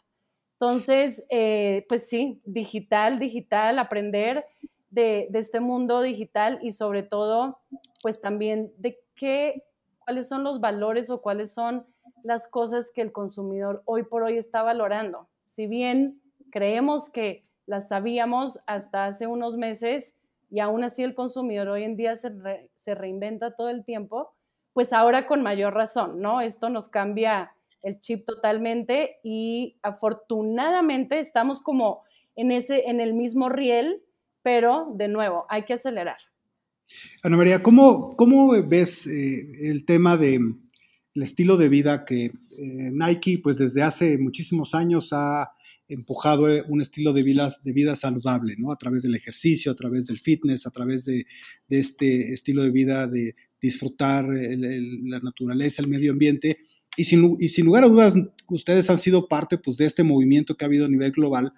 Entonces, 0.54 1.26
eh, 1.30 1.86
pues 1.90 2.08
sí, 2.08 2.42
digital, 2.46 3.20
digital, 3.20 3.78
aprender 3.78 4.46
de, 4.90 5.30
este 5.34 5.60
mundo 5.60 6.02
digital 6.02 6.60
y 6.62 6.72
sobre 6.72 7.04
todo, 7.04 7.60
pues 8.02 8.22
también 8.22 8.72
de 8.78 8.98
qué, 9.16 9.64
cuáles 10.00 10.30
son 10.30 10.44
los 10.44 10.62
valores 10.62 11.10
o 11.10 11.22
cuáles 11.22 11.52
son 11.52 11.86
las 12.24 12.48
cosas 12.48 12.92
que 12.94 13.02
el 13.02 13.12
consumidor 13.12 13.84
hoy 13.86 14.04
por 14.04 14.24
hoy 14.24 14.38
está 14.38 14.62
valorando. 14.64 15.28
Si 15.44 15.68
bien 15.68 16.22
creemos 16.52 17.10
que 17.10 17.44
las 17.66 17.90
sabíamos 17.90 18.60
hasta 18.66 19.06
hace 19.06 19.28
unos 19.28 19.58
meses 19.58 20.16
y 20.50 20.60
aún 20.60 20.86
así 20.86 21.04
el 21.04 21.16
consumidor 21.16 21.68
hoy 21.68 21.84
en 21.84 21.98
día 21.98 22.16
se 22.16 22.96
reinventa 22.96 23.56
todo 23.56 23.70
el 23.70 23.84
tiempo, 23.84 24.35
pues 24.76 24.92
ahora 24.92 25.26
con 25.26 25.42
mayor 25.42 25.74
razón, 25.74 26.20
¿no? 26.20 26.42
Esto 26.42 26.70
nos 26.70 26.90
cambia 26.90 27.54
el 27.82 27.98
chip 28.02 28.26
totalmente 28.26 29.20
y 29.24 29.78
afortunadamente 29.82 31.18
estamos 31.18 31.62
como 31.62 32.04
en, 32.36 32.52
ese, 32.52 32.90
en 32.90 33.00
el 33.00 33.14
mismo 33.14 33.48
riel, 33.48 34.02
pero 34.44 34.92
de 34.98 35.08
nuevo, 35.08 35.46
hay 35.48 35.64
que 35.64 35.76
acelerar. 35.76 36.18
Ana 37.24 37.38
María, 37.38 37.64
¿cómo, 37.64 38.18
cómo 38.18 38.52
ves 38.68 39.08
eh, 39.08 39.70
el 39.70 39.86
tema 39.86 40.18
de 40.18 40.36
el 40.36 41.24
estilo 41.24 41.56
de 41.56 41.70
vida 41.70 42.04
que 42.04 42.26
eh, 42.26 42.92
Nike, 42.92 43.40
pues 43.42 43.58
desde 43.58 43.82
hace 43.82 44.18
muchísimos 44.18 44.76
años 44.76 45.14
ha 45.14 45.55
empujado 45.88 46.50
eh, 46.50 46.64
un 46.68 46.82
estilo 46.82 47.14
de 47.14 47.24
vida, 47.24 47.96
saludable, 47.96 48.56
¿no? 48.58 48.72
A 48.72 48.78
través 48.78 49.04
del 49.04 49.16
ejercicio, 49.16 49.72
a 49.72 49.76
través 49.76 50.08
del 50.08 50.20
fitness, 50.20 50.66
a 50.66 50.72
través 50.72 51.06
de, 51.06 51.26
de 51.68 51.80
este 51.80 52.34
estilo 52.34 52.64
de 52.64 52.72
vida 52.72 53.08
de 53.08 53.36
disfrutar 53.62 54.26
la 54.28 55.20
naturaleza, 55.20 55.82
el 55.82 55.88
medio 55.88 56.12
ambiente. 56.12 56.58
Y 56.98 57.06
sin, 57.06 57.36
y 57.40 57.50
sin, 57.50 57.66
lugar 57.66 57.84
a 57.84 57.90
dudas, 57.90 58.16
ustedes 58.48 58.90
han 58.90 58.98
sido 58.98 59.28
parte 59.28 59.58
pues, 59.58 59.78
de 59.78 59.86
este 59.86 60.04
movimiento 60.04 60.56
que 60.56 60.64
ha 60.64 60.68
habido 60.68 60.86
a 60.86 60.90
nivel 60.90 61.12
global 61.12 61.54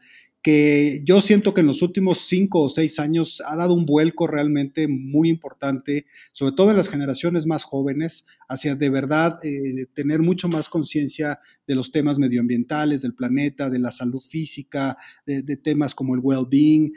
que 0.47 1.01
yo 1.03 1.19
siento 1.19 1.53
que 1.53 1.59
en 1.59 1.67
los 1.67 1.81
últimos 1.81 2.19
cinco 2.19 2.61
o 2.61 2.69
seis 2.69 2.99
años 2.99 3.43
ha 3.45 3.57
dado 3.57 3.73
un 3.73 3.85
vuelco 3.85 4.27
realmente 4.27 4.87
muy 4.87 5.27
importante, 5.27 6.05
sobre 6.31 6.53
todo 6.53 6.71
en 6.71 6.77
las 6.77 6.87
generaciones 6.87 7.45
más 7.45 7.65
jóvenes, 7.65 8.25
hacia 8.47 8.73
de 8.75 8.89
verdad 8.89 9.35
eh, 9.43 9.87
tener 9.93 10.21
mucho 10.21 10.47
más 10.47 10.69
conciencia 10.69 11.37
de 11.67 11.75
los 11.75 11.91
temas 11.91 12.17
medioambientales, 12.17 13.01
del 13.01 13.13
planeta, 13.13 13.69
de 13.69 13.79
la 13.79 13.91
salud 13.91 14.21
física, 14.21 14.95
de, 15.25 15.43
temas 15.57 15.93
como 15.93 16.15
el 16.15 16.21
well-being. 16.23 16.93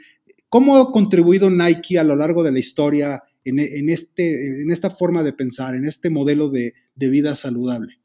¿Cómo 0.47 0.77
ha 0.77 0.89
contribuido 0.93 1.51
Nike 1.51 1.99
a 1.99 2.05
lo 2.05 2.15
largo 2.15 2.43
de 2.43 2.53
la 2.53 2.59
historia 2.59 3.21
en, 3.43 3.59
este, 3.89 4.61
en 4.61 4.71
esta 4.71 4.89
forma 4.89 5.23
de 5.23 5.33
pensar, 5.33 5.75
en 5.75 5.83
este 5.83 6.09
modelo 6.09 6.47
de, 6.47 6.73
vida 6.95 7.35
saludable? 7.35 7.99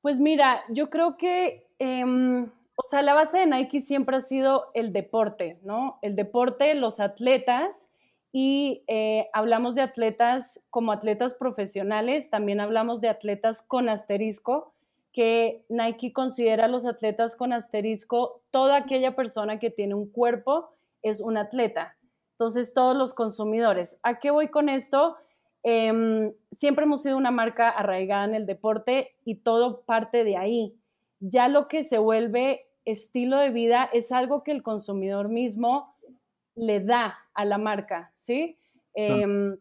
Pues 0.00 0.18
mira, 0.18 0.62
yo 0.68 0.90
creo 0.90 1.16
que... 1.16 1.68
Em, 1.78 2.48
o 2.76 2.82
sea, 2.88 3.02
la 3.02 3.14
base 3.14 3.38
de 3.38 3.46
Nike 3.46 3.80
siempre 3.80 4.16
ha 4.16 4.20
sido 4.20 4.70
el 4.74 4.92
deporte, 4.92 5.58
¿no? 5.62 5.98
El 6.02 6.16
deporte, 6.16 6.74
los 6.74 7.00
atletas, 7.00 7.88
y 8.32 8.82
eh, 8.88 9.28
hablamos 9.32 9.76
de 9.76 9.82
atletas 9.82 10.64
como 10.70 10.90
atletas 10.90 11.34
profesionales, 11.34 12.30
también 12.30 12.58
hablamos 12.60 13.00
de 13.00 13.08
atletas 13.08 13.62
con 13.62 13.88
asterisco, 13.88 14.74
que 15.12 15.64
Nike 15.68 16.12
considera 16.12 16.64
a 16.64 16.68
los 16.68 16.84
atletas 16.84 17.36
con 17.36 17.52
asterisco, 17.52 18.42
toda 18.50 18.76
aquella 18.76 19.14
persona 19.14 19.60
que 19.60 19.70
tiene 19.70 19.94
un 19.94 20.10
cuerpo 20.10 20.70
es 21.02 21.20
un 21.20 21.36
atleta. 21.36 21.96
Entonces, 22.32 22.74
todos 22.74 22.96
los 22.96 23.14
consumidores. 23.14 24.00
¿A 24.02 24.18
qué 24.18 24.32
voy 24.32 24.48
con 24.48 24.68
esto? 24.68 25.16
Em, 25.62 26.32
siempre 26.50 26.86
hemos 26.86 27.02
sido 27.02 27.16
una 27.16 27.30
marca 27.30 27.70
arraigada 27.70 28.24
en 28.24 28.34
el 28.34 28.46
deporte 28.46 29.14
y 29.24 29.36
todo 29.36 29.82
parte 29.82 30.24
de 30.24 30.36
ahí 30.36 30.74
ya 31.26 31.48
lo 31.48 31.68
que 31.68 31.84
se 31.84 31.98
vuelve 31.98 32.66
estilo 32.84 33.38
de 33.38 33.50
vida 33.50 33.88
es 33.92 34.12
algo 34.12 34.42
que 34.42 34.52
el 34.52 34.62
consumidor 34.62 35.28
mismo 35.28 35.96
le 36.54 36.80
da 36.80 37.18
a 37.32 37.44
la 37.44 37.56
marca, 37.56 38.12
¿sí? 38.14 38.58
Em, 38.94 39.56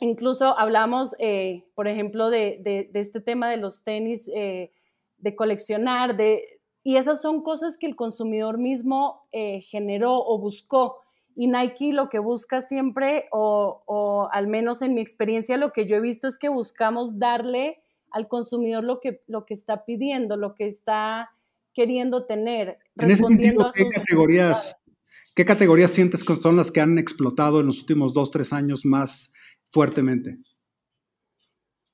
incluso 0.00 0.56
hablamos, 0.58 1.14
eh, 1.18 1.64
por 1.74 1.88
ejemplo, 1.88 2.30
de, 2.30 2.90
este 2.94 3.20
tema 3.20 3.50
de 3.50 3.56
los 3.56 3.82
tenis, 3.82 4.30
eh, 4.34 4.72
de 5.18 5.34
coleccionar, 5.34 6.16
de, 6.16 6.60
y 6.84 6.96
esas 6.96 7.20
son 7.20 7.42
cosas 7.42 7.76
que 7.78 7.86
el 7.86 7.96
consumidor 7.96 8.56
mismo 8.56 9.26
eh, 9.32 9.60
generó 9.62 10.24
o 10.24 10.38
buscó. 10.38 11.00
Y 11.34 11.48
Nike 11.48 11.92
lo 11.92 12.08
que 12.08 12.20
busca 12.20 12.60
siempre, 12.60 13.26
o, 13.32 13.82
o, 13.86 14.28
al 14.32 14.46
menos 14.46 14.82
en 14.82 14.94
mi 14.94 15.00
experiencia, 15.00 15.56
lo 15.56 15.72
que 15.72 15.84
yo 15.84 15.96
he 15.96 16.00
visto 16.00 16.28
es 16.28 16.38
que 16.38 16.48
buscamos 16.48 17.18
darle 17.18 17.82
al 18.10 18.28
consumidor 18.28 18.84
lo 18.84 19.00
que, 19.00 19.22
lo 19.26 19.44
que 19.46 19.54
está 19.54 19.84
pidiendo, 19.84 20.36
lo 20.36 20.54
que 20.54 20.66
está 20.66 21.30
queriendo 21.74 22.26
tener. 22.26 22.78
En 22.96 23.10
ese 23.10 23.22
sentido, 23.24 23.70
¿qué 23.74 23.88
categorías, 23.88 24.76
¿qué 25.34 25.44
categorías 25.44 25.90
sientes 25.90 26.24
que 26.24 26.36
son 26.36 26.56
las 26.56 26.70
que 26.70 26.80
han 26.80 26.98
explotado 26.98 27.60
en 27.60 27.66
los 27.66 27.80
últimos 27.80 28.12
dos, 28.12 28.30
tres 28.30 28.52
años 28.52 28.84
más 28.84 29.32
fuertemente? 29.68 30.38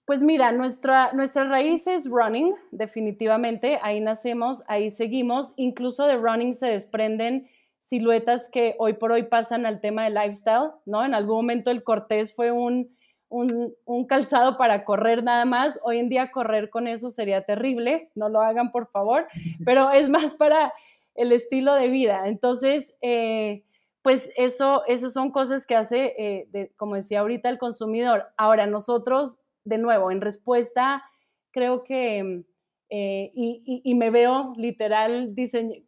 Pues 0.07 0.23
mira, 0.23 0.53
nuestra, 0.53 1.13
nuestra 1.15 1.45
raíz 1.45 1.87
es 1.87 2.07
running, 2.07 2.55
definitivamente, 2.73 3.79
ahí 3.83 4.01
nacemos, 4.01 4.63
ahí 4.69 4.91
seguimos, 4.91 5.55
incluso 5.57 6.07
de 6.07 6.17
running 6.17 6.53
se 6.53 6.67
desprenden 6.67 7.49
siluetas 7.79 8.51
que 8.51 8.75
hoy 8.79 8.95
por 8.95 9.13
hoy 9.13 9.25
pasan 9.25 9.67
al 9.67 9.81
tema 9.81 10.05
de 10.05 10.11
lifestyle, 10.11 10.73
¿no? 10.87 11.05
En 11.05 11.15
algún 11.15 11.37
momento 11.37 11.71
el 11.71 11.83
Cortés 11.85 12.35
fue 12.35 12.51
un, 12.51 12.95
un, 13.29 14.07
calzado 14.07 14.57
para 14.57 14.85
correr 14.85 15.23
nada 15.23 15.45
más. 15.45 15.79
Hoy 15.83 15.99
en 15.99 16.09
día 16.09 16.31
correr 16.31 16.71
con 16.71 16.87
eso 16.87 17.11
sería 17.11 17.45
terrible, 17.45 18.11
no 18.15 18.29
lo 18.29 18.41
hagan 18.41 18.71
por 18.71 18.89
favor, 18.89 19.27
pero 19.65 19.91
es 19.91 20.09
más 20.09 20.35
para 20.35 20.73
el 21.15 21.33
estilo 21.33 21.75
de 21.75 21.89
vida. 21.89 22.29
Entonces, 22.29 22.97
eh, 23.03 23.63
pues 24.03 24.31
eso, 24.37 24.85
esas 24.87 25.13
son 25.13 25.31
cosas 25.31 25.67
que 25.67 25.77
hace, 25.77 26.15
eh, 26.19 26.71
como 26.77 26.97
decía 26.97 27.21
ahorita, 27.21 27.49
el 27.49 27.59
consumidor. 27.59 28.27
Ahora, 28.37 28.67
nosotros, 28.67 29.39
de 29.65 29.79
nuevo, 29.79 30.11
en 30.11 30.21
respuesta, 30.21 31.03
creo 31.51 31.85
que, 31.85 32.45
eh, 32.91 33.33
y, 33.35 33.81
y, 33.83 33.95
me 33.95 34.11
veo 34.11 34.53
literal, 34.57 35.35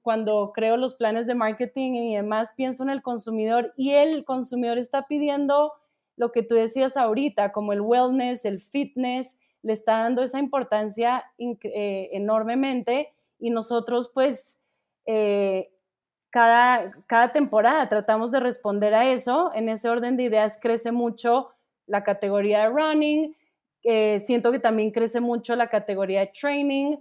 cuando 0.01 0.53
creo 0.55 0.77
los 0.77 0.94
planes 0.94 1.27
de 1.27 1.35
marketing 1.35 1.92
y 1.92 2.16
demás, 2.16 2.53
pienso 2.57 2.83
en 2.83 2.90
el 2.90 3.03
consumidor 3.03 3.75
y 3.77 3.92
el 3.92 4.25
consumidor 4.25 4.79
está 4.79 5.07
pidiendo 5.07 5.72
lo 6.16 6.33
que 6.33 6.42
tú 6.42 6.55
decías 6.55 6.96
ahorita, 6.96 7.52
como 7.52 7.72
el 7.72 7.81
wellness, 7.81 8.44
el 8.44 8.61
fitness, 8.61 9.38
le 9.62 9.72
está 9.72 9.98
dando 9.98 10.22
esa 10.22 10.38
importancia 10.38 11.24
eh, 11.38 12.11
enormemente 12.12 13.12
y 13.38 13.50
nosotros 13.50 14.11
pues 14.14 14.61
eh, 15.07 15.70
cada, 16.31 16.92
cada 17.07 17.33
temporada 17.33 17.88
tratamos 17.88 18.31
de 18.31 18.40
responder 18.40 18.94
a 18.94 19.11
eso. 19.11 19.50
En 19.55 19.68
ese 19.68 19.88
orden 19.88 20.16
de 20.16 20.24
ideas 20.24 20.59
crece 20.61 20.92
mucho 20.92 21.48
la 21.87 22.05
categoría 22.05 22.62
de 22.62 22.68
running, 22.68 23.37
eh, 23.83 24.20
siento 24.20 24.52
que 24.52 24.59
también 24.59 24.90
crece 24.90 25.20
mucho 25.20 25.55
la 25.57 25.68
categoría 25.68 26.20
de 26.20 26.33
training, 26.38 26.96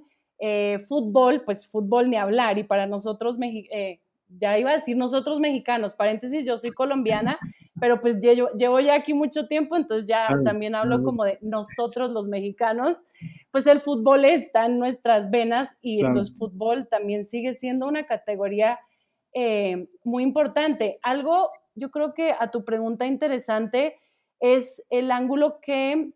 fútbol, 0.88 1.44
pues 1.44 1.66
fútbol 1.66 2.10
ni 2.10 2.18
hablar 2.18 2.58
y 2.58 2.64
para 2.64 2.86
nosotros, 2.86 3.40
ya 4.28 4.60
iba 4.60 4.72
a 4.72 4.74
decir 4.74 4.98
nosotros 4.98 5.40
mexicanos, 5.40 5.94
paréntesis, 5.94 6.46
yo 6.46 6.58
soy 6.58 6.72
colombiana, 6.72 7.40
pero 7.80 8.00
pues 8.02 8.20
llevo, 8.20 8.50
llevo 8.58 8.80
ya 8.80 8.96
aquí 8.96 9.14
mucho 9.14 9.48
tiempo, 9.48 9.76
entonces 9.76 10.08
ya 10.08 10.28
también 10.44 10.76
hablo 10.76 11.04
como 11.04 11.26
de 11.26 11.38
nosotros 11.42 12.12
los 12.12 12.28
mexicanos, 12.28 13.02
pues 13.52 13.68
el 13.68 13.82
fútbol 13.82 14.26
está 14.26 14.66
en 14.66 14.80
nuestras 14.80 15.30
venas 15.30 15.78
y 15.82 16.00
el 16.00 16.08
entonces 16.08 16.38
fútbol 16.38 16.88
también 16.88 17.24
sigue 17.24 17.54
siendo 17.54 17.88
una 17.88 18.06
categoría 18.06 18.80
eh, 19.34 19.88
muy 20.04 20.24
importante. 20.24 21.00
Algo, 21.04 21.52
yo 21.76 21.92
creo 21.92 22.14
que 22.14 22.34
a 22.38 22.52
tu 22.52 22.64
pregunta 22.64 23.06
interesante 23.06 23.98
es 24.40 24.84
el 24.90 25.12
ángulo 25.12 25.60
que 25.62 26.12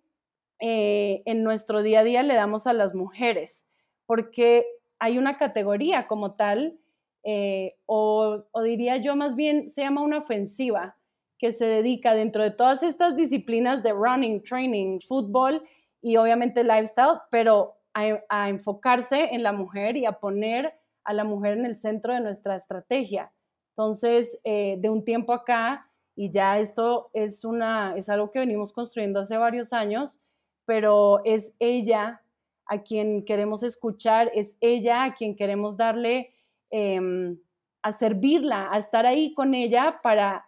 eh, 0.60 1.22
en 1.26 1.43
nuestro 1.43 1.82
día 1.82 2.02
a 2.02 2.04
día 2.04 2.24
le 2.24 2.36
damos 2.36 2.67
a 2.67 2.74
las 2.74 2.93
mujeres, 2.93 3.69
porque 4.06 4.65
hay 5.00 5.17
una 5.17 5.38
categoría 5.38 6.08
como 6.08 6.34
tal 6.34 6.78
eh, 7.24 7.76
o, 7.86 8.43
diría 8.63 8.98
yo 8.98 9.15
más 9.15 9.36
bien, 9.36 9.69
se 9.69 9.82
llama 9.82 10.02
una 10.02 10.19
ofensiva, 10.19 10.95
que 11.39 11.52
se 11.52 11.65
dedica 11.65 12.13
dentro 12.13 12.43
de 12.43 12.52
todas 12.52 12.84
estas 12.84 13.15
disciplinas 13.15 13.82
de 13.82 13.93
running, 13.93 14.43
training, 14.43 14.99
fútbol 14.99 15.63
y 16.02 16.17
obviamente 16.17 16.63
lifestyle, 16.63 17.19
pero 17.32 17.78
a, 17.93 18.49
enfocarse 18.49 19.34
en 19.34 19.41
la 19.41 19.52
mujer 19.52 19.97
y 19.97 20.06
a 20.06 20.13
poner 20.13 20.73
a 21.04 21.13
la 21.13 21.23
mujer 21.23 21.58
en 21.58 21.65
el 21.65 21.75
centro 21.75 22.13
de 22.13 22.19
nuestra 22.19 22.56
estrategia. 22.56 23.32
Entonces, 23.71 24.39
eh, 24.43 24.75
de 24.80 24.89
un 24.89 25.04
tiempo 25.04 25.34
acá, 25.34 25.89
y 26.15 26.30
ya 26.30 26.60
esto 26.60 27.10
es, 27.13 27.43
una, 27.43 27.95
es 27.97 28.10
algo 28.10 28.30
que 28.30 28.39
venimos 28.39 28.71
construyendo 28.71 29.21
hace 29.21 29.38
varios 29.38 29.73
años, 29.73 30.19
pero 30.65 31.23
es 31.25 31.56
ella 31.60 32.21
a 32.65 32.84
quien 32.84 33.25
queremos 33.25 33.63
escuchar, 33.63 34.30
es 34.36 34.58
ella 34.62 35.04
a 35.04 35.15
quien 35.15 35.36
queremos 35.36 35.75
darle 35.75 36.34
Em, 36.71 37.39
a 37.82 37.93
servirla, 37.93 38.71
a 38.71 38.78
estar 38.78 39.06
ahí 39.06 39.34
con 39.34 39.54
ella 39.54 40.02
para, 40.04 40.45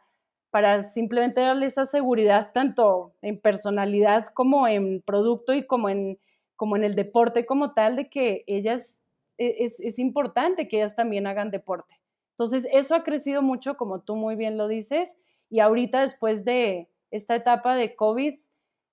para 0.52 0.82
simplemente 0.84 1.42
darle 1.42 1.66
esa 1.66 1.86
seguridad 1.86 2.52
tanto 2.54 3.14
en 3.22 3.40
personalidad 3.40 4.28
como 4.28 4.68
en 4.68 5.02
producto 5.02 5.54
y 5.54 5.66
como 5.66 5.90
en, 5.90 6.20
como 6.56 6.76
en 6.76 6.84
el 6.84 6.94
deporte 6.94 7.46
como 7.46 7.74
tal, 7.74 7.96
de 7.96 8.10
que 8.10 8.44
ellas, 8.48 9.02
e, 9.38 9.64
es, 9.64 9.80
es 9.80 9.98
importante 9.98 10.68
que 10.68 10.78
ellas 10.78 10.96
también 10.96 11.26
hagan 11.26 11.52
deporte. 11.52 12.00
Entonces, 12.32 12.68
eso 12.72 12.96
ha 12.96 13.04
crecido 13.04 13.42
mucho, 13.42 13.78
como 13.78 14.02
tú 14.02 14.16
muy 14.16 14.36
bien 14.36 14.58
lo 14.58 14.68
dices, 14.68 15.18
y 15.50 15.60
ahorita 15.60 16.02
después 16.02 16.44
de 16.44 16.90
esta 17.12 17.36
etapa 17.36 17.76
de 17.76 17.96
COVID, 17.96 18.40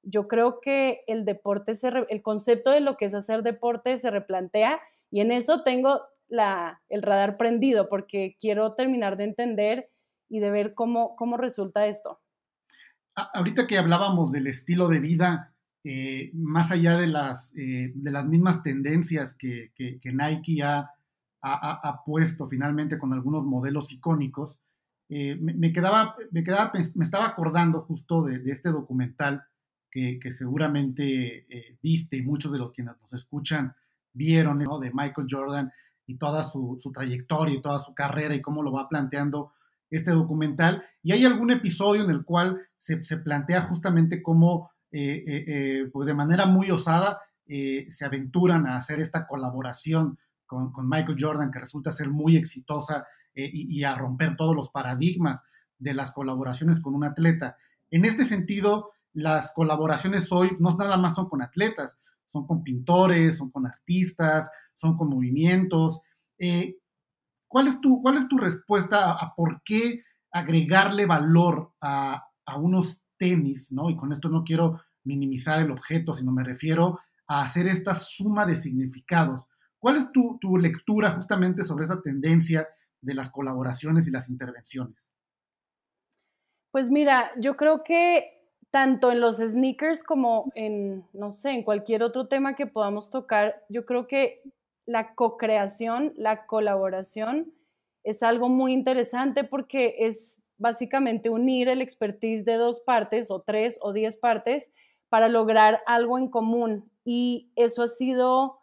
yo 0.02 0.28
creo 0.28 0.60
que 0.60 1.02
el 1.06 1.24
deporte, 1.24 1.74
se 1.76 1.90
el 2.08 2.22
concepto 2.22 2.70
de 2.70 2.80
lo 2.80 2.96
que 2.96 3.06
es 3.06 3.14
hacer 3.14 3.42
deporte 3.42 3.98
se 3.98 4.10
replantea 4.10 4.80
y 5.10 5.20
en 5.20 5.32
eso 5.32 5.62
tengo 5.62 6.02
la, 6.28 6.80
el 6.88 7.02
radar 7.02 7.36
prendido 7.36 7.88
porque 7.88 8.36
quiero 8.40 8.74
terminar 8.74 9.16
de 9.16 9.24
entender 9.24 9.90
y 10.28 10.40
de 10.40 10.50
ver 10.50 10.74
cómo, 10.74 11.16
cómo 11.16 11.36
resulta 11.36 11.86
esto. 11.86 12.20
Ahorita 13.14 13.66
que 13.66 13.78
hablábamos 13.78 14.30
del 14.30 14.46
estilo 14.46 14.88
de 14.88 15.00
vida, 15.00 15.52
eh, 15.84 16.30
más 16.34 16.70
allá 16.70 16.96
de 16.96 17.06
las, 17.06 17.52
eh, 17.56 17.92
de 17.94 18.10
las 18.10 18.26
mismas 18.26 18.62
tendencias 18.62 19.34
que, 19.34 19.72
que, 19.74 20.12
Nike 20.12 20.62
ha, 20.62 20.92
ha, 21.40 22.04
puesto 22.04 22.46
finalmente 22.46 22.98
con 22.98 23.12
algunos 23.12 23.44
modelos 23.44 23.92
icónicos, 23.92 24.58
eh, 25.08 25.36
me, 25.40 25.72
quedaba, 25.72 26.14
me, 26.30 26.44
quedaba, 26.44 26.72
me 26.94 27.04
estaba 27.04 27.26
acordando 27.26 27.80
justo 27.82 28.22
de, 28.22 28.38
de 28.38 28.52
este 28.52 28.70
documental 28.70 29.44
que, 29.90 30.20
que 30.20 30.32
seguramente 30.32 31.78
viste 31.82 32.16
y 32.16 32.22
muchos 32.22 32.52
de 32.52 32.58
los 32.58 32.72
que 32.72 32.82
nos 32.82 33.12
escuchan 33.14 33.74
vieron, 34.12 34.58
¿no? 34.58 34.78
de 34.78 34.90
Michael 34.92 35.28
Jordan 35.30 35.72
y 36.06 36.16
toda 36.16 36.42
su, 36.42 36.78
su, 36.80 36.92
trayectoria 36.92 37.54
y 37.54 37.62
toda 37.62 37.78
su 37.78 37.94
carrera 37.94 38.34
y 38.34 38.42
cómo 38.42 38.62
lo 38.62 38.72
va 38.72 38.88
planteando 38.88 39.52
este 39.90 40.10
documental. 40.10 40.84
Y 41.02 41.12
hay 41.12 41.24
algún 41.24 41.50
episodio 41.50 42.04
en 42.04 42.10
el 42.10 42.24
cual 42.24 42.60
se, 42.78 43.04
se 43.04 43.18
plantea 43.18 43.62
justamente 43.62 44.22
cómo, 44.22 44.70
eh, 44.90 45.24
eh, 45.26 45.44
eh, 45.46 45.90
pues 45.92 46.06
de 46.06 46.14
manera 46.14 46.46
muy 46.46 46.70
osada, 46.70 47.20
se 47.46 48.04
aventuran 48.04 48.66
a 48.66 48.76
hacer 48.76 49.00
esta 49.00 49.26
colaboración 49.26 50.18
con, 50.44 50.70
con 50.70 50.86
Michael 50.86 51.16
Jordan, 51.18 51.50
que 51.50 51.60
resulta 51.60 51.90
ser 51.90 52.10
muy 52.10 52.36
exitosa 52.36 53.06
y, 53.34 53.82
a 53.84 53.94
romper 53.94 54.36
todos 54.36 54.54
los 54.54 54.68
paradigmas 54.68 55.42
de 55.78 55.94
las 55.94 56.12
colaboraciones 56.12 56.78
con 56.78 56.94
un 56.94 57.04
atleta. 57.04 57.56
En 57.90 58.04
este 58.04 58.24
sentido, 58.24 58.90
las 59.14 59.52
colaboraciones 59.54 60.30
hoy 60.30 60.58
no 60.60 60.76
nada 60.76 60.98
más 60.98 61.14
son 61.14 61.30
con 61.30 61.40
atletas, 61.40 61.98
son 62.26 62.46
con 62.46 62.62
pintores, 62.62 63.38
son 63.38 63.50
con 63.50 63.64
artistas, 63.64 64.50
son 64.74 64.98
con 64.98 65.08
movimientos. 65.08 66.02
¿Cuál 67.48 67.66
es 67.66 67.80
tu, 67.80 68.02
cuál 68.02 68.16
es 68.16 68.28
tu 68.28 68.36
respuesta 68.36 69.12
a, 69.12 69.34
por 69.34 69.62
qué 69.64 70.04
agregarle 70.30 71.06
valor 71.06 71.72
a, 71.80 72.24
unos 72.56 73.02
tenis, 73.18 73.70
¿no? 73.72 73.90
Y 73.90 73.96
con 73.96 74.10
esto 74.10 74.28
no 74.30 74.42
quiero 74.42 74.80
minimizar 75.04 75.60
el 75.60 75.70
objeto, 75.70 76.14
sino 76.14 76.32
me 76.32 76.44
refiero 76.44 76.98
a 77.26 77.42
hacer 77.42 77.66
esta 77.66 77.92
suma 77.92 78.46
de 78.46 78.56
significados. 78.56 79.46
¿Cuál 79.78 79.96
es 79.96 80.10
tu, 80.12 80.38
tu 80.40 80.56
lectura 80.56 81.10
justamente 81.10 81.62
sobre 81.62 81.84
esa 81.84 82.00
tendencia 82.00 82.66
de 83.02 83.14
las 83.14 83.30
colaboraciones 83.30 84.08
y 84.08 84.10
las 84.10 84.30
intervenciones? 84.30 85.06
Pues 86.70 86.90
mira, 86.90 87.30
yo 87.38 87.56
creo 87.56 87.82
que 87.84 88.38
tanto 88.70 89.10
en 89.10 89.20
los 89.20 89.36
sneakers 89.36 90.02
como 90.02 90.50
en, 90.54 91.04
no 91.12 91.30
sé, 91.30 91.50
en 91.50 91.62
cualquier 91.62 92.02
otro 92.02 92.28
tema 92.28 92.54
que 92.54 92.66
podamos 92.66 93.10
tocar, 93.10 93.64
yo 93.68 93.86
creo 93.86 94.06
que 94.06 94.42
la 94.88 95.14
co-creación, 95.14 96.14
la 96.16 96.46
colaboración, 96.46 97.52
es 98.04 98.22
algo 98.22 98.48
muy 98.48 98.72
interesante 98.72 99.44
porque 99.44 99.96
es 99.98 100.42
básicamente 100.56 101.28
unir 101.28 101.68
el 101.68 101.82
expertise 101.82 102.46
de 102.46 102.54
dos 102.54 102.80
partes 102.80 103.30
o 103.30 103.42
tres 103.42 103.78
o 103.82 103.92
diez 103.92 104.16
partes 104.16 104.72
para 105.10 105.28
lograr 105.28 105.82
algo 105.86 106.16
en 106.16 106.28
común. 106.28 106.90
Y 107.04 107.50
eso 107.54 107.82
ha 107.82 107.86
sido 107.86 108.60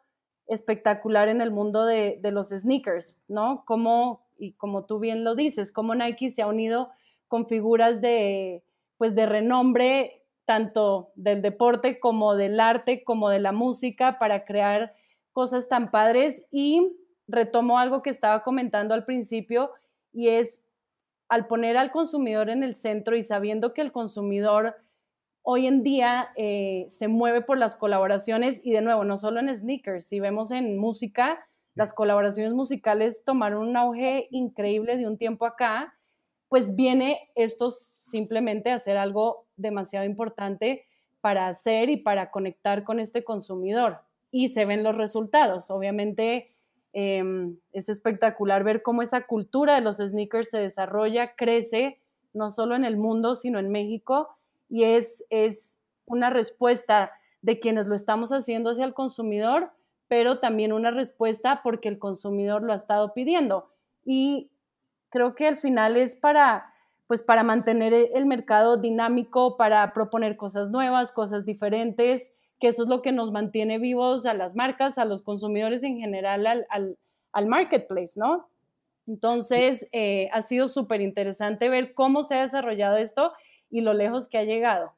espectacular 0.48 1.30
en 1.30 1.42
el 1.42 1.52
mundo 1.52 1.86
de, 1.86 2.20
los 2.24 2.50
sneakers, 2.50 3.20
¿no? 3.28 3.64
Como, 3.66 4.26
y 4.40 4.54
como 4.54 4.86
tú 4.86 4.98
bien 4.98 5.24
lo 5.24 5.36
dices, 5.36 5.72
como 5.72 5.94
Nike 5.94 6.32
se 6.32 6.42
ha 6.42 6.48
unido 6.48 6.90
con 7.28 7.46
figuras 7.46 8.02
de, 8.02 8.64
pues 8.98 9.14
de 9.14 9.28
renombre, 9.28 10.24
tanto 10.46 11.12
del 11.14 11.44
deporte 11.44 12.00
como 12.00 12.36
del 12.36 12.60
arte, 12.60 13.04
como 13.04 13.30
de 13.30 13.40
la 13.40 13.52
música, 13.52 14.18
para 14.18 14.44
crear 14.44 14.96
cosas 15.36 15.68
tan 15.68 15.92
padres 15.92 16.48
y 16.50 16.96
retomo 17.28 17.78
algo 17.78 18.02
que 18.02 18.10
estaba 18.10 18.42
comentando 18.42 18.94
al 18.94 19.04
principio 19.04 19.70
y 20.14 20.30
es 20.30 20.66
al 21.28 21.48
poner 21.48 21.76
al 21.76 21.92
consumidor 21.92 22.50
en 22.50 22.64
el 22.64 22.74
centro 22.74 23.18
y 23.18 23.24
sabiendo 23.24 23.74
que 23.74 23.82
el 23.82 23.92
consumidor 23.92 24.78
hoy 25.42 25.68
en 25.68 25.84
día 25.84 26.30
eh, 26.38 26.86
se 26.88 27.10
mueve 27.10 27.42
por 27.42 27.58
las 27.58 27.76
colaboraciones 27.76 28.62
y 28.64 28.72
de 28.72 28.80
nuevo, 28.80 29.04
no 29.04 29.18
solo 29.18 29.42
en 29.42 29.54
sneakers, 29.54 30.06
si 30.06 30.22
vemos 30.22 30.52
en 30.52 30.78
música, 30.78 31.46
las 31.74 31.94
colaboraciones 31.94 32.54
musicales 32.54 33.22
tomaron 33.26 33.68
un 33.68 33.76
auge 33.76 34.30
increíble 34.32 34.96
de 34.96 35.06
un 35.06 35.18
tiempo 35.18 35.46
acá, 35.46 35.98
pues 36.48 36.78
viene 36.78 37.30
esto 37.36 37.72
simplemente 37.72 38.72
a 38.72 38.80
ser 38.80 38.96
algo 38.96 39.48
demasiado 39.58 40.06
importante 40.06 40.86
para 41.20 41.50
hacer 41.50 41.90
y 41.90 41.98
para 41.98 42.32
conectar 42.32 42.86
con 42.86 43.02
este 43.02 43.26
consumidor 43.26 44.05
y 44.38 44.50
se 44.50 44.66
ven 44.66 44.84
los 44.84 44.98
resultados. 44.98 45.72
Obviamente 45.72 46.52
em, 46.92 47.58
es 47.72 47.88
espectacular 47.88 48.66
ver 48.66 48.82
cómo 48.82 49.02
esa 49.02 49.28
cultura 49.28 49.76
de 49.76 49.82
los 49.82 49.96
sneakers 49.96 50.50
se 50.50 50.58
desarrolla, 50.58 51.36
crece, 51.38 52.02
no 52.34 52.50
solo 52.50 52.76
en 52.76 52.84
el 52.84 52.98
mundo, 52.98 53.36
sino 53.36 53.60
en 53.60 53.72
México, 53.72 54.28
y 54.68 54.84
es, 54.84 55.26
es 55.30 55.82
una 56.06 56.30
respuesta 56.32 57.14
de 57.44 57.62
quienes 57.62 57.88
lo 57.88 57.96
estamos 57.96 58.34
haciendo 58.34 58.72
hacia 58.72 58.84
el 58.84 58.94
consumidor, 58.94 59.72
pero 60.10 60.40
también 60.40 60.74
una 60.74 60.92
respuesta 60.92 61.62
porque 61.64 61.88
el 61.88 61.98
consumidor 61.98 62.62
lo 62.62 62.74
ha 62.74 62.76
estado 62.76 63.14
pidiendo. 63.14 63.70
Y 64.04 64.52
creo 65.12 65.34
que 65.34 65.48
al 65.48 65.56
final 65.56 65.96
es 65.96 66.18
para, 66.18 66.74
pues 67.08 67.24
para 67.24 67.44
mantener 67.44 67.94
el 67.94 68.26
mercado 68.26 68.76
dinámico, 68.76 69.56
para 69.56 69.94
proponer 69.94 70.36
cosas 70.36 70.72
nuevas, 70.72 71.14
cosas 71.14 71.46
diferentes, 71.46 72.35
que 72.60 72.68
eso 72.68 72.84
es 72.84 72.90
lo 72.90 73.02
que 73.02 73.12
nos 73.12 73.32
mantiene 73.32 73.80
vivos 73.80 74.26
a 74.26 74.34
las 74.34 74.56
marcas, 74.56 74.98
a 74.98 75.06
los 75.06 75.22
consumidores 75.22 75.84
en 75.84 75.98
general, 75.98 76.66
al, 76.70 77.48
marketplace, 77.48 78.14
¿no? 78.16 78.50
Entonces, 79.08 79.88
eh, 79.92 80.30
ha 80.34 80.42
sido 80.42 80.68
súper 80.68 81.02
interesante 81.02 81.70
ver 81.70 81.94
cómo 81.94 82.24
se 82.24 82.36
ha 82.36 82.42
desarrollado 82.42 82.98
esto 82.98 83.32
y 83.70 83.82
lo 83.82 83.94
lejos 83.94 84.28
que 84.28 84.38
ha 84.38 84.44
llegado. 84.44 84.94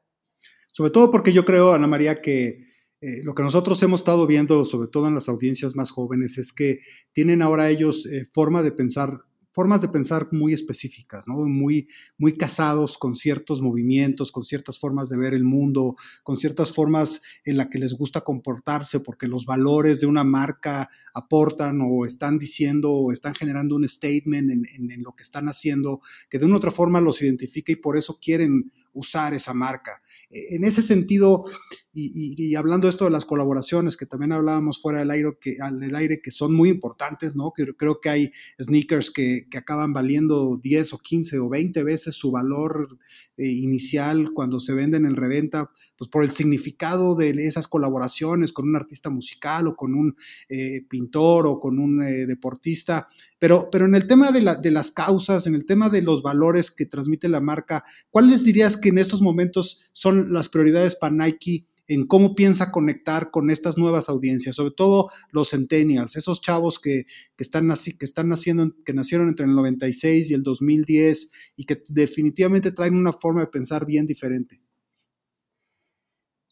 Sobre 0.72 0.90
todo 0.90 1.10
porque 1.10 1.32
yo 1.32 1.44
creo, 1.44 1.72
Ana 1.72 1.88
María, 1.88 2.22
que 2.22 2.60
eh, 3.00 3.22
lo 3.22 3.34
que 3.34 3.42
nosotros 3.42 3.82
hemos 3.82 4.00
estado 4.00 4.26
viendo, 4.26 4.64
sobre 4.64 4.88
todo 4.88 5.08
en 5.08 5.14
las 5.14 5.28
audiencias 5.28 5.76
más 5.76 5.90
jóvenes, 5.90 6.38
es 6.38 6.52
que 6.52 6.80
tienen 7.12 7.42
ahora 7.42 7.68
ellos 7.68 8.06
eh, 8.06 8.24
forma 8.32 8.62
de 8.62 8.72
pensar 8.72 9.10
formas 9.52 9.82
de 9.82 9.88
pensar 9.88 10.28
muy 10.32 10.52
específicas, 10.52 11.26
¿no? 11.26 11.34
Muy, 11.46 11.88
muy 12.16 12.36
casados 12.36 12.98
con 12.98 13.14
ciertos 13.14 13.60
movimientos, 13.60 14.32
con 14.32 14.44
ciertas 14.44 14.78
formas 14.78 15.08
de 15.08 15.18
ver 15.18 15.34
el 15.34 15.44
mundo, 15.44 15.96
con 16.22 16.36
ciertas 16.36 16.72
formas 16.72 17.20
en 17.44 17.56
las 17.56 17.68
que 17.68 17.78
les 17.78 17.94
gusta 17.94 18.20
comportarse, 18.20 19.00
porque 19.00 19.26
los 19.26 19.46
valores 19.46 20.00
de 20.00 20.06
una 20.06 20.24
marca 20.24 20.88
aportan 21.14 21.80
o 21.82 22.04
están 22.04 22.38
diciendo 22.38 22.92
o 22.92 23.12
están 23.12 23.34
generando 23.34 23.76
un 23.76 23.86
statement 23.86 24.50
en, 24.50 25.02
lo 25.02 25.12
que 25.14 25.22
están 25.22 25.48
haciendo, 25.48 26.00
que 26.28 26.38
de 26.38 26.46
una 26.46 26.54
u 26.54 26.58
otra 26.58 26.70
forma 26.70 27.00
los 27.00 27.22
identifica 27.22 27.72
y 27.72 27.76
por 27.76 27.96
eso 27.96 28.18
quieren 28.20 28.70
usar 28.92 29.34
esa 29.34 29.54
marca. 29.54 30.02
E, 30.30 30.56
en 30.56 30.64
ese 30.64 30.82
sentido, 30.82 31.44
y, 31.92 32.54
hablando 32.54 32.88
esto 32.88 33.04
de 33.04 33.10
las 33.10 33.24
colaboraciones, 33.24 33.96
que 33.96 34.06
también 34.06 34.32
hablábamos 34.32 34.80
fuera 34.80 35.00
del 35.00 35.10
aire, 35.10 35.30
que, 35.40 35.56
del 35.80 35.96
aire, 35.96 36.20
que 36.22 36.30
son 36.30 36.54
muy 36.54 36.68
importantes, 36.68 37.34
¿no? 37.34 37.52
Creo 37.52 38.00
que 38.00 38.08
hay 38.08 38.30
sneakers 38.60 39.10
que, 39.10 39.47
que 39.48 39.58
acaban 39.58 39.92
valiendo 39.92 40.58
10 40.62 40.92
o 40.94 40.98
15 40.98 41.38
o 41.38 41.48
20 41.48 41.82
veces 41.82 42.14
su 42.14 42.30
valor 42.30 42.98
eh, 43.36 43.46
inicial 43.46 44.32
cuando 44.32 44.60
se 44.60 44.74
venden 44.74 45.06
en 45.06 45.16
reventa, 45.16 45.70
pues 45.96 46.08
por 46.08 46.24
el 46.24 46.30
significado 46.30 47.14
de 47.14 47.30
esas 47.30 47.68
colaboraciones 47.68 48.52
con 48.52 48.68
un 48.68 48.76
artista 48.76 49.10
musical 49.10 49.68
o 49.68 49.76
con 49.76 49.94
un 49.94 50.16
eh, 50.48 50.82
pintor 50.88 51.46
o 51.46 51.60
con 51.60 51.78
un 51.78 52.02
eh, 52.02 52.26
deportista. 52.26 53.08
Pero, 53.38 53.68
pero 53.70 53.86
en 53.86 53.94
el 53.94 54.06
tema 54.06 54.32
de, 54.32 54.56
de 54.60 54.70
las 54.70 54.90
causas, 54.90 55.46
en 55.46 55.54
el 55.54 55.64
tema 55.64 55.88
de 55.88 56.02
los 56.02 56.22
valores 56.22 56.70
que 56.70 56.86
transmite 56.86 57.28
la 57.28 57.40
marca, 57.40 57.84
¿cuáles 58.10 58.44
dirías 58.44 58.76
que 58.76 58.88
en 58.88 58.98
estos 58.98 59.22
momentos 59.22 59.90
son 59.92 60.32
las 60.32 60.48
prioridades 60.48 60.96
para 60.96 61.14
Nike? 61.14 61.66
En 61.88 62.06
cómo 62.06 62.34
piensa 62.34 62.70
conectar 62.70 63.30
con 63.30 63.50
estas 63.50 63.78
nuevas 63.78 64.08
audiencias, 64.08 64.56
sobre 64.56 64.74
todo 64.74 65.08
los 65.32 65.50
centennials, 65.50 66.16
esos 66.16 66.40
chavos 66.40 66.78
que, 66.78 67.04
están, 67.38 67.68
que 67.98 68.04
están 68.04 68.28
naciendo, 68.28 68.70
que 68.84 68.92
nacieron 68.92 69.28
entre 69.28 69.46
el 69.46 69.54
96 69.54 70.30
y 70.30 70.34
el 70.34 70.42
2010 70.42 71.52
y 71.56 71.64
que 71.64 71.82
definitivamente 71.88 72.72
traen 72.72 72.94
una 72.94 73.12
forma 73.12 73.40
de 73.40 73.46
pensar 73.48 73.86
bien 73.86 74.06
diferente. 74.06 74.60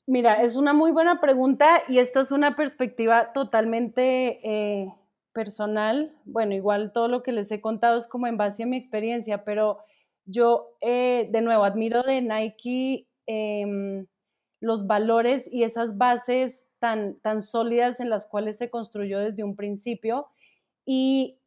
Mira, 0.06 0.42
es 0.42 0.56
una 0.56 0.72
muy 0.72 0.92
buena 0.92 1.20
pregunta 1.20 1.82
y 1.88 1.98
esta 1.98 2.20
es 2.20 2.30
una 2.30 2.54
perspectiva 2.56 3.32
totalmente 3.32 4.38
eh, 4.42 4.94
personal. 5.32 6.16
Bueno, 6.24 6.54
igual 6.54 6.92
todo 6.92 7.08
lo 7.08 7.22
que 7.22 7.32
les 7.32 7.50
he 7.50 7.60
contado 7.60 7.98
es 7.98 8.06
como 8.06 8.28
en 8.28 8.36
base 8.36 8.62
a 8.62 8.66
mi 8.66 8.76
experiencia, 8.76 9.44
pero 9.44 9.80
yo 10.24 10.76
eh, 10.80 11.28
de 11.30 11.40
nuevo 11.42 11.64
admiro 11.64 12.02
de 12.02 12.22
Nike. 12.22 13.08
Em, 13.26 14.06
los 14.60 14.86
valores 14.86 15.52
y 15.52 15.64
esas 15.64 15.98
bases 15.98 16.70
tan, 16.78 17.18
tan 17.20 17.42
sólidas 17.42 18.00
en 18.00 18.10
las 18.10 18.26
cuales 18.26 18.56
se 18.58 18.70
construyó 18.70 19.18
desde 19.18 19.44
un 19.44 19.56
principio. 19.56 20.28
Y 20.84 21.38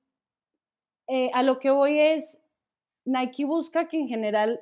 eh, 1.07 1.31
a 1.33 1.43
lo 1.43 1.59
que 1.59 1.71
voy 1.71 1.99
es, 1.99 2.41
Nike 3.05 3.45
busca 3.45 3.87
que 3.87 3.99
en 3.99 4.07
general 4.07 4.61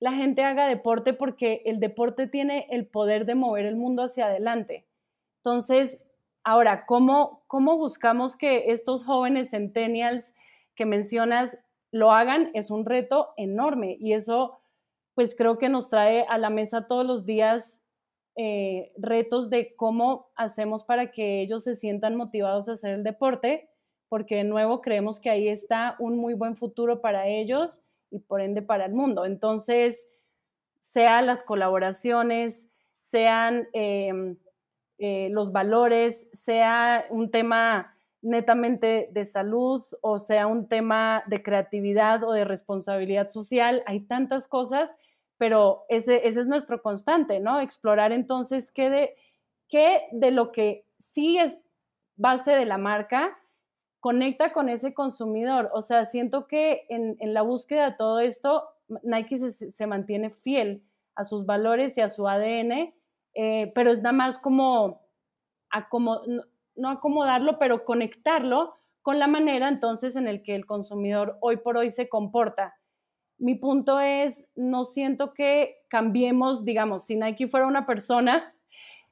la 0.00 0.12
gente 0.12 0.42
haga 0.42 0.66
deporte 0.66 1.14
porque 1.14 1.62
el 1.64 1.78
deporte 1.78 2.26
tiene 2.26 2.66
el 2.70 2.86
poder 2.86 3.26
de 3.26 3.36
mover 3.36 3.64
el 3.64 3.76
mundo 3.76 4.02
hacia 4.02 4.26
adelante. 4.26 4.86
Entonces, 5.38 6.04
ahora, 6.42 6.84
¿cómo, 6.86 7.44
cómo 7.46 7.76
buscamos 7.76 8.36
que 8.36 8.72
estos 8.72 9.04
jóvenes 9.04 9.50
centennials 9.50 10.34
que 10.74 10.84
mencionas 10.84 11.58
lo 11.92 12.10
hagan? 12.10 12.50
Es 12.54 12.70
un 12.70 12.84
reto 12.84 13.32
enorme 13.36 13.96
y 14.00 14.14
eso, 14.14 14.58
pues 15.14 15.36
creo 15.36 15.58
que 15.58 15.68
nos 15.68 15.90
trae 15.90 16.26
a 16.28 16.38
la 16.38 16.50
mesa 16.50 16.88
todos 16.88 17.06
los 17.06 17.24
días 17.24 17.83
eh, 18.36 18.92
retos 18.96 19.50
de 19.50 19.74
cómo 19.76 20.30
hacemos 20.34 20.82
para 20.82 21.10
que 21.10 21.40
ellos 21.40 21.64
se 21.64 21.74
sientan 21.74 22.16
motivados 22.16 22.68
a 22.68 22.72
hacer 22.72 22.94
el 22.94 23.04
deporte, 23.04 23.68
porque 24.08 24.36
de 24.36 24.44
nuevo 24.44 24.80
creemos 24.80 25.20
que 25.20 25.30
ahí 25.30 25.48
está 25.48 25.96
un 25.98 26.16
muy 26.16 26.34
buen 26.34 26.56
futuro 26.56 27.00
para 27.00 27.28
ellos 27.28 27.80
y 28.10 28.18
por 28.18 28.40
ende 28.40 28.62
para 28.62 28.86
el 28.86 28.92
mundo. 28.92 29.24
Entonces, 29.24 30.12
sean 30.80 31.26
las 31.26 31.42
colaboraciones, 31.42 32.70
sean 32.98 33.68
em, 33.72 34.36
eh, 34.98 35.28
los 35.30 35.52
valores, 35.52 36.30
sea 36.32 37.06
un 37.10 37.30
tema 37.30 37.94
netamente 38.24 39.10
de 39.12 39.24
salud 39.26 39.82
o 40.00 40.18
sea 40.18 40.46
un 40.46 40.66
tema 40.66 41.22
de 41.26 41.42
creatividad 41.42 42.24
o 42.24 42.32
de 42.32 42.44
responsabilidad 42.44 43.28
social, 43.28 43.82
hay 43.86 44.00
tantas 44.00 44.48
cosas, 44.48 44.96
pero 45.38 45.84
ese, 45.88 46.26
ese 46.26 46.40
es 46.40 46.46
nuestro 46.46 46.82
constante, 46.82 47.40
¿no? 47.40 47.60
Explorar 47.60 48.12
entonces 48.12 48.70
qué 48.70 48.90
de, 48.90 49.14
qué 49.68 50.02
de 50.12 50.30
lo 50.30 50.52
que 50.52 50.86
sí 50.98 51.38
es 51.38 51.66
base 52.16 52.52
de 52.52 52.64
la 52.64 52.78
marca 52.78 53.36
conecta 54.04 54.52
con 54.52 54.68
ese 54.68 54.92
consumidor. 54.92 55.70
O 55.72 55.80
sea, 55.80 56.04
siento 56.04 56.46
que 56.46 56.84
en, 56.90 57.16
la 57.32 57.40
búsqueda 57.40 57.90
de 57.90 57.96
todo 57.96 58.20
esto, 58.20 58.64
Nike 59.02 59.38
se, 59.38 59.86
mantiene 59.86 60.28
fiel 60.28 60.84
a 61.14 61.24
sus 61.24 61.46
valores 61.46 61.96
y 61.96 62.02
a 62.02 62.08
su 62.08 62.28
ADN, 62.28 62.92
eh, 63.32 63.72
pero 63.74 63.90
es 63.90 64.02
nada 64.02 64.12
más 64.12 64.38
como, 64.38 65.00
no, 66.76 66.90
acomodarlo, 66.90 67.58
pero 67.58 67.84
conectarlo 67.84 68.74
con 69.00 69.18
la 69.18 69.26
manera 69.26 69.68
entonces 69.68 70.16
en 70.16 70.28
el 70.28 70.42
que 70.42 70.54
el 70.54 70.66
consumidor 70.66 71.38
hoy 71.40 71.56
por 71.56 71.78
hoy 71.78 71.88
se 71.88 72.08
comporta. 72.08 72.74
Mi 73.44 73.56
punto 73.56 74.00
es, 74.00 74.48
no 74.54 74.84
siento 74.84 75.34
que 75.34 75.76
cambiemos, 75.88 76.64
digamos, 76.64 77.04
si 77.04 77.14
Nike 77.14 77.46
fuera 77.46 77.66
una 77.66 77.84
persona, 77.84 78.54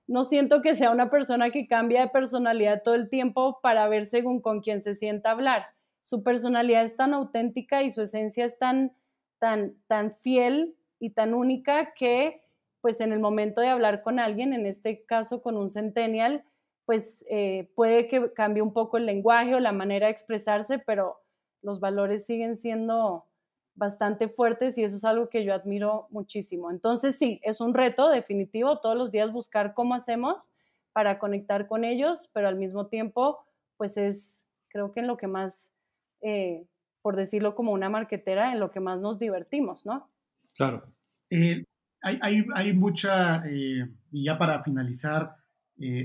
no 0.07 0.25
siento 0.25 0.63
que 0.63 0.73
sea 0.75 0.91
una 0.91 1.11
persona 1.11 1.51
que 1.51 1.69
cambia 1.69 2.01
de 2.01 2.09
personalidad 2.09 2.83
todo 2.83 2.95
el 2.95 3.11
tiempo 3.11 3.61
para 3.61 3.87
ver 3.89 4.07
según 4.07 4.41
con 4.41 4.63
quién 4.63 4.81
se 4.81 4.95
sienta 4.95 5.33
hablar. 5.33 5.67
Su 6.01 6.23
personalidad 6.23 6.83
es 6.83 6.97
tan 6.97 7.13
auténtica 7.13 7.83
y 7.83 7.93
su 7.93 8.01
esencia 8.01 8.47
es 8.47 8.59
tan, 8.59 8.97
tan, 9.39 9.75
tan 9.87 10.15
fiel 10.15 10.77
y 10.99 11.11
tan 11.11 11.35
única 11.35 11.93
que, 11.93 12.43
pues 12.81 13.03
en 13.03 13.13
el 13.13 13.21
momento 13.21 13.61
de 13.61 13.69
hablar 13.69 14.01
con 14.01 14.19
alguien, 14.19 14.55
en 14.55 14.65
este 14.65 15.05
caso 15.05 15.43
con 15.43 15.59
un 15.59 15.69
centennial, 15.69 16.43
pues 16.87 17.23
eh, 17.29 17.71
puede 17.75 18.09
que 18.09 18.33
cambie 18.33 18.63
un 18.63 18.73
poco 18.73 18.97
el 18.97 19.05
lenguaje 19.05 19.55
o 19.55 19.61
la 19.61 19.73
manera 19.73 20.07
de 20.07 20.13
expresarse, 20.13 20.79
pero 20.79 21.19
los 21.61 21.81
valores 21.81 22.25
siguen 22.25 22.57
siendo 22.57 23.27
bastante 23.75 24.29
fuertes 24.29 24.77
y 24.79 24.85
eso 24.85 24.97
es 24.97 25.05
algo 25.05 25.29
que 25.29 25.45
yo 25.45 25.55
admiro 25.55 26.07
muchísimo. 26.11 26.71
Entonces 26.71 27.17
sí, 27.17 27.41
es 27.43 27.61
un 27.61 27.75
reto 27.75 28.09
definitivo 28.11 28.79
todos 28.81 28.97
los 28.97 29.13
días 29.13 29.33
buscar 29.33 29.75
cómo 29.75 29.95
hacemos 29.95 30.49
para 30.93 31.19
conectar 31.19 31.67
con 31.67 31.85
ellos, 31.85 32.31
pero 32.35 32.49
al 32.49 32.57
mismo 32.57 32.87
tiempo, 32.89 33.39
pues 33.77 33.97
es, 33.97 34.47
creo 34.69 34.93
que 34.93 35.01
en 35.01 35.07
lo 35.07 35.17
que 35.17 35.27
más, 35.27 35.75
eh, 36.21 36.67
por 37.01 37.17
decirlo 37.17 37.55
como 37.55 37.73
una 37.73 37.89
marquetera, 37.89 38.53
en 38.53 38.61
lo 38.61 38.71
que 38.71 38.81
más 38.81 39.01
nos 39.01 39.19
divertimos, 39.19 39.87
¿no? 39.87 40.11
Claro. 40.55 40.85
Eh, 41.31 41.65
hay, 42.03 42.73
mucha, 42.75 43.43
eh, 43.47 43.89
y 44.11 44.25
ya 44.25 44.37
para 44.37 44.63
finalizar, 44.63 45.37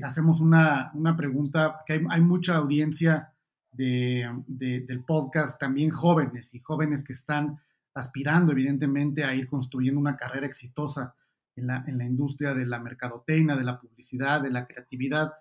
hacemos 0.03 0.39
una, 0.39 0.91
pregunta, 1.17 1.83
que 1.85 2.01
hay 2.09 2.21
mucha 2.21 2.55
audiencia 2.55 3.33
del 3.71 5.03
podcast, 5.05 5.59
también 5.59 5.91
jóvenes 5.91 6.53
y 6.55 6.59
jóvenes 6.59 7.03
que 7.03 7.13
están 7.13 7.59
aspirando 7.93 8.51
evidentemente 8.51 9.23
a 9.23 9.33
ir 9.33 9.47
construyendo 9.47 9.99
una 9.99 10.17
carrera 10.17 10.45
exitosa 10.45 11.15
en 11.55 11.67
la, 11.67 11.83
en 11.87 11.97
la 11.97 12.05
industria 12.05 12.53
de 12.53 12.65
la 12.65 12.79
mercadotecnia, 12.79 13.55
de 13.55 13.63
la 13.63 13.79
publicidad, 13.79 14.41
de 14.41 14.51
la 14.51 14.67
creatividad. 14.67 15.33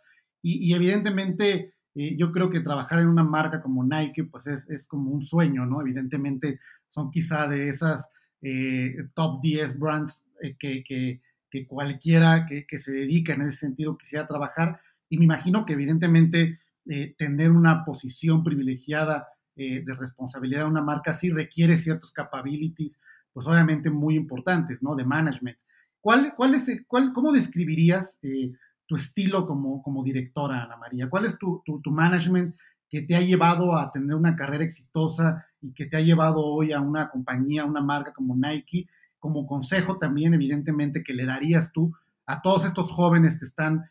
Y, 0.42 0.72
evidentemente 0.72 1.74
eh, 1.94 2.16
yo 2.16 2.32
creo 2.32 2.48
que 2.48 2.60
trabajar 2.60 3.00
en 3.00 3.08
una 3.08 3.24
marca 3.24 3.60
como 3.60 3.84
Nike 3.84 4.24
pues 4.24 4.46
es, 4.46 4.68
es 4.70 4.86
como 4.86 5.10
un 5.10 5.20
sueño, 5.20 5.66
¿no? 5.66 5.80
Evidentemente 5.80 6.60
son 6.88 7.10
quizá 7.10 7.46
de 7.46 7.68
esas 7.68 8.08
eh, 8.42 8.96
top 9.14 9.40
10 9.42 9.78
brands 9.78 10.24
eh, 10.42 10.56
que, 10.58 10.82
que, 10.82 11.20
que, 11.50 11.66
cualquiera 11.66 12.46
que, 12.46 12.66
que 12.66 12.78
se 12.78 12.92
dedica 12.92 13.34
en 13.34 13.42
ese 13.42 13.58
sentido 13.58 13.98
quisiera 13.98 14.26
trabajar. 14.26 14.80
Y 15.08 15.18
me 15.18 15.24
imagino 15.24 15.66
que 15.66 15.74
evidentemente 15.74 16.60
eh, 16.88 17.16
tener 17.18 17.50
una 17.50 17.84
posición 17.84 18.44
privilegiada 18.44 19.26
eh, 19.56 19.82
de 19.84 19.94
responsabilidad 19.96 20.60
de 20.60 20.70
una 20.70 20.82
marca 20.82 21.14
sí 21.14 21.30
requiere 21.30 21.76
ciertos 21.76 22.12
capabilities, 22.12 23.00
pues 23.32 23.48
obviamente 23.48 23.90
muy 23.90 24.14
importantes, 24.14 24.84
¿no? 24.84 24.94
De 24.94 25.04
management. 25.04 25.58
¿Cuál, 26.00 26.34
cuál 26.36 26.54
es, 26.54 26.70
cuál, 26.86 27.12
¿Cómo 27.12 27.32
describirías 27.32 28.20
eh, 28.22 28.52
tu 28.86 28.94
estilo 28.94 29.48
como, 29.48 29.82
como 29.82 30.04
directora, 30.04 30.62
Ana 30.62 30.76
María? 30.76 31.10
¿Cuál 31.10 31.24
es 31.24 31.36
tu, 31.36 31.60
tu, 31.64 31.80
tu, 31.80 31.90
management 31.90 32.54
que 32.88 33.02
te 33.02 33.16
ha 33.16 33.20
llevado 33.20 33.76
a 33.76 33.90
tener 33.90 34.14
una 34.14 34.36
carrera 34.36 34.62
exitosa 34.62 35.44
y 35.60 35.72
que 35.72 35.86
te 35.86 35.96
ha 35.96 36.00
llevado 36.00 36.44
hoy 36.44 36.72
a 36.72 36.80
una 36.80 37.10
compañía, 37.10 37.64
una 37.64 37.80
marca 37.80 38.12
como 38.12 38.36
Nike? 38.36 38.86
Como 39.18 39.44
consejo 39.44 39.98
también, 39.98 40.34
evidentemente, 40.34 41.02
que 41.02 41.14
le 41.14 41.26
darías 41.26 41.72
tú 41.72 41.92
a 42.26 42.40
todos 42.42 42.64
estos 42.64 42.92
jóvenes 42.92 43.36
que 43.40 43.44
están 43.44 43.90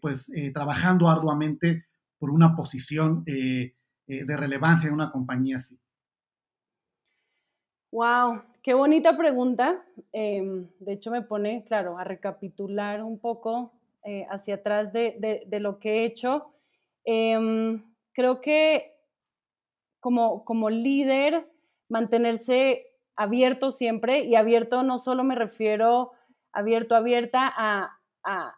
pues 0.00 0.30
trabajando 0.52 1.08
arduamente 1.08 1.86
por 2.24 2.30
una 2.30 2.56
posición 2.56 3.22
eh, 3.26 3.74
eh, 4.06 4.24
de 4.24 4.36
relevancia 4.38 4.88
en 4.88 4.94
una 4.94 5.10
compañía 5.10 5.56
así? 5.56 5.78
Wow, 7.92 8.40
qué 8.62 8.72
bonita 8.72 9.14
pregunta. 9.14 9.84
Em, 10.10 10.66
de 10.80 10.94
hecho, 10.94 11.10
me 11.10 11.20
pone, 11.20 11.64
claro, 11.64 11.98
a 11.98 12.04
recapitular 12.04 13.02
un 13.02 13.18
poco 13.18 13.74
eh, 14.04 14.26
hacia 14.30 14.54
atrás 14.54 14.90
de, 14.94 15.46
lo 15.60 15.78
que 15.78 15.90
he 15.90 16.04
hecho. 16.06 16.54
Em, 17.04 17.84
creo 18.14 18.40
que 18.40 18.94
como, 20.00 20.70
líder, 20.70 21.46
mantenerse 21.90 22.86
abierto 23.16 23.70
siempre, 23.70 24.24
y 24.24 24.34
abierto 24.34 24.82
no 24.82 24.96
solo 24.96 25.24
me 25.24 25.34
refiero 25.34 26.12
abierto, 26.52 26.96
abierta 26.96 27.52
a, 27.54 27.98
a 28.22 28.56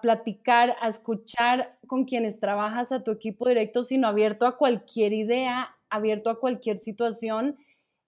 platicar, 0.00 0.76
a 0.80 0.88
escuchar 0.88 1.78
con 1.86 2.04
quienes 2.04 2.38
trabajas, 2.38 2.92
a 2.92 3.02
tu 3.02 3.10
equipo 3.10 3.48
directo, 3.48 3.82
sino 3.82 4.08
abierto 4.08 4.46
a 4.46 4.56
cualquier 4.56 5.12
idea, 5.12 5.74
abierto 5.88 6.30
a 6.30 6.38
cualquier 6.38 6.78
situación. 6.78 7.56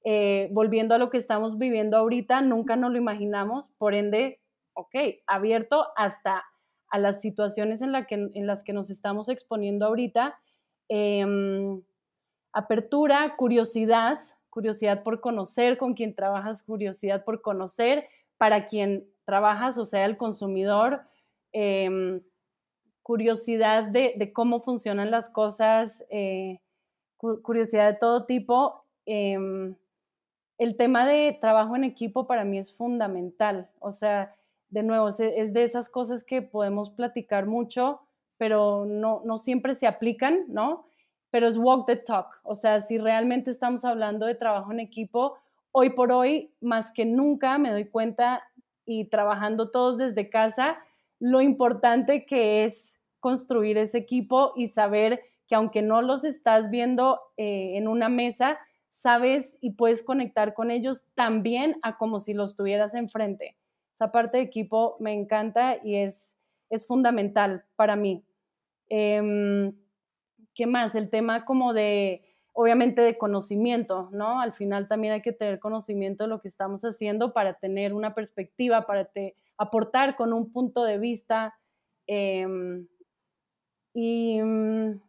Eh, 0.05 0.49
volviendo 0.53 0.95
a 0.95 0.99
lo 0.99 1.11
que 1.11 1.19
estamos 1.19 1.59
viviendo 1.59 1.97
ahorita, 1.97 2.41
nunca 2.41 2.77
nos 2.77 2.91
lo 2.91 2.99
imaginamos, 2.99 3.71
por 3.79 3.95
ende, 3.95 4.41
ok, 4.75 4.95
abierto 5.27 5.87
hasta 5.97 6.45
a 6.91 6.99
las 6.99 7.23
situaciones 7.23 7.81
en, 7.81 7.93
la 7.93 8.07
que, 8.07 8.15
en 8.35 8.47
las 8.47 8.63
que 8.63 8.75
nos 8.75 8.91
estamos 8.91 9.29
exponiendo 9.29 9.87
ahorita. 9.87 10.39
Em, 10.89 11.83
apertura, 12.53 13.35
curiosidad, 13.37 14.21
curiosidad 14.51 15.03
por 15.03 15.21
conocer 15.21 15.79
con 15.79 15.95
quien 15.95 16.15
trabajas, 16.15 16.63
curiosidad 16.63 17.25
por 17.25 17.41
conocer 17.41 18.07
para 18.37 18.67
quien 18.67 19.07
trabajas, 19.25 19.79
o 19.79 19.87
sea, 19.87 20.05
el 20.05 20.19
consumidor, 20.19 21.03
Em, 21.53 22.21
curiosidad 23.03 23.85
de, 23.85 24.33
cómo 24.33 24.61
funcionan 24.61 25.11
las 25.11 25.29
cosas, 25.29 26.07
eh, 26.11 26.61
curiosidad 27.19 27.93
de 27.93 27.99
todo 27.99 28.27
tipo. 28.27 28.85
Em, 29.07 29.75
el 30.59 30.77
tema 30.77 31.07
de 31.07 31.37
trabajo 31.41 31.77
en 31.77 31.85
equipo 31.85 32.27
para 32.27 32.45
mí 32.45 32.59
es 32.59 32.73
fundamental. 32.73 33.69
O 33.81 33.91
sea, 33.91 34.35
de 34.71 34.83
nuevo, 34.83 35.09
es, 35.09 35.19
de 35.53 35.63
esas 35.63 35.91
cosas 35.91 36.25
que 36.25 36.41
podemos 36.43 36.91
platicar 36.91 37.47
mucho, 37.47 38.01
pero 38.39 38.87
no, 38.87 39.23
no 39.25 39.39
siempre 39.39 39.75
se 39.75 39.87
aplican, 39.87 40.45
¿no? 40.49 40.87
Pero 41.31 41.47
es 41.47 41.57
walk 41.59 41.87
the 41.87 41.97
talk. 41.97 42.41
O 42.45 42.55
sea, 42.55 42.81
si 42.81 42.99
realmente 42.99 43.51
estamos 43.51 43.85
hablando 43.85 44.27
de 44.27 44.35
trabajo 44.35 44.73
en 44.73 44.81
equipo, 44.81 45.37
hoy 45.73 45.91
por 45.91 46.13
hoy, 46.13 46.53
más 46.61 46.93
que 46.93 47.05
nunca, 47.05 47.59
me 47.59 47.71
doy 47.71 47.87
cuenta 47.87 48.43
y 48.85 49.07
trabajando 49.07 49.71
todos 49.71 49.99
desde 49.99 50.31
casa, 50.31 50.79
lo 51.23 51.41
importante 51.41 52.27
que 52.27 52.65
es 52.65 52.99
construir 53.21 53.79
ese 53.79 53.97
equipo 53.97 54.55
y 54.57 54.67
saber 54.67 55.23
que 55.47 55.55
aunque 55.55 55.81
no 55.81 56.03
los 56.03 56.25
estás 56.25 56.69
viendo 56.69 57.21
eh, 57.37 57.77
en 57.77 57.87
una 57.87 58.09
mesa, 58.09 58.59
sabes 58.89 59.57
y 59.61 59.75
puedes 59.75 60.03
conectar 60.03 60.53
con 60.53 60.73
ellos 60.73 61.05
también 61.15 61.77
a 61.83 61.97
como 61.97 62.19
si 62.19 62.35
los 62.35 62.57
tuvieras 62.57 62.95
enfrente. 62.95 63.57
Esa 63.95 64.11
parte 64.11 64.39
de 64.39 64.43
equipo 64.43 64.97
me 64.99 65.15
encanta 65.15 65.77
y 65.85 65.95
es, 65.95 66.41
es 66.71 66.89
fundamental 66.89 67.67
para 67.77 67.95
mí. 67.95 68.25
Em, 68.89 69.77
¿Qué 70.57 70.67
más? 70.67 70.97
El 70.97 71.09
tema 71.09 71.45
como 71.45 71.73
de, 71.73 72.25
obviamente, 72.53 73.01
de 73.01 73.17
conocimiento, 73.17 74.09
¿no? 74.11 74.41
Al 74.41 74.55
final 74.55 74.89
también 74.89 75.13
hay 75.13 75.23
que 75.23 75.33
tener 75.33 75.61
conocimiento 75.61 76.25
de 76.25 76.31
lo 76.31 76.41
que 76.41 76.49
estamos 76.49 76.83
haciendo 76.85 77.33
para 77.33 77.55
tener 77.55 77.95
una 77.95 78.13
perspectiva, 78.13 78.87
para 78.87 79.05
aportar 79.63 80.17
con 80.17 80.33
un 80.33 80.53
punto 80.53 80.85
de 80.85 80.99
vista. 80.99 81.55
Em, 82.07 82.87
y, 83.95 84.41
mm, 84.41 85.01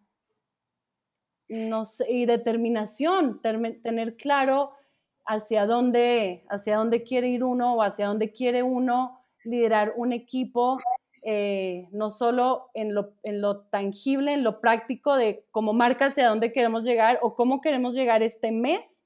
no 1.49 1.85
sé, 1.85 2.11
y 2.11 2.25
determinación, 2.25 3.41
tener 3.41 4.15
claro 4.17 4.71
hacia 5.25 5.65
dónde, 5.65 6.45
hacia 6.49 6.77
dónde 6.77 7.03
quiere 7.03 7.29
ir 7.29 7.43
uno 7.43 7.75
o 7.75 7.81
hacia 7.81 8.07
dónde 8.07 8.31
quiere 8.31 8.63
uno 8.63 9.19
liderar 9.43 9.93
un 9.95 10.13
equipo, 10.13 10.79
eh, 11.21 11.87
no 11.91 12.09
solo 12.09 12.69
en 12.73 12.93
lo, 12.93 13.13
en 13.23 13.41
lo, 13.41 13.61
tangible, 13.67 14.33
en 14.33 14.43
lo 14.43 14.59
práctico 14.59 15.15
de 15.15 15.45
cómo 15.51 15.73
marca 15.73 16.07
hacia 16.07 16.27
dónde 16.27 16.51
queremos 16.51 16.83
llegar 16.83 17.19
o 17.21 17.35
cómo 17.35 17.61
queremos 17.61 17.93
llegar 17.93 18.23
este 18.23 18.51
mes, 18.51 19.05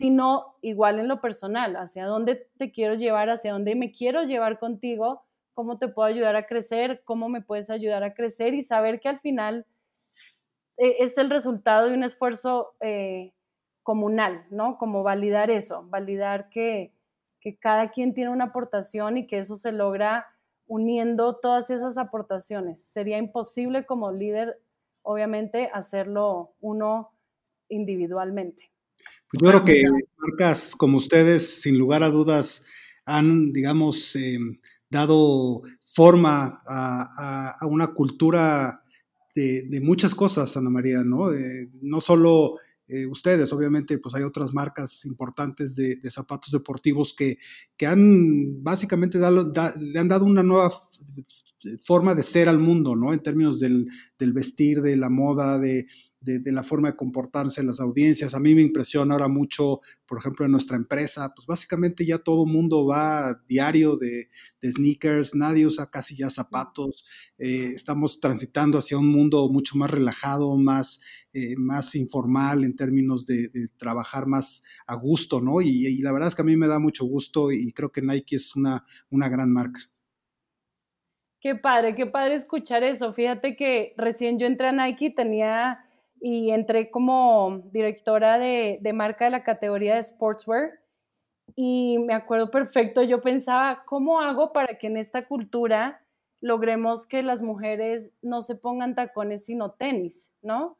sino 0.00 0.56
igual 0.62 0.98
en 0.98 1.08
lo 1.08 1.20
personal, 1.20 1.76
hacia 1.76 2.06
dónde 2.06 2.48
te 2.56 2.72
quiero 2.72 2.94
llevar, 2.94 3.28
hacia 3.28 3.52
dónde 3.52 3.74
me 3.74 3.92
quiero 3.92 4.22
llevar 4.22 4.58
contigo, 4.58 5.26
cómo 5.52 5.76
te 5.76 5.88
puedo 5.88 6.08
ayudar 6.08 6.36
a 6.36 6.46
crecer, 6.46 7.02
cómo 7.04 7.28
me 7.28 7.42
puedes 7.42 7.68
ayudar 7.68 8.02
a 8.02 8.14
crecer 8.14 8.54
y 8.54 8.62
saber 8.62 8.98
que 8.98 9.10
al 9.10 9.20
final 9.20 9.66
eh, 10.78 10.96
es 11.00 11.18
el 11.18 11.28
resultado 11.28 11.90
de 11.90 11.94
un 11.94 12.02
esfuerzo 12.02 12.72
eh, 12.80 13.34
comunal, 13.82 14.46
¿no? 14.48 14.78
Como 14.78 15.02
validar 15.02 15.50
eso, 15.50 15.84
validar 15.90 16.48
que, 16.48 16.94
que 17.38 17.58
cada 17.58 17.90
quien 17.90 18.14
tiene 18.14 18.30
una 18.30 18.44
aportación 18.46 19.18
y 19.18 19.26
que 19.26 19.36
eso 19.36 19.56
se 19.56 19.70
logra 19.70 20.28
uniendo 20.66 21.36
todas 21.36 21.68
esas 21.68 21.98
aportaciones. 21.98 22.82
Sería 22.82 23.18
imposible 23.18 23.84
como 23.84 24.12
líder, 24.12 24.62
obviamente, 25.02 25.68
hacerlo 25.74 26.54
uno 26.62 27.10
individualmente. 27.68 28.69
Pues 29.30 29.42
yo 29.42 29.48
creo 29.48 29.64
que 29.64 29.82
marcas 30.18 30.74
como 30.76 30.96
ustedes, 30.96 31.62
sin 31.62 31.78
lugar 31.78 32.02
a 32.02 32.10
dudas, 32.10 32.64
han, 33.04 33.52
digamos, 33.52 34.16
em, 34.16 34.58
dado 34.88 35.62
forma 35.84 36.58
a, 36.66 37.66
una 37.68 37.88
cultura 37.88 38.82
de, 39.34 39.80
muchas 39.82 40.14
cosas, 40.14 40.56
Ana 40.56 40.70
María, 40.70 41.02
¿no? 41.04 41.30
no 41.80 42.00
solo 42.00 42.56
eh, 42.92 43.06
ustedes, 43.06 43.52
obviamente, 43.52 43.98
pues 43.98 44.16
hay 44.16 44.24
otras 44.24 44.52
marcas 44.52 45.04
importantes 45.04 45.76
de, 45.76 46.10
zapatos 46.10 46.50
deportivos 46.50 47.14
que, 47.14 47.38
que 47.76 47.86
han 47.86 48.64
básicamente 48.64 49.16
le 49.18 49.98
han 49.98 50.08
dado 50.08 50.24
una 50.24 50.42
nueva 50.42 50.70
forma 51.82 52.16
de 52.16 52.24
ser 52.24 52.48
al 52.48 52.58
mundo, 52.58 52.96
¿no? 52.96 53.12
En 53.12 53.22
términos 53.22 53.60
del, 53.60 53.88
del 54.18 54.32
vestir, 54.32 54.82
de 54.82 54.96
la 54.96 55.08
moda, 55.08 55.60
de, 55.60 55.86
de, 56.20 56.52
la 56.52 56.62
forma 56.62 56.90
de 56.90 56.96
comportarse 56.96 57.62
las 57.62 57.80
audiencias. 57.80 58.34
A 58.34 58.40
mí 58.40 58.54
me 58.54 58.60
impresiona 58.60 59.14
ahora 59.14 59.28
mucho, 59.28 59.80
por 60.06 60.18
ejemplo, 60.18 60.44
en 60.44 60.52
nuestra 60.52 60.76
empresa, 60.76 61.32
pues 61.34 61.46
básicamente 61.46 62.04
ya 62.04 62.18
todo 62.18 62.46
mundo 62.46 62.86
va 62.86 63.42
diario 63.48 63.96
de, 63.96 64.28
sneakers, 64.62 65.34
nadie 65.34 65.66
usa 65.66 65.90
casi 65.90 66.16
ya 66.16 66.28
zapatos, 66.28 67.06
eh, 67.38 67.72
estamos 67.74 68.20
transitando 68.20 68.78
hacia 68.78 68.98
un 68.98 69.08
mundo 69.08 69.48
mucho 69.48 69.76
más 69.76 69.90
relajado, 69.90 70.56
más, 70.56 71.00
eh, 71.32 71.54
más 71.56 71.94
informal 71.94 72.64
en 72.64 72.76
términos 72.76 73.26
de, 73.26 73.50
trabajar 73.78 74.26
más 74.26 74.62
a 74.86 74.96
gusto, 74.96 75.40
¿no? 75.40 75.60
Y, 75.62 76.00
la 76.02 76.12
verdad 76.12 76.28
es 76.28 76.34
que 76.34 76.42
a 76.42 76.44
mí 76.44 76.56
me 76.56 76.68
da 76.68 76.78
mucho 76.78 77.04
gusto 77.04 77.52
y 77.52 77.72
creo 77.72 77.90
que 77.90 78.02
Nike 78.02 78.36
es 78.36 78.56
una, 78.56 78.84
una 79.10 79.28
gran 79.28 79.52
marca. 79.52 79.80
Qué 81.40 81.54
padre, 81.54 81.94
qué 81.94 82.06
padre 82.06 82.34
escuchar 82.34 82.84
eso. 82.84 83.14
Fíjate 83.14 83.56
que 83.56 83.94
recién 83.96 84.38
yo 84.38 84.46
entré 84.46 84.68
a 84.68 84.72
Nike 84.72 85.10
tenía 85.10 85.86
y 86.20 86.50
entré 86.50 86.90
como 86.90 87.62
directora 87.72 88.38
de, 88.38 88.78
marca 88.92 89.24
de 89.24 89.30
la 89.30 89.42
categoría 89.42 89.94
de 89.94 90.02
sportswear 90.02 90.80
y 91.56 91.98
me 91.98 92.14
acuerdo 92.14 92.50
perfecto, 92.50 93.02
yo 93.02 93.22
pensaba, 93.22 93.82
¿cómo 93.86 94.20
hago 94.20 94.52
para 94.52 94.78
que 94.78 94.86
en 94.86 94.98
esta 94.98 95.26
cultura 95.26 96.02
logremos 96.40 97.06
que 97.06 97.22
las 97.22 97.42
mujeres 97.42 98.12
no 98.22 98.42
se 98.42 98.54
pongan 98.54 98.94
tacones 98.94 99.46
sino 99.46 99.72
tenis, 99.72 100.30
¿no? 100.42 100.78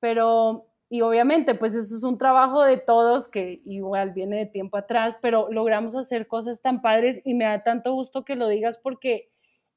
Pero, 0.00 0.66
y 0.88 1.02
obviamente, 1.02 1.54
pues 1.54 1.74
eso 1.74 1.96
es 1.96 2.02
un 2.04 2.16
trabajo 2.16 2.62
de 2.62 2.78
todos 2.78 3.28
que 3.28 3.60
igual 3.64 4.12
viene 4.12 4.38
de 4.38 4.46
tiempo 4.46 4.76
atrás, 4.76 5.18
pero 5.20 5.50
logramos 5.50 5.94
hacer 5.94 6.26
cosas 6.26 6.62
tan 6.62 6.80
padres 6.82 7.20
y 7.24 7.34
me 7.34 7.44
da 7.44 7.62
tanto 7.62 7.92
gusto 7.92 8.24
que 8.24 8.36
lo 8.36 8.48
digas 8.48 8.78
porque 8.78 9.30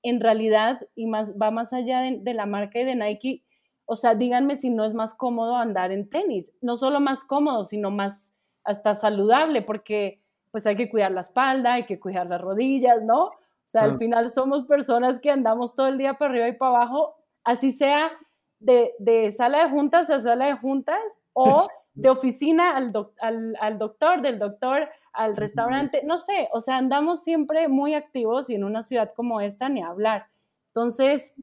en 0.04 0.20
realidad, 0.22 0.88
y 0.96 1.08
más, 1.08 1.34
va 1.40 1.52
más 1.52 1.74
allá 1.74 2.02
de, 2.02 2.20
de 2.20 2.34
la 2.34 2.46
marca 2.46 2.80
y 2.80 2.86
de 2.86 2.96
Nike, 2.96 3.44
o 3.86 3.96
sea, 3.96 4.16
díganme 4.16 4.56
si 4.56 4.70
no 4.70 4.86
es 4.86 4.94
más 4.94 5.14
cómodo 5.14 5.56
andar 5.56 5.92
en 5.92 6.10
tenis. 6.10 6.52
No 6.62 6.76
solo 6.76 7.00
más 7.00 7.24
cómodo, 7.24 7.64
sino 7.64 7.92
más 7.92 8.36
hasta 8.64 8.96
saludable, 8.96 9.62
porque 9.62 10.22
pues 10.52 10.68
hay 10.68 10.76
que 10.76 10.90
cuidar 10.90 11.12
la 11.12 11.22
espalda, 11.22 11.74
hay 11.74 11.86
que 11.86 12.00
cuidar 12.00 12.28
las 12.28 12.42
rodillas, 12.42 13.02
¿no? 13.02 13.26
O 13.26 13.72
sea, 13.72 13.84
al 13.84 13.98
final 13.98 14.30
somos 14.30 14.66
personas 14.66 15.20
que 15.20 15.32
andamos 15.32 15.76
todo 15.76 15.88
el 15.88 15.98
día 15.98 16.16
para 16.16 16.32
arriba 16.32 16.48
y 16.50 16.54
para 16.54 16.76
abajo, 16.76 17.16
así 17.44 17.72
sea 17.72 18.12
de, 18.60 19.34
sala 19.36 19.64
de 19.64 19.70
juntas 19.70 20.10
a 20.10 20.20
sala 20.20 20.48
de 20.48 20.58
juntas 20.58 21.02
o 21.34 21.44
de 21.94 22.10
oficina 22.10 22.76
al, 22.76 22.92
al, 23.22 23.56
al, 23.60 23.78
doctor, 23.78 24.22
del 24.22 24.40
doctor 24.40 24.90
al 25.14 25.36
restaurante, 25.36 26.04
no 26.06 26.18
sé, 26.18 26.50
o 26.54 26.60
sea, 26.60 26.78
andamos 26.78 27.24
siempre 27.24 27.68
muy 27.68 27.94
activos 27.94 28.50
y 28.50 28.56
en 28.56 28.64
una 28.64 28.82
ciudad 28.82 29.14
como 29.16 29.42
esta 29.42 29.70
ni 29.70 29.82
hablar. 29.82 30.28
Entonces, 30.68 31.34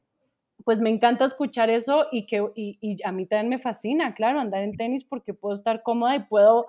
pues 0.68 0.82
me 0.82 0.90
encanta 0.90 1.24
escuchar 1.24 1.70
eso 1.70 2.08
y 2.12 2.26
que 2.26 2.46
y, 2.54 3.02
a 3.02 3.10
mí 3.10 3.24
también 3.24 3.48
me 3.48 3.58
fascina, 3.58 4.12
claro, 4.12 4.38
andar 4.38 4.62
en 4.62 4.76
tenis 4.76 5.02
porque 5.02 5.32
puedo 5.32 5.54
estar 5.54 5.82
cómoda 5.82 6.14
y 6.14 6.24
puedo, 6.24 6.66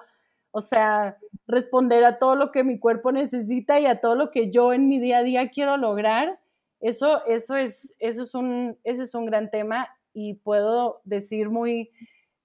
o 0.52 0.62
sea, 0.62 1.18
responder 1.48 2.06
a 2.06 2.18
todo 2.18 2.36
lo 2.36 2.54
que 2.54 2.64
mi 2.64 2.80
cuerpo 2.80 3.12
necesita 3.12 3.78
y 3.78 3.88
a 3.88 4.00
todo 4.00 4.16
lo 4.16 4.32
que 4.32 4.52
yo 4.52 4.72
en 4.72 4.88
mi 4.88 5.02
día 5.02 5.18
a 5.18 5.24
día 5.24 5.50
quiero 5.50 5.76
lograr. 5.76 6.40
Eso, 6.80 7.26
eso 7.26 7.58
es, 7.58 7.94
eso 8.00 8.24
es 8.24 8.34
un, 8.36 8.78
ese 8.86 9.04
es 9.04 9.14
un 9.16 9.26
gran 9.26 9.52
tema 9.52 9.90
y 10.14 10.36
puedo 10.36 11.02
decir 11.04 11.50
muy, 11.50 11.92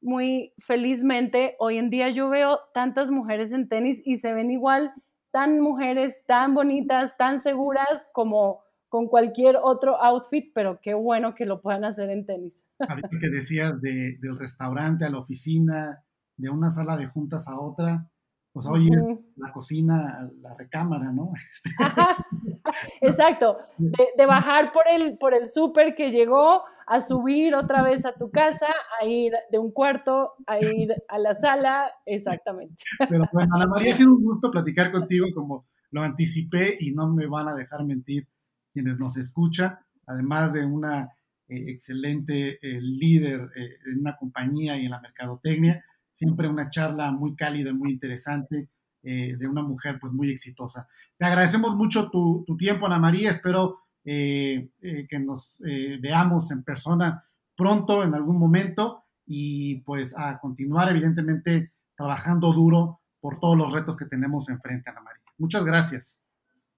muy 0.00 0.54
felizmente, 0.58 1.54
hoy 1.60 1.78
en 1.78 1.88
día 1.88 2.08
yo 2.08 2.30
veo 2.30 2.62
tantas 2.74 3.12
mujeres 3.12 3.52
en 3.52 3.68
tenis 3.68 4.02
y 4.04 4.16
se 4.16 4.32
ven 4.32 4.50
igual 4.50 4.92
tan 5.30 5.60
mujeres 5.60 6.26
tan 6.26 6.52
bonitas, 6.52 7.16
tan 7.16 7.40
seguras 7.44 8.10
como 8.12 8.63
con 8.94 9.08
cualquier 9.08 9.56
otro 9.60 10.00
outfit, 10.00 10.52
pero 10.54 10.78
qué 10.80 10.94
bueno 10.94 11.34
que 11.34 11.46
lo 11.46 11.60
puedan 11.60 11.84
hacer 11.84 12.10
en 12.10 12.24
tenis. 12.24 12.62
Ahorita 12.88 13.08
que 13.20 13.28
decías 13.28 13.80
de, 13.80 14.18
del 14.20 14.38
restaurante 14.38 15.04
a 15.04 15.10
la 15.10 15.18
oficina, 15.18 16.04
de 16.36 16.48
una 16.48 16.70
sala 16.70 16.96
de 16.96 17.08
juntas 17.08 17.48
a 17.48 17.58
otra, 17.58 18.08
pues 18.52 18.68
hoy 18.68 18.88
la 19.34 19.50
cocina, 19.50 20.30
la 20.40 20.54
recámara, 20.54 21.10
¿no? 21.10 21.32
Este, 21.50 21.70
Exacto, 23.00 23.58
de, 23.78 24.26
bajar 24.26 24.70
por 24.70 24.84
el, 24.88 25.18
por 25.18 25.34
el 25.34 25.48
súper 25.48 25.96
que 25.96 26.12
llegó, 26.12 26.62
a 26.86 27.00
subir 27.00 27.56
otra 27.56 27.82
vez 27.82 28.06
a 28.06 28.12
tu 28.12 28.30
casa, 28.30 28.68
a 29.00 29.06
ir 29.06 29.32
de 29.50 29.58
un 29.58 29.72
cuarto, 29.72 30.34
a 30.46 30.60
ir 30.60 30.94
a 31.08 31.18
la 31.18 31.34
sala, 31.34 31.90
exactamente. 32.06 32.84
Pero 33.08 33.24
bueno, 33.32 33.56
Ana 33.56 33.66
María, 33.66 33.92
ha 33.92 33.96
sido 33.96 34.14
un 34.14 34.22
gusto 34.22 34.52
platicar 34.52 34.92
contigo, 34.92 35.26
como 35.34 35.66
lo 35.90 36.00
anticipé 36.04 36.76
y 36.78 36.92
no 36.92 37.12
me 37.12 37.26
van 37.26 37.48
a 37.48 37.54
dejar 37.54 37.84
mentir 37.84 38.28
quienes 38.74 38.98
nos 38.98 39.16
escuchan, 39.16 39.78
además 40.06 40.52
de 40.52 40.66
una 40.66 41.08
eh, 41.48 41.70
excelente 41.70 42.58
eh, 42.60 42.80
líder 42.80 43.48
eh, 43.56 43.78
en 43.86 44.00
una 44.00 44.16
compañía 44.16 44.76
y 44.76 44.84
en 44.84 44.90
la 44.90 45.00
mercadotecnia, 45.00 45.82
siempre 46.12 46.48
una 46.48 46.68
charla 46.68 47.10
muy 47.12 47.34
cálida, 47.34 47.72
muy 47.72 47.92
interesante 47.92 48.68
de 49.06 49.46
una 49.46 49.60
mujer 49.60 49.98
pues 50.00 50.14
muy 50.14 50.30
exitosa. 50.30 50.88
Te 51.18 51.26
agradecemos 51.26 51.76
mucho 51.76 52.08
tu, 52.08 52.42
tu 52.46 52.56
tiempo, 52.56 52.86
Ana 52.86 52.98
María, 52.98 53.28
espero 53.28 53.80
que 54.02 55.18
nos 55.22 55.60
veamos 56.00 56.50
en 56.50 56.62
persona 56.62 57.22
pronto, 57.54 58.02
en 58.02 58.14
algún 58.14 58.38
momento, 58.38 59.02
y 59.26 59.82
pues 59.82 60.16
a 60.16 60.38
continuar 60.38 60.88
evidentemente 60.88 61.72
trabajando 61.94 62.50
duro 62.54 63.02
por 63.20 63.40
todos 63.40 63.58
los 63.58 63.74
retos 63.74 63.94
que 63.94 64.06
tenemos 64.06 64.48
enfrente, 64.48 64.88
Ana 64.88 65.02
María. 65.02 65.22
Muchas 65.36 65.66
gracias. 65.66 66.23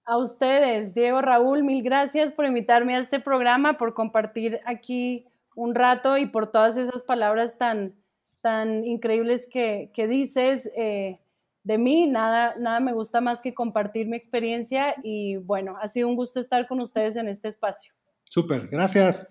A 0.09 0.19
ustedes, 0.19 0.95
Diego, 0.95 1.21
Raúl, 1.21 1.65
mil 1.65 1.83
gracias 1.83 2.31
por 2.31 2.47
invitarme 2.47 2.95
a 2.95 3.01
este 3.01 3.19
programa, 3.19 3.77
por 3.77 3.93
compartir 3.93 4.61
aquí 4.65 5.27
un 5.57 5.75
rato 5.75 6.17
y 6.17 6.27
por 6.27 6.53
todas 6.53 6.77
esas 6.77 7.03
palabras 7.03 7.59
tan, 7.59 7.93
tan 8.41 8.85
increíbles 8.85 9.49
que, 9.51 9.91
dices 10.09 10.71
eh, 10.77 11.19
de 11.65 11.79
mí. 11.79 12.07
Nada, 12.07 12.55
nada 12.57 12.79
me 12.79 12.93
gusta 12.93 13.21
más 13.21 13.43
que 13.43 13.53
compartir 13.53 14.07
mi 14.07 14.17
experiencia 14.17 14.95
y 15.03 15.39
bueno, 15.39 15.77
ha 15.83 15.89
sido 15.89 16.07
un 16.07 16.15
gusto 16.15 16.39
estar 16.39 16.69
con 16.69 16.79
ustedes 16.79 17.17
en 17.17 17.27
este 17.27 17.49
espacio. 17.49 17.93
Súper, 18.23 18.69
gracias. 18.69 19.29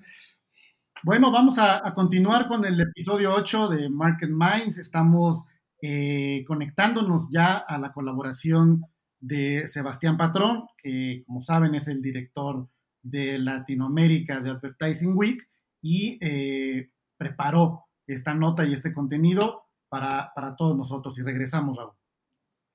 Bueno, 1.04 1.32
vamos 1.32 1.58
a, 1.58 1.94
continuar 1.94 2.50
con 2.50 2.66
el 2.66 2.82
episodio 2.82 3.34
8 3.34 3.70
de 3.70 3.90
Market 3.90 4.30
Minds. 4.30 4.78
Estamos 4.78 5.46
eh, 5.82 6.44
conectándonos 6.46 7.30
ya 7.32 7.60
a 7.60 7.78
la 7.78 7.94
colaboración 7.94 8.84
de 9.26 9.68
Sebastián 9.68 10.18
Patrón, 10.18 10.68
que 10.78 11.24
como 11.26 11.42
saben 11.42 11.74
es 11.74 11.88
el 11.88 12.02
director 12.02 12.68
de 13.02 13.40
Latinoamérica 13.40 14.40
de 14.40 14.52
Advertising 14.52 15.18
Week 15.18 15.48
y 15.82 16.20
eh, 16.22 16.92
preparó 17.18 17.86
esta 18.06 18.36
nota 18.36 18.64
y 18.66 18.74
este 18.74 18.94
contenido 18.94 19.64
para, 19.90 20.32
para 20.36 20.56
todos 20.56 20.78
nosotros. 20.78 21.18
Y 21.18 21.24
regresamos, 21.24 21.78
Raúl. 21.78 21.94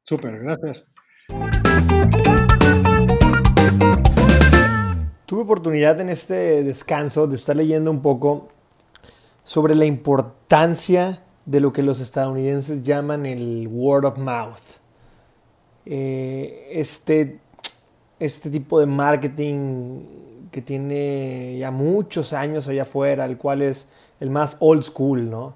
Súper, 0.02 0.40
gracias. 0.40 0.92
Tuve 5.26 5.42
oportunidad 5.42 6.00
en 6.00 6.08
este 6.08 6.64
descanso 6.64 7.28
de 7.28 7.36
estar 7.36 7.56
leyendo 7.56 7.92
un 7.92 8.02
poco 8.02 8.48
sobre 9.44 9.76
la 9.76 9.84
importancia 9.84 11.22
de 11.46 11.60
lo 11.60 11.72
que 11.72 11.84
los 11.84 12.00
estadounidenses 12.00 12.82
llaman 12.82 13.24
el 13.24 13.68
word 13.70 14.04
of 14.04 14.18
mouth. 14.18 14.79
Eh, 15.86 16.68
este, 16.72 17.38
este 18.18 18.50
tipo 18.50 18.80
de 18.80 18.86
marketing 18.86 20.02
que 20.50 20.62
tiene 20.62 21.56
ya 21.58 21.70
muchos 21.70 22.32
años 22.32 22.68
allá 22.68 22.82
afuera, 22.82 23.24
el 23.24 23.36
cual 23.36 23.62
es 23.62 23.90
el 24.20 24.30
más 24.30 24.56
old 24.60 24.82
school, 24.82 25.30
¿no? 25.30 25.54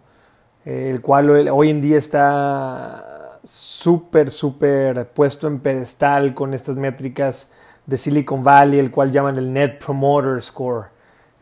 el 0.64 1.02
cual 1.02 1.28
hoy 1.50 1.68
en 1.68 1.82
día 1.82 1.98
está 1.98 3.38
súper, 3.44 4.30
súper 4.30 5.10
puesto 5.12 5.46
en 5.46 5.60
pedestal 5.60 6.32
con 6.32 6.54
estas 6.54 6.76
métricas 6.76 7.50
de 7.86 7.98
Silicon 7.98 8.42
Valley, 8.42 8.78
el 8.78 8.90
cual 8.90 9.12
llaman 9.12 9.36
el 9.36 9.52
Net 9.52 9.78
Promoter 9.78 10.40
Score, 10.42 10.86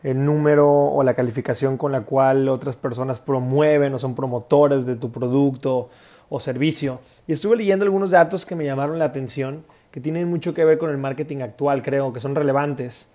el 0.03 0.23
número 0.23 0.69
o 0.69 1.01
la 1.03 1.13
calificación 1.13 1.77
con 1.77 1.91
la 1.91 2.01
cual 2.01 2.49
otras 2.49 2.75
personas 2.75 3.19
promueven 3.19 3.93
o 3.93 3.99
son 3.99 4.15
promotores 4.15 4.85
de 4.85 4.95
tu 4.95 5.11
producto 5.11 5.89
o 6.29 6.39
servicio. 6.39 6.99
Y 7.25 7.33
estuve 7.33 7.55
leyendo 7.55 7.85
algunos 7.85 8.11
datos 8.11 8.45
que 8.45 8.55
me 8.55 8.65
llamaron 8.65 8.99
la 8.99 9.05
atención, 9.05 9.63
que 9.91 10.01
tienen 10.01 10.29
mucho 10.29 10.53
que 10.53 10.65
ver 10.65 10.77
con 10.77 10.89
el 10.89 10.97
marketing 10.97 11.37
actual, 11.37 11.81
creo, 11.81 12.11
que 12.11 12.19
son 12.19 12.35
relevantes. 12.35 13.09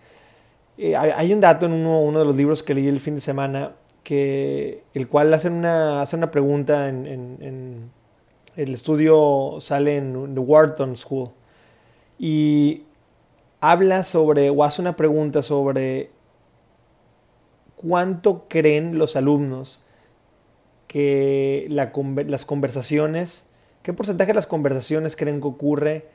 Eh, 0.78 0.96
hay 0.96 1.32
un 1.32 1.40
dato 1.40 1.66
en 1.66 1.72
uno, 1.72 2.18
de 2.18 2.24
los 2.24 2.36
libros 2.36 2.62
que 2.62 2.74
leí 2.74 2.88
el 2.88 3.00
fin 3.00 3.16
de 3.16 3.20
semana, 3.20 3.72
que, 4.02 4.84
el 4.94 5.08
cual 5.08 5.34
hace 5.34 5.50
una, 5.50 6.04
una 6.12 6.30
pregunta 6.30 6.88
en, 6.88 7.06
en 7.06 7.90
el 8.56 8.74
estudio 8.74 9.56
sale 9.60 9.98
en 9.98 10.34
The 10.34 10.40
Wharton 10.40 10.96
School. 10.96 11.30
Y 12.18 12.82
habla 13.60 14.02
sobre 14.02 14.50
o 14.50 14.64
hace 14.64 14.82
una 14.82 14.96
pregunta 14.96 15.42
sobre 15.42 16.10
cuánto 17.78 18.46
creen 18.48 18.98
los 18.98 19.16
alumnos 19.16 19.84
que 20.86 21.66
las 21.68 22.44
conversaciones, 22.44 23.50
qué 23.82 23.92
porcentaje 23.92 24.28
de 24.28 24.34
las 24.34 24.46
conversaciones 24.46 25.16
creen 25.16 25.40
que 25.40 25.48
ocurre 25.48 26.06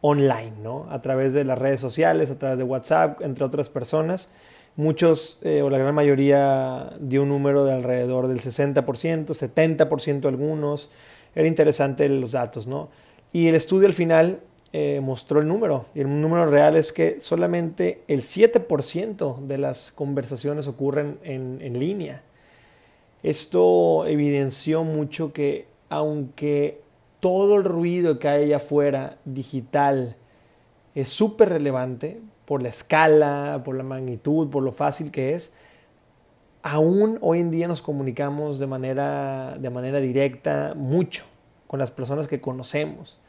online, 0.00 0.52
¿no? 0.62 0.86
A 0.90 1.00
través 1.00 1.32
de 1.32 1.44
las 1.44 1.58
redes 1.58 1.80
sociales, 1.80 2.30
a 2.30 2.38
través 2.38 2.58
de 2.58 2.64
WhatsApp, 2.64 3.20
entre 3.22 3.44
otras 3.44 3.70
personas. 3.70 4.30
Muchos, 4.76 5.38
eh, 5.42 5.62
o 5.62 5.70
la 5.70 5.78
gran 5.78 5.94
mayoría, 5.94 6.94
dio 7.00 7.22
un 7.22 7.28
número 7.28 7.64
de 7.64 7.72
alrededor 7.72 8.26
del 8.28 8.40
60%, 8.40 9.34
70% 9.34 10.28
algunos. 10.28 10.90
Era 11.34 11.48
interesante 11.48 12.08
los 12.08 12.32
datos, 12.32 12.66
¿no? 12.66 12.90
Y 13.32 13.48
el 13.48 13.54
estudio 13.54 13.86
al 13.86 13.94
final 13.94 14.40
eh, 14.72 15.00
mostró 15.02 15.40
el 15.40 15.48
número. 15.48 15.86
Y 15.94 16.00
el 16.00 16.20
número 16.20 16.46
real 16.46 16.76
es 16.76 16.92
que 16.92 17.20
solamente 17.20 18.02
el 18.08 18.22
7% 18.22 19.38
de 19.46 19.58
las 19.58 19.92
conversaciones 19.92 20.66
ocurren 20.66 21.18
en, 21.22 21.58
en 21.60 21.78
línea. 21.78 22.22
Esto 23.22 24.06
evidenció 24.06 24.82
mucho 24.82 25.32
que 25.32 25.66
aunque 25.88 26.80
todo 27.20 27.56
el 27.56 27.64
ruido 27.64 28.18
que 28.18 28.28
hay 28.28 28.44
allá 28.44 28.56
afuera 28.56 29.18
digital 29.24 30.16
es 30.94 31.08
súper 31.10 31.50
relevante 31.50 32.20
por 32.46 32.62
la 32.62 32.70
escala, 32.70 33.62
por 33.64 33.76
la 33.76 33.84
magnitud, 33.84 34.50
por 34.50 34.62
lo 34.62 34.72
fácil 34.72 35.10
que 35.10 35.34
es, 35.34 35.54
aún 36.62 37.18
hoy 37.20 37.40
en 37.40 37.50
día 37.50 37.68
nos 37.68 37.82
comunicamos 37.82 38.58
de 38.58 38.66
manera, 38.66 39.56
de 39.58 39.70
manera 39.70 40.00
directa 40.00 40.74
mucho 40.74 41.24
con 41.66 41.78
las 41.78 41.90
personas 41.90 42.26
que 42.26 42.40
conocemos. 42.40 43.20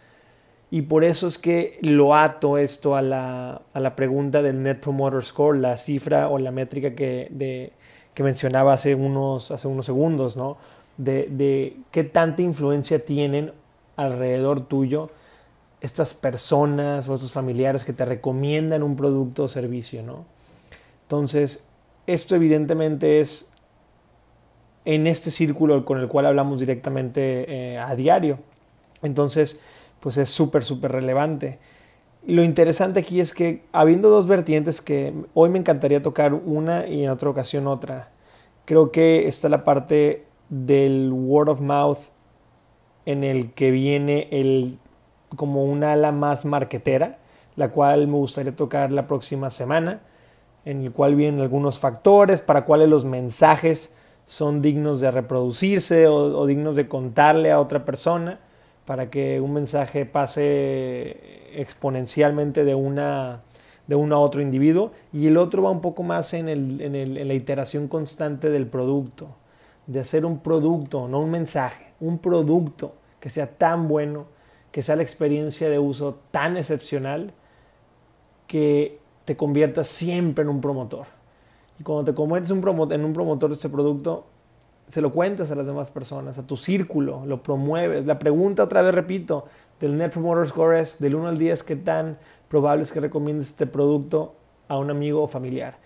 Y 0.74 0.82
por 0.82 1.04
eso 1.04 1.28
es 1.28 1.38
que 1.38 1.78
lo 1.84 2.16
ato 2.16 2.58
esto 2.58 2.96
a 2.96 3.04
la, 3.04 3.62
a 3.76 3.80
la 3.80 3.96
pregunta 3.96 4.42
del 4.42 4.64
Net 4.64 4.80
Promoter 4.80 5.22
Score, 5.22 5.60
la 5.60 5.78
cifra 5.78 6.30
o 6.30 6.40
la 6.40 6.50
métrica 6.50 6.96
que, 6.96 7.28
de, 7.30 7.74
que 8.16 8.24
mencionaba 8.24 8.74
hace 8.74 8.96
unos, 8.96 9.52
hace 9.52 9.68
unos 9.68 9.86
segundos, 9.86 10.36
¿no? 10.36 10.58
De, 10.98 11.28
de, 11.30 11.78
qué 11.92 12.04
tanta 12.04 12.42
influencia 12.42 13.06
tienen 13.06 13.54
alrededor 13.98 14.62
tuyo 14.66 15.12
estas 15.80 16.16
personas 16.16 17.08
o 17.08 17.14
estos 17.14 17.32
familiares 17.32 17.86
que 17.86 17.94
te 17.94 18.04
recomiendan 18.04 18.82
un 18.82 18.96
producto 18.96 19.44
o 19.44 19.48
servicio, 19.48 20.02
¿no? 20.02 20.26
Entonces, 21.04 21.68
esto 22.08 22.36
evidentemente 22.36 23.20
es 23.20 23.48
en 24.86 25.06
este 25.06 25.30
círculo 25.30 25.86
con 25.86 26.00
el 26.00 26.08
cual 26.08 26.26
hablamos 26.26 26.62
directamente 26.62 27.74
eh, 27.74 27.78
a 27.78 27.96
diario. 27.96 28.40
Entonces, 29.04 29.60
pues 30.04 30.18
es 30.18 30.30
súper, 30.30 30.66
súper 30.66 30.92
relevante. 30.92 31.60
Lo 32.28 32.44
interesante 32.44 33.00
aquí 33.00 33.22
es 33.22 33.34
que 33.34 33.64
habiendo 33.72 34.10
dos 34.10 34.28
vertientes 34.28 34.82
que 34.82 35.14
hoy 35.34 35.50
me 35.50 35.60
encantaría 35.60 36.02
tocar 36.02 36.34
una 36.34 36.88
y 36.88 37.06
en 37.06 37.10
otra 37.10 37.30
ocasión 37.30 37.68
otra, 37.68 38.10
creo 38.66 38.92
que 38.92 39.30
está 39.30 39.48
la 39.48 39.64
parte 39.64 40.26
del 40.50 41.10
word 41.14 41.48
of 41.48 41.62
mouth 41.62 42.00
en 43.06 43.24
el 43.24 43.54
que 43.54 43.72
viene 43.72 44.28
el 44.32 44.78
como 45.38 45.64
una 45.64 45.94
ala 45.94 46.12
más 46.12 46.44
marquetera, 46.44 47.20
la 47.56 47.72
cual 47.72 48.06
me 48.08 48.18
gustaría 48.18 48.54
tocar 48.54 48.92
la 48.92 49.08
próxima 49.08 49.50
semana, 49.52 50.02
en 50.66 50.84
el 50.84 50.92
cual 50.92 51.16
vienen 51.16 51.40
algunos 51.40 51.80
factores 51.80 52.42
para 52.42 52.66
cuáles 52.66 52.90
los 52.90 53.06
mensajes 53.06 53.96
son 54.26 54.62
dignos 54.62 55.00
de 55.00 55.12
reproducirse 55.12 56.08
o 56.08 56.46
dignos 56.46 56.76
de 56.76 56.90
contarle 56.90 57.52
a 57.52 57.62
otra 57.62 57.86
persona 57.86 58.40
para 58.86 59.10
que 59.10 59.40
un 59.40 59.54
mensaje 59.54 60.06
pase 60.06 61.60
exponencialmente 61.60 62.64
de 62.64 62.76
una, 62.76 63.42
de 63.88 63.96
uno 63.96 64.16
a 64.16 64.20
otro 64.20 64.42
individuo 64.42 64.92
y 65.14 65.28
el 65.28 65.38
otro 65.38 65.64
va 65.64 65.72
un 65.72 65.82
poco 65.82 66.04
más 66.04 66.34
en, 66.34 66.50
el, 66.50 66.82
en, 66.82 66.96
el, 66.96 67.18
en 67.18 67.28
la 67.28 67.34
iteración 67.34 67.88
constante 67.88 68.50
del 68.50 68.68
producto, 68.68 69.28
de 69.88 70.00
hacer 70.00 70.26
un 70.26 70.40
producto, 70.40 71.08
no 71.08 71.22
un 71.22 71.32
mensaje, 71.32 71.94
un 72.00 72.18
producto 72.18 72.96
que 73.20 73.30
sea 73.30 73.48
tan 73.48 73.88
bueno, 73.88 74.26
que 74.72 74.84
sea 74.84 74.96
la 74.96 75.04
experiencia 75.04 75.70
de 75.70 75.80
uso 75.80 76.20
tan 76.32 76.58
excepcional 76.58 77.34
que 78.48 79.00
te 79.24 79.38
conviertas 79.38 79.88
siempre 79.88 80.44
en 80.44 80.50
un 80.50 80.60
promotor. 80.60 81.06
Y 81.80 81.84
cuando 81.84 82.12
te 82.12 82.16
conviertes 82.16 82.52
en 82.52 83.06
un 83.06 83.14
promotor 83.14 83.50
de 83.50 83.56
este 83.56 83.70
producto, 83.70 84.26
se 84.94 85.02
lo 85.02 85.12
cuentas 85.12 85.50
a 85.50 85.56
las 85.56 85.66
demás 85.66 85.90
personas, 85.90 86.38
a 86.38 86.46
tu 86.46 86.56
círculo, 86.56 87.24
lo 87.26 87.42
promueves. 87.42 88.06
La 88.06 88.20
pregunta, 88.20 88.62
otra 88.62 88.84
vez 88.84 88.94
repito, 88.94 89.46
del 89.80 89.98
Net 89.98 90.12
Promoter 90.12 90.48
Score 90.48 90.78
es 90.78 91.00
del 91.00 91.16
1 91.16 91.30
al 91.30 91.38
10, 91.40 91.64
¿qué 91.64 91.76
tan 91.76 92.20
probable 92.48 92.84
es 92.84 92.92
que 92.92 93.00
recomiendes 93.00 93.50
este 93.50 93.66
producto 93.66 94.36
a 94.68 94.78
un 94.78 94.92
amigo 94.92 95.24
o 95.24 95.28
familiar? 95.28 95.78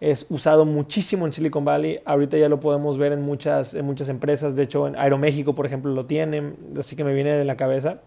Es 0.00 0.26
usado 0.30 0.64
muchísimo 0.64 1.26
en 1.26 1.32
Silicon 1.32 1.66
Valley, 1.66 2.00
ahorita 2.06 2.38
ya 2.38 2.48
lo 2.48 2.60
podemos 2.60 2.96
ver 2.96 3.12
en 3.12 3.20
muchas, 3.20 3.74
en 3.74 3.84
muchas 3.84 4.08
empresas, 4.08 4.56
de 4.56 4.62
hecho 4.62 4.88
en 4.88 4.96
Aeroméxico, 4.96 5.54
por 5.54 5.66
ejemplo, 5.66 5.92
lo 5.92 6.06
tienen, 6.06 6.56
así 6.78 6.96
que 6.96 7.04
me 7.04 7.12
viene 7.12 7.36
de 7.36 7.44
la 7.44 7.58
cabeza. 7.58 7.98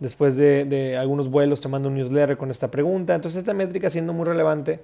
Después 0.00 0.38
de, 0.38 0.64
de 0.64 0.96
algunos 0.96 1.28
vuelos 1.28 1.60
te 1.60 1.68
mando 1.68 1.90
un 1.90 1.96
newsletter 1.96 2.38
con 2.38 2.50
esta 2.50 2.70
pregunta, 2.70 3.14
entonces 3.14 3.40
esta 3.40 3.52
métrica 3.52 3.90
siendo 3.90 4.14
muy 4.14 4.24
relevante 4.24 4.80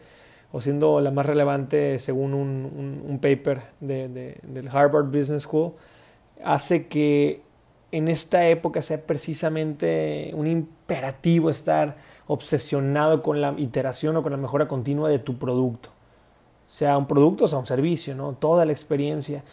o 0.53 0.61
siendo 0.61 1.00
la 1.00 1.11
más 1.11 1.26
relevante 1.26 1.98
según 1.98 2.34
un, 2.34 3.18
paper 3.20 3.62
de, 3.80 4.38
del 4.42 4.68
Harvard 4.68 5.07
Business 5.07 5.42
School, 5.42 5.72
hace 6.44 6.86
que 6.86 7.42
en 7.90 8.09
esta 8.09 8.48
época 8.48 8.82
sea 8.82 9.07
precisamente 9.07 10.30
un 10.34 10.46
imperativo 10.46 11.50
estar 11.50 11.96
obsesionado 12.26 13.22
con 13.22 13.40
la 13.40 13.55
iteración 13.59 14.16
o 14.16 14.22
con 14.22 14.32
la 14.32 14.38
mejora 14.38 14.68
continua 14.68 15.09
de 15.09 15.18
tu 15.18 15.38
producto. 15.38 15.90
Sea 16.66 16.96
un 16.96 17.07
producto 17.07 17.46
sea 17.46 17.59
un 17.59 17.66
servicio, 17.66 18.14
¿no? 18.14 18.32
Toda 18.32 18.64
la 18.64 18.72
experiencia. 18.72 19.44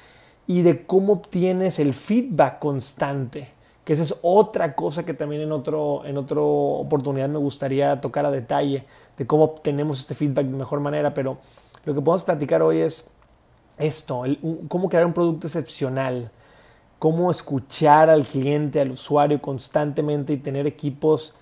Y 0.47 0.61
de 0.61 0.85
cómo 0.85 1.13
obtienes 1.13 1.79
el 1.79 1.93
feedback 1.93 2.59
constante 2.59 3.49
que 3.89 3.93
esa 3.93 4.03
es 4.03 4.19
otra 4.21 4.75
cosa 4.75 5.03
que 5.03 5.15
también 5.15 5.41
en, 5.41 5.51
otro, 5.51 6.05
en 6.05 6.15
otra 6.15 6.39
oportunidad 6.39 7.27
me 7.27 7.39
gustaría 7.39 7.99
tocar 7.99 8.23
a 8.23 8.29
detalle, 8.29 8.85
de 9.17 9.25
cómo 9.25 9.45
obtenemos 9.45 10.01
este 10.01 10.13
feedback 10.13 10.45
de 10.45 10.55
mejor 10.55 10.79
manera, 10.79 11.11
pero 11.11 11.39
lo 11.85 11.95
que 11.95 11.99
podemos 11.99 12.21
platicar 12.21 12.61
hoy 12.61 12.81
es 12.81 13.09
esto, 13.79 14.25
cómo 14.67 14.89
crear 14.89 15.07
un 15.07 15.13
producto 15.13 15.47
excepcional, 15.47 16.29
cómo 16.99 17.31
escuchar 17.31 18.11
al 18.11 18.27
cliente, 18.27 18.79
al 18.79 18.91
usuario 18.91 19.41
constantemente 19.41 20.33
y 20.33 20.37
tener 20.37 20.67
equipos 20.67 21.35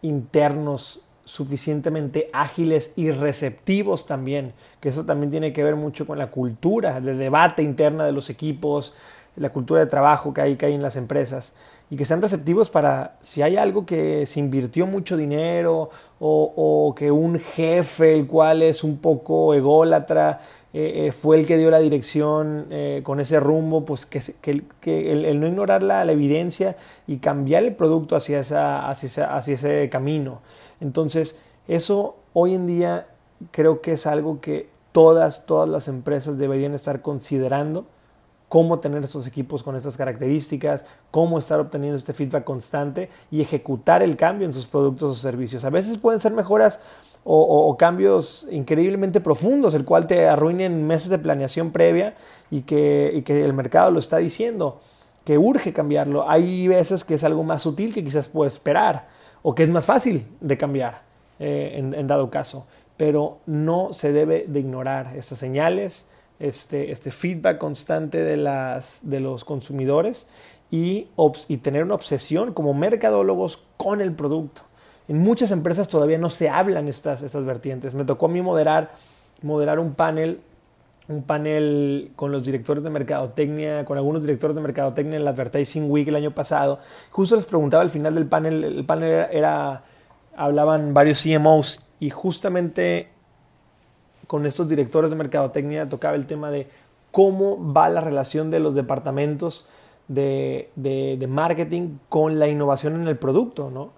internos 0.00 1.04
suficientemente 1.24 2.30
ágiles 2.32 2.94
y 2.96 3.12
receptivos 3.12 4.06
también, 4.06 4.54
que 4.80 4.88
eso 4.88 5.04
también 5.04 5.30
tiene 5.30 5.52
que 5.52 5.62
ver 5.62 5.76
mucho 5.76 6.04
con 6.04 6.18
la 6.18 6.32
cultura, 6.32 6.96
el 6.96 7.16
debate 7.16 7.62
interna 7.62 8.04
de 8.04 8.10
los 8.10 8.28
equipos, 8.28 8.96
la 9.36 9.50
cultura 9.50 9.80
de 9.80 9.86
trabajo 9.86 10.34
que 10.34 10.40
hay, 10.40 10.56
que 10.56 10.66
hay 10.66 10.74
en 10.74 10.82
las 10.82 10.96
empresas. 10.96 11.54
y 11.90 11.96
que 11.96 12.06
sean 12.06 12.22
receptivos 12.22 12.70
para 12.70 13.16
si 13.20 13.42
hay 13.42 13.56
algo 13.56 13.84
que 13.84 14.24
se 14.24 14.40
invirtió 14.40 14.86
mucho 14.86 15.14
dinero 15.14 15.90
o, 16.20 16.94
que 16.96 17.10
un 17.10 17.38
jefe, 17.38 18.14
el 18.14 18.26
cual 18.26 18.62
es 18.62 18.82
un 18.82 18.96
poco 18.98 19.52
ególatra, 19.52 20.40
eh, 20.72 21.08
eh, 21.08 21.12
fue 21.12 21.38
el 21.40 21.46
que 21.46 21.58
dio 21.58 21.70
la 21.70 21.80
dirección 21.80 22.66
eh, 22.70 23.00
con 23.04 23.20
ese 23.20 23.40
rumbo, 23.40 23.84
pues 23.84 24.06
que, 24.06 24.22
el, 24.46 25.40
no 25.40 25.46
ignorar 25.46 25.82
la, 25.82 26.10
evidencia 26.10 26.76
y 27.06 27.18
cambiar 27.18 27.64
el 27.64 27.74
producto 27.74 28.16
hacia, 28.16 28.40
esa, 28.40 28.88
hacia 28.88 29.54
ese 29.54 29.90
camino. 29.90 30.40
Entonces, 30.80 31.38
eso 31.68 32.16
hoy 32.32 32.54
en 32.54 32.66
día 32.66 33.06
creo 33.50 33.82
que 33.82 33.92
es 33.92 34.06
algo 34.06 34.40
que 34.40 34.68
todas, 34.92 35.44
todas 35.44 35.68
las 35.68 35.88
empresas 35.88 36.38
deberían 36.38 36.74
estar 36.74 37.02
considerando 37.02 37.84
cómo 38.52 38.80
tener 38.80 39.02
esos 39.02 39.26
equipos 39.26 39.62
con 39.62 39.76
estas 39.76 39.96
características, 39.96 40.84
cómo 41.10 41.38
estar 41.38 41.58
obteniendo 41.58 41.96
este 41.96 42.12
feedback 42.12 42.44
constante 42.44 43.08
y 43.30 43.40
ejecutar 43.40 44.02
el 44.02 44.14
cambio 44.14 44.46
en 44.46 44.52
sus 44.52 44.66
productos 44.66 45.10
o 45.12 45.14
servicios. 45.14 45.64
A 45.64 45.70
veces 45.70 45.96
pueden 45.96 46.20
ser 46.20 46.32
mejoras 46.32 46.82
o, 47.24 47.74
cambios 47.78 48.46
increíblemente 48.50 49.22
profundos, 49.22 49.72
el 49.72 49.86
cual 49.86 50.06
te 50.06 50.28
arruinen 50.28 50.86
meses 50.86 51.08
de 51.08 51.18
planeación 51.18 51.70
previa 51.70 52.14
y 52.50 52.60
que, 52.60 53.24
el 53.26 53.54
mercado 53.54 53.90
lo 53.90 53.98
está 53.98 54.18
diciendo, 54.18 54.82
que 55.24 55.38
urge 55.38 55.72
cambiarlo. 55.72 56.28
Hay 56.28 56.68
veces 56.68 57.04
que 57.04 57.14
es 57.14 57.24
algo 57.24 57.44
más 57.44 57.62
sutil 57.62 57.94
que 57.94 58.04
quizás 58.04 58.28
puede 58.28 58.48
esperar 58.48 59.08
o 59.40 59.54
que 59.54 59.62
es 59.62 59.70
más 59.70 59.86
fácil 59.86 60.26
de 60.42 60.58
cambiar 60.58 61.00
eh, 61.38 61.76
en 61.78 62.06
dado 62.06 62.28
caso, 62.28 62.66
pero 62.98 63.38
no 63.46 63.94
se 63.94 64.12
debe 64.12 64.44
de 64.46 64.60
ignorar 64.60 65.16
estas 65.16 65.38
señales 65.38 66.11
este, 66.42 66.90
este 66.90 67.10
feedback 67.10 67.58
constante 67.58 68.22
de, 68.22 68.36
las, 68.36 69.08
de 69.08 69.20
los 69.20 69.44
consumidores 69.44 70.28
y, 70.70 71.08
y 71.48 71.56
tener 71.58 71.84
una 71.84 71.94
obsesión 71.94 72.52
como 72.52 72.74
mercadólogos 72.74 73.64
con 73.76 74.00
el 74.00 74.12
producto. 74.12 74.62
En 75.08 75.18
muchas 75.18 75.50
empresas 75.50 75.88
todavía 75.88 76.18
no 76.18 76.30
se 76.30 76.48
hablan 76.48 76.88
estas, 76.88 77.22
estas 77.22 77.44
vertientes. 77.44 77.94
Me 77.94 78.04
tocó 78.04 78.26
a 78.26 78.28
mí 78.28 78.42
moderar, 78.42 78.92
moderar 79.42 79.78
un 79.78 79.94
panel 79.94 80.40
un 81.08 81.24
panel 81.24 82.12
con 82.16 82.30
los 82.30 82.44
directores 82.44 82.84
de 82.84 82.88
mercadotecnia, 82.90 83.84
con 83.84 83.98
algunos 83.98 84.22
directores 84.22 84.54
de 84.54 84.62
mercadotecnia 84.62 85.16
en 85.16 85.24
la 85.24 85.30
Advertising 85.30 85.90
Week 85.90 86.06
el 86.08 86.14
año 86.14 86.30
pasado. 86.30 86.78
Justo 87.10 87.34
les 87.34 87.44
preguntaba 87.44 87.82
al 87.82 87.90
final 87.90 88.14
del 88.14 88.26
panel, 88.26 88.64
el 88.64 88.84
panel 88.84 89.26
era 89.30 89.82
hablaban 90.36 90.94
varios 90.94 91.22
CMOs 91.22 91.84
y 92.00 92.10
justamente 92.10 93.08
con 94.32 94.46
estos 94.46 94.66
directores 94.66 95.10
de 95.10 95.16
mercadotecnia 95.16 95.90
tocaba 95.90 96.16
el 96.16 96.26
tema 96.26 96.50
de 96.50 96.66
cómo 97.10 97.70
va 97.70 97.90
la 97.90 98.00
relación 98.00 98.48
de 98.48 98.60
los 98.60 98.74
departamentos 98.74 99.66
de, 100.08 100.70
marketing 101.28 101.98
con 102.08 102.38
la 102.38 102.48
innovación 102.48 102.94
en 102.94 103.08
el 103.08 103.18
producto, 103.18 103.70
¿no? 103.70 103.90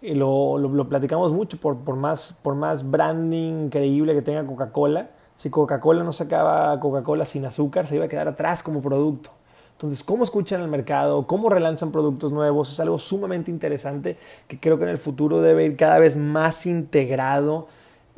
Y 0.00 0.14
lo, 0.14 0.56
lo, 0.56 0.88
platicamos 0.88 1.32
mucho 1.32 1.58
por, 1.58 1.76
por, 1.76 1.96
más, 1.96 2.40
por 2.42 2.54
más 2.54 2.90
branding 2.90 3.66
increíble 3.66 4.14
que 4.14 4.22
tenga 4.22 4.46
Coca-Cola. 4.46 5.10
Si 5.36 5.50
Coca-Cola 5.50 6.02
no 6.02 6.14
sacaba 6.14 6.80
Coca-Cola 6.80 7.26
sin 7.26 7.44
azúcar, 7.44 7.86
se 7.86 7.96
iba 7.96 8.06
a 8.06 8.08
quedar 8.08 8.28
atrás 8.28 8.62
como 8.62 8.80
producto. 8.80 9.32
Entonces, 9.72 10.02
cómo 10.02 10.24
escuchan 10.24 10.62
el 10.62 10.68
mercado, 10.68 11.26
cómo 11.26 11.50
relanzan 11.50 11.92
productos 11.92 12.32
nuevos, 12.32 12.72
es 12.72 12.80
algo 12.80 12.96
sumamente 12.96 13.50
interesante 13.50 14.16
que 14.48 14.58
creo 14.58 14.78
que 14.78 14.84
en 14.84 14.90
el 14.90 14.98
futuro 14.98 15.42
debe 15.42 15.66
ir 15.66 15.76
cada 15.76 15.98
vez 15.98 16.16
más 16.16 16.64
integrado 16.64 17.68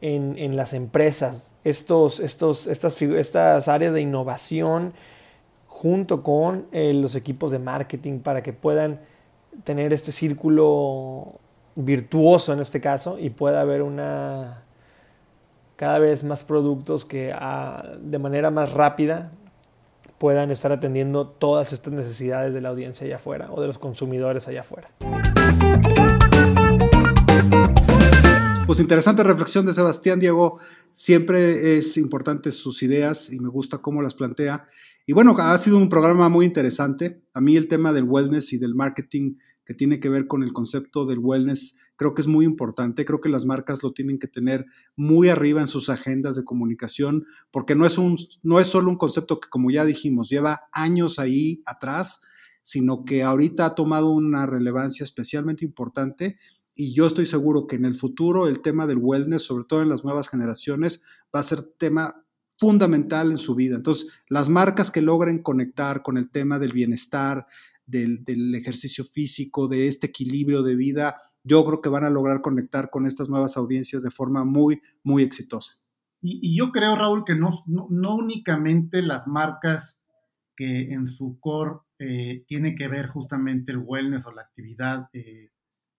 en, 0.01 0.57
las 0.57 0.73
empresas, 0.73 1.55
estos, 1.65 2.21
estos, 2.21 2.67
estas, 2.67 3.01
estas 3.03 3.69
áreas 3.69 3.95
de 3.95 4.01
innovación 4.01 4.95
junto 5.67 6.23
con 6.23 6.67
eh, 6.73 6.93
los 6.95 7.15
equipos 7.15 7.51
de 7.51 7.59
marketing 7.59 8.21
para 8.21 8.43
que 8.43 8.53
puedan 8.53 9.01
tener 9.65 9.93
este 9.93 10.13
círculo 10.13 11.35
virtuoso 11.75 12.53
en 12.53 12.61
este 12.61 12.81
caso 12.81 13.19
y 13.19 13.31
pueda 13.31 13.61
haber 13.61 13.83
una 13.83 14.65
cada 15.77 16.01
vez 16.01 16.25
más 16.25 16.43
productos 16.43 17.05
que 17.05 17.33
ah, 17.33 17.85
de 18.01 18.19
manera 18.19 18.51
más 18.51 18.73
rápida 18.73 19.31
puedan 20.19 20.51
estar 20.51 20.73
atendiendo 20.73 21.29
todas 21.29 21.73
estas 21.73 21.93
necesidades 21.93 22.53
de 22.53 22.61
la 22.61 22.71
audiencia 22.71 23.07
allá 23.07 23.17
afuera 23.17 23.49
o 23.53 23.61
de 23.61 23.69
los 23.69 23.79
consumidores 23.79 24.49
allá 24.49 24.63
afuera. 24.63 24.91
Pues 28.69 28.81
interesante 28.81 29.23
reflexión 29.23 29.65
de 29.65 29.73
Sebastián 29.73 30.21
Diego. 30.21 30.59
Siempre 30.93 31.79
es 31.79 31.97
importante 31.97 32.53
sus 32.53 32.83
ideas 32.83 33.33
y 33.33 33.41
me 33.41 33.49
gusta 33.49 33.79
cómo 33.79 34.03
las 34.03 34.13
plantea. 34.13 34.67
Y 35.07 35.15
bueno, 35.15 35.35
ha 35.39 35.57
sido 35.57 35.79
un 35.79 35.89
programa 35.89 36.29
muy 36.29 36.45
interesante. 36.45 37.23
A 37.33 37.41
mí 37.41 37.57
el 37.57 37.67
tema 37.67 37.95
del 37.95 38.05
wellness 38.05 38.53
y 38.53 38.59
del 38.59 38.75
marketing 38.75 39.37
que 39.65 39.73
tiene 39.73 40.01
que 40.01 40.11
ver 40.11 40.27
con 40.27 40.43
el 40.43 40.53
concepto 40.53 41.07
del 41.07 41.19
wellness 41.19 41.79
creo 41.97 42.13
que 42.13 42.21
es 42.21 42.29
muy 42.29 42.45
importante. 42.45 43.07
Creo 43.07 43.23
que 43.23 43.31
las 43.31 43.47
marcas 43.47 43.83
lo 43.83 43.95
tienen 43.95 44.19
que 44.19 44.29
tener 44.29 44.67
muy 44.97 45.31
arriba 45.31 45.63
en 45.63 45.67
sus 45.67 45.89
agendas 45.89 46.37
de 46.37 46.45
comunicación 46.45 47.25
porque 47.51 47.75
no 47.75 47.87
es, 47.87 47.97
un, 47.97 48.19
no 48.43 48.61
es 48.61 48.67
solo 48.67 48.91
un 48.91 48.99
concepto 48.99 49.41
que, 49.41 49.49
como 49.49 49.71
ya 49.71 49.87
dijimos, 49.87 50.29
lleva 50.29 50.65
años 50.73 51.19
ahí 51.19 51.63
atrás, 51.65 52.21
sino 52.61 53.07
que 53.07 53.23
ahorita 53.23 53.65
ha 53.65 53.75
tomado 53.75 54.11
una 54.11 54.45
relevancia 54.45 55.05
especialmente 55.05 55.65
importante 55.65 56.37
y 56.81 56.95
yo 56.95 57.09
estoy 57.09 57.27
seguro 57.27 57.67
que 57.67 57.75
en 57.75 57.85
el 57.85 57.97
futuro 57.97 58.47
el 58.47 58.63
tema 58.63 58.87
del 58.87 58.99
wellness, 58.99 59.43
sobre 59.43 59.65
todo 59.65 59.83
en 59.83 59.89
las 59.89 60.05
nuevas 60.05 60.29
generaciones, 60.29 61.03
va 61.35 61.41
a 61.41 61.43
ser 61.43 61.63
tema 61.77 62.25
fundamental 62.57 63.33
en 63.33 63.39
su 63.39 63.57
vida. 63.57 63.75
Entonces, 63.75 64.23
las 64.29 64.49
marcas 64.49 64.93
que 64.93 65.03
logren 65.03 65.43
conectar 65.43 66.03
con 66.03 66.19
el 66.19 66.31
tema 66.31 66.61
del 66.61 66.73
bienestar, 66.73 67.47
del, 67.85 68.25
ejercicio 68.55 69.05
físico, 69.05 69.67
de 69.67 69.89
este 69.89 70.07
equilibrio 70.07 70.63
de 70.63 70.77
vida, 70.77 71.17
yo 71.43 71.65
creo 71.65 71.81
que 71.81 71.89
van 71.89 72.05
a 72.05 72.11
lograr 72.11 72.43
conectar 72.43 72.91
con 72.91 73.09
estas 73.09 73.29
nuevas 73.29 73.57
audiencias 73.57 74.05
de 74.05 74.13
forma 74.13 74.45
muy, 74.45 74.81
muy 75.03 75.25
exitosa. 75.25 75.81
Y, 76.23 76.57
yo 76.57 76.71
creo, 76.71 76.95
Raúl, 76.95 77.25
que 77.25 77.35
no, 77.35 77.49
no, 77.67 78.15
únicamente 78.15 79.03
las 79.03 79.27
marcas 79.27 79.99
que 80.57 80.93
en 80.93 81.09
su 81.09 81.41
core 81.41 81.81
eh, 81.99 82.45
tiene 82.47 82.77
que 82.77 82.87
ver 82.87 83.09
justamente 83.09 83.73
el 83.73 83.79
wellness 83.79 84.27
o 84.27 84.33
la 84.33 84.43
actividad 84.43 85.09
eh, 85.13 85.51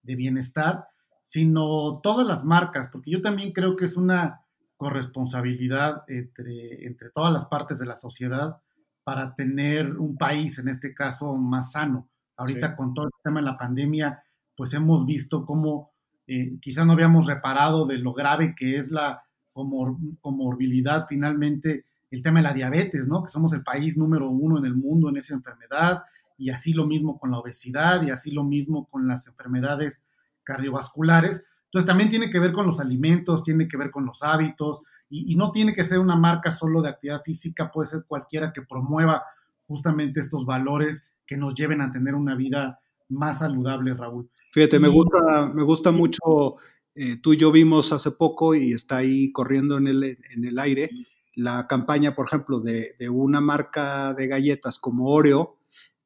de 0.10 0.16
bienestar, 0.16 0.88
sino 1.26 2.00
todas 2.02 2.26
las 2.26 2.44
marcas, 2.44 2.90
porque 2.92 3.12
yo 3.12 3.22
también 3.22 3.54
creo 3.54 3.76
que 3.76 3.86
es 3.86 3.96
una 3.96 4.42
corresponsabilidad 4.76 6.04
entre, 6.08 6.88
entre 6.88 7.12
todas 7.12 7.32
las 7.32 7.46
partes 7.46 7.78
de 7.78 7.86
la 7.86 7.96
sociedad 7.96 8.58
para 9.04 9.36
tener 9.36 9.98
un 9.98 10.18
país, 10.18 10.58
en 10.58 10.70
este 10.70 10.96
caso, 10.96 11.36
más 11.36 11.74
sano. 11.74 12.10
Ahorita 12.38 12.76
con 12.76 12.96
todo 12.96 13.06
el 13.06 13.12
tema 13.24 13.40
de 13.40 13.46
la 13.46 13.58
pandemia, 13.58 14.24
pues 14.56 14.74
hemos 14.74 15.06
visto 15.06 15.46
cómo 15.46 15.92
eh, 16.26 16.58
quizá 16.60 16.86
no 16.86 16.94
habíamos 16.94 17.28
reparado 17.28 17.86
de 17.86 18.00
lo 18.00 18.14
grave 18.14 18.56
que 18.58 18.78
es 18.78 18.90
la 18.90 19.22
comorbilidad 19.54 21.06
finalmente, 21.08 21.86
el 22.10 22.24
tema 22.24 22.40
de 22.40 22.44
la 22.44 22.54
diabetes, 22.54 23.06
¿no? 23.08 23.24
Que 23.24 23.32
somos 23.32 23.54
el 23.54 23.62
país 23.62 23.96
número 23.96 24.28
uno 24.28 24.58
en 24.58 24.66
el 24.66 24.74
mundo 24.74 25.10
en 25.10 25.18
esa 25.18 25.36
enfermedad, 25.36 26.02
y 26.40 26.50
así 26.50 26.74
lo 26.74 26.88
mismo 26.88 27.20
con 27.20 27.32
la 27.32 27.38
obesidad 27.38 28.02
y 28.02 28.10
así 28.10 28.32
lo 28.32 28.44
mismo 28.44 28.88
con 28.90 29.08
las 29.08 29.28
enfermedades 29.28 30.02
cardiovasculares. 30.44 31.44
Entonces 31.66 31.86
también 31.86 32.10
tiene 32.10 32.32
que 32.32 32.40
ver 32.40 32.54
con 32.54 32.66
los 32.66 32.80
alimentos, 32.80 33.44
tiene 33.44 33.68
que 33.68 33.78
ver 33.78 33.92
con 33.92 34.06
los 34.06 34.24
hábitos 34.24 34.82
y, 35.10 35.36
no 35.36 35.52
tiene 35.52 35.74
que 35.74 35.84
ser 35.84 36.00
una 36.00 36.16
marca 36.16 36.50
solo 36.50 36.82
de 36.82 36.90
actividad 36.90 37.22
física, 37.24 37.72
puede 37.72 37.88
ser 37.88 38.06
cualquiera 38.08 38.54
que 38.54 38.62
promueva 38.62 39.24
justamente 39.68 40.20
estos 40.20 40.46
valores 40.46 41.04
que 41.28 41.36
nos 41.38 41.54
lleven 41.54 41.82
a 41.82 41.92
tener 41.92 42.16
una 42.16 42.36
vida 42.36 42.80
más 43.10 43.40
saludable, 43.40 43.94
Raúl. 43.94 44.30
Fíjate, 44.52 44.80
me 44.80 44.88
gusta, 44.88 45.52
me 45.54 45.64
gusta 45.64 45.92
mucho, 45.92 46.56
eh, 46.96 47.18
tú 47.18 47.34
y 47.34 47.38
yo 47.38 47.52
vimos 47.52 47.92
hace 47.92 48.12
poco 48.12 48.56
y 48.56 48.72
está 48.72 48.98
ahí 48.98 49.32
corriendo 49.32 49.78
en 49.78 49.88
el, 49.88 50.04
en 50.04 50.46
el 50.46 50.58
aire 50.58 50.90
la 51.36 51.68
campaña, 51.68 52.16
por 52.16 52.28
ejemplo, 52.28 52.60
de, 52.60 52.96
de 53.00 53.10
una 53.10 53.40
marca 53.40 54.14
de 54.14 54.28
galletas 54.28 54.78
como 54.78 55.10
Oreo, 55.10 55.59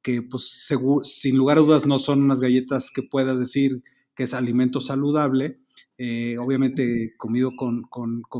que 0.04 0.22
pues 0.22 0.70
sin 1.04 1.38
lugar 1.38 1.58
a 1.58 1.62
dudas 1.62 1.86
no 1.88 1.98
son 1.98 2.22
unas 2.22 2.42
galletas 2.42 2.92
que 2.94 3.02
puedas 3.02 3.40
decir 3.40 3.82
que 4.16 4.24
es 4.24 4.34
alimento 4.34 4.80
saludable. 4.82 5.60
Eh, 5.98 6.38
obviamente 6.40 7.14
comido 7.18 7.52
con, 7.56 7.88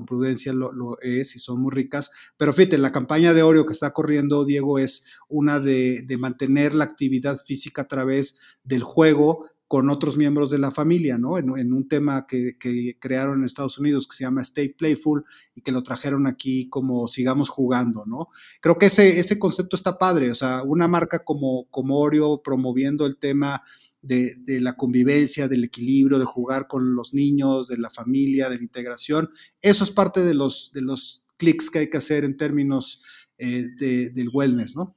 prudencia 0.06 0.54
lo, 0.54 1.00
es 1.02 1.36
y 1.36 1.40
son 1.40 1.62
muy 1.62 1.72
ricas. 1.72 2.12
Pero 2.38 2.52
fíjate, 2.52 2.78
la 2.78 2.92
campaña 2.92 3.34
de 3.34 3.44
Oreo 3.44 3.66
que 3.66 3.74
está 3.74 3.94
corriendo, 3.94 4.46
Diego, 4.46 4.78
es 4.80 5.06
una 5.30 5.60
de, 5.60 6.04
de 6.04 6.18
mantener 6.18 6.76
la 6.76 6.84
actividad 6.84 7.38
física 7.38 7.84
a 7.84 7.88
través 7.88 8.38
del 8.64 8.84
juego, 8.84 9.50
con 9.74 9.90
otros 9.90 10.18
miembros 10.18 10.52
de 10.52 10.60
la 10.60 10.70
familia, 10.70 11.18
¿no? 11.18 11.40
En, 11.40 11.50
un 11.50 11.88
tema 11.88 12.28
que, 12.28 12.56
crearon 13.00 13.40
en 13.40 13.46
Estados 13.46 13.80
Unidos 13.80 14.08
que 14.08 14.16
se 14.16 14.24
llama 14.24 14.44
Stay 14.44 14.70
Playful 14.70 15.26
y 15.56 15.62
que 15.62 15.72
lo 15.72 15.82
trajeron 15.82 16.28
aquí 16.28 16.70
como 16.70 17.08
sigamos 17.08 17.50
jugando, 17.50 18.06
¿no? 18.06 18.28
Creo 18.62 18.78
que 18.78 18.86
ese, 18.86 19.20
ese 19.20 19.40
concepto 19.40 19.76
está 19.76 19.98
padre, 19.98 20.30
o 20.30 20.36
sea, 20.36 20.62
una 20.62 20.88
marca 20.88 21.24
como, 21.24 21.66
como 21.72 21.98
Oreo 21.98 22.44
promoviendo 22.44 23.08
el 23.08 23.18
tema 23.18 23.64
de, 24.04 24.36
la 24.62 24.74
convivencia, 24.74 25.48
del 25.48 25.64
equilibrio, 25.64 26.20
de 26.20 26.26
jugar 26.26 26.68
con 26.68 26.94
los 26.94 27.16
niños, 27.16 27.68
de 27.68 27.78
la 27.78 27.90
familia, 27.90 28.50
de 28.50 28.58
la 28.58 28.64
integración, 28.64 29.32
eso 29.60 29.84
es 29.84 29.90
parte 29.90 30.24
de 30.24 30.36
los, 30.36 30.70
de 30.76 30.82
los 30.82 31.26
clics 31.38 31.72
que 31.72 31.80
hay 31.80 31.90
que 31.90 31.98
hacer 31.98 32.26
en 32.26 32.38
términos 32.38 33.02
eh, 33.40 33.70
del 33.80 34.30
wellness, 34.32 34.76
¿no? 34.76 34.96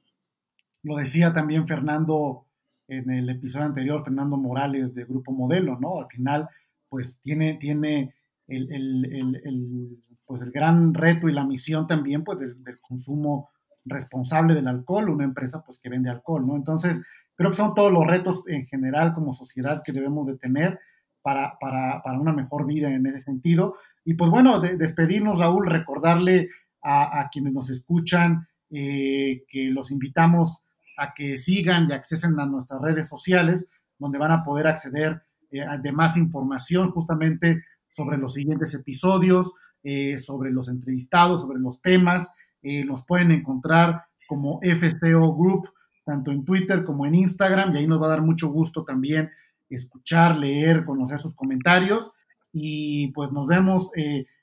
Lo 0.83 0.97
decía 0.97 1.33
también 1.33 1.67
Fernando 1.67 2.46
en 2.87 3.09
el 3.09 3.29
episodio 3.29 3.65
anterior 3.65 4.03
Fernando 4.03 4.37
Morales 4.37 4.93
de 4.93 5.05
Grupo 5.05 5.31
Modelo, 5.31 5.77
¿no? 5.79 5.99
Al 5.99 6.07
final, 6.07 6.49
pues 6.89 7.19
tiene, 7.21 7.55
tiene 7.55 8.13
el, 8.47 10.01
pues 10.25 10.41
el 10.41 10.51
gran 10.51 10.93
reto 10.93 11.27
y 11.27 11.33
la 11.33 11.45
misión 11.45 11.87
también, 11.87 12.23
pues 12.23 12.39
del, 12.39 12.79
consumo 12.81 13.49
responsable 13.85 14.53
del 14.53 14.67
alcohol, 14.67 15.09
una 15.09 15.23
empresa 15.23 15.63
pues 15.65 15.79
que 15.79 15.89
vende 15.89 16.09
alcohol, 16.09 16.45
¿no? 16.45 16.55
Entonces, 16.55 17.01
creo 17.35 17.51
que 17.51 17.57
son 17.57 17.73
todos 17.73 17.91
los 17.91 18.05
retos 18.05 18.43
en 18.47 18.65
general 18.67 19.13
como 19.13 19.33
sociedad 19.33 19.81
que 19.83 19.93
debemos 19.93 20.27
de 20.27 20.37
tener 20.37 20.79
para, 21.21 21.57
para, 21.59 22.01
para 22.03 22.19
una 22.19 22.33
mejor 22.33 22.65
vida 22.65 22.89
en 22.89 23.05
ese 23.05 23.19
sentido. 23.19 23.75
Y 24.05 24.13
pues 24.13 24.31
bueno, 24.31 24.59
despedirnos, 24.59 25.39
Raúl, 25.39 25.67
recordarle 25.67 26.49
a, 26.81 27.27
quienes 27.31 27.53
nos 27.53 27.69
escuchan 27.69 28.47
eh, 28.69 29.43
que 29.49 29.69
los 29.69 29.91
invitamos 29.91 30.63
a 30.97 31.13
que 31.13 31.37
sigan 31.37 31.87
y 31.89 31.93
accesen 31.93 32.39
a 32.39 32.45
nuestras 32.45 32.81
redes 32.81 33.07
sociales, 33.07 33.67
donde 33.97 34.17
van 34.17 34.31
a 34.31 34.43
poder 34.43 34.67
acceder 34.67 35.21
eh, 35.51 35.63
de 35.81 35.91
más 35.91 36.17
información 36.17 36.91
justamente 36.91 37.63
sobre 37.87 38.17
los 38.17 38.33
siguientes 38.33 38.73
episodios, 38.73 39.53
eh, 39.83 40.17
sobre 40.17 40.51
los 40.51 40.67
entrevistados, 40.69 41.41
sobre 41.41 41.59
los 41.59 41.81
temas. 41.81 42.29
nos 42.61 43.05
pueden 43.05 43.31
encontrar 43.31 44.03
como 44.27 44.59
FCO 44.61 45.35
Group, 45.37 45.69
tanto 46.03 46.31
en 46.31 46.43
Twitter 46.43 46.83
como 46.83 47.05
en 47.05 47.15
Instagram, 47.15 47.73
y 47.73 47.77
ahí 47.77 47.87
nos 47.87 48.01
va 48.01 48.07
a 48.07 48.09
dar 48.09 48.21
mucho 48.21 48.49
gusto 48.49 48.83
también 48.83 49.29
escuchar, 49.69 50.37
leer, 50.37 50.83
conocer 50.83 51.19
sus 51.19 51.33
comentarios. 51.33 52.11
Y 52.51 53.11
pues 53.13 53.31
nos 53.31 53.47
vemos 53.47 53.91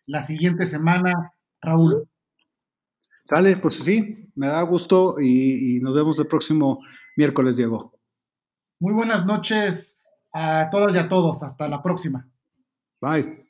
la 0.06 0.20
siguiente 0.22 0.64
semana, 0.64 1.32
Raúl. 1.60 2.08
Sale, 3.24 3.56
pues 3.56 3.76
sí, 3.76 4.30
me 4.34 4.48
da 4.48 4.60
gusto 4.62 5.16
y, 5.18 5.78
nos 5.80 5.94
vemos 5.94 6.18
el 6.18 6.26
próximo 6.26 6.80
miércoles, 7.16 7.56
Diego. 7.56 7.92
Muy 8.80 8.92
buenas 8.92 9.24
noches 9.24 9.98
a 10.32 10.68
todas 10.70 10.94
y 10.94 10.98
a 10.98 11.08
todos. 11.08 11.42
Hasta 11.42 11.66
la 11.66 11.82
próxima. 11.82 12.28
Bye. 13.00 13.44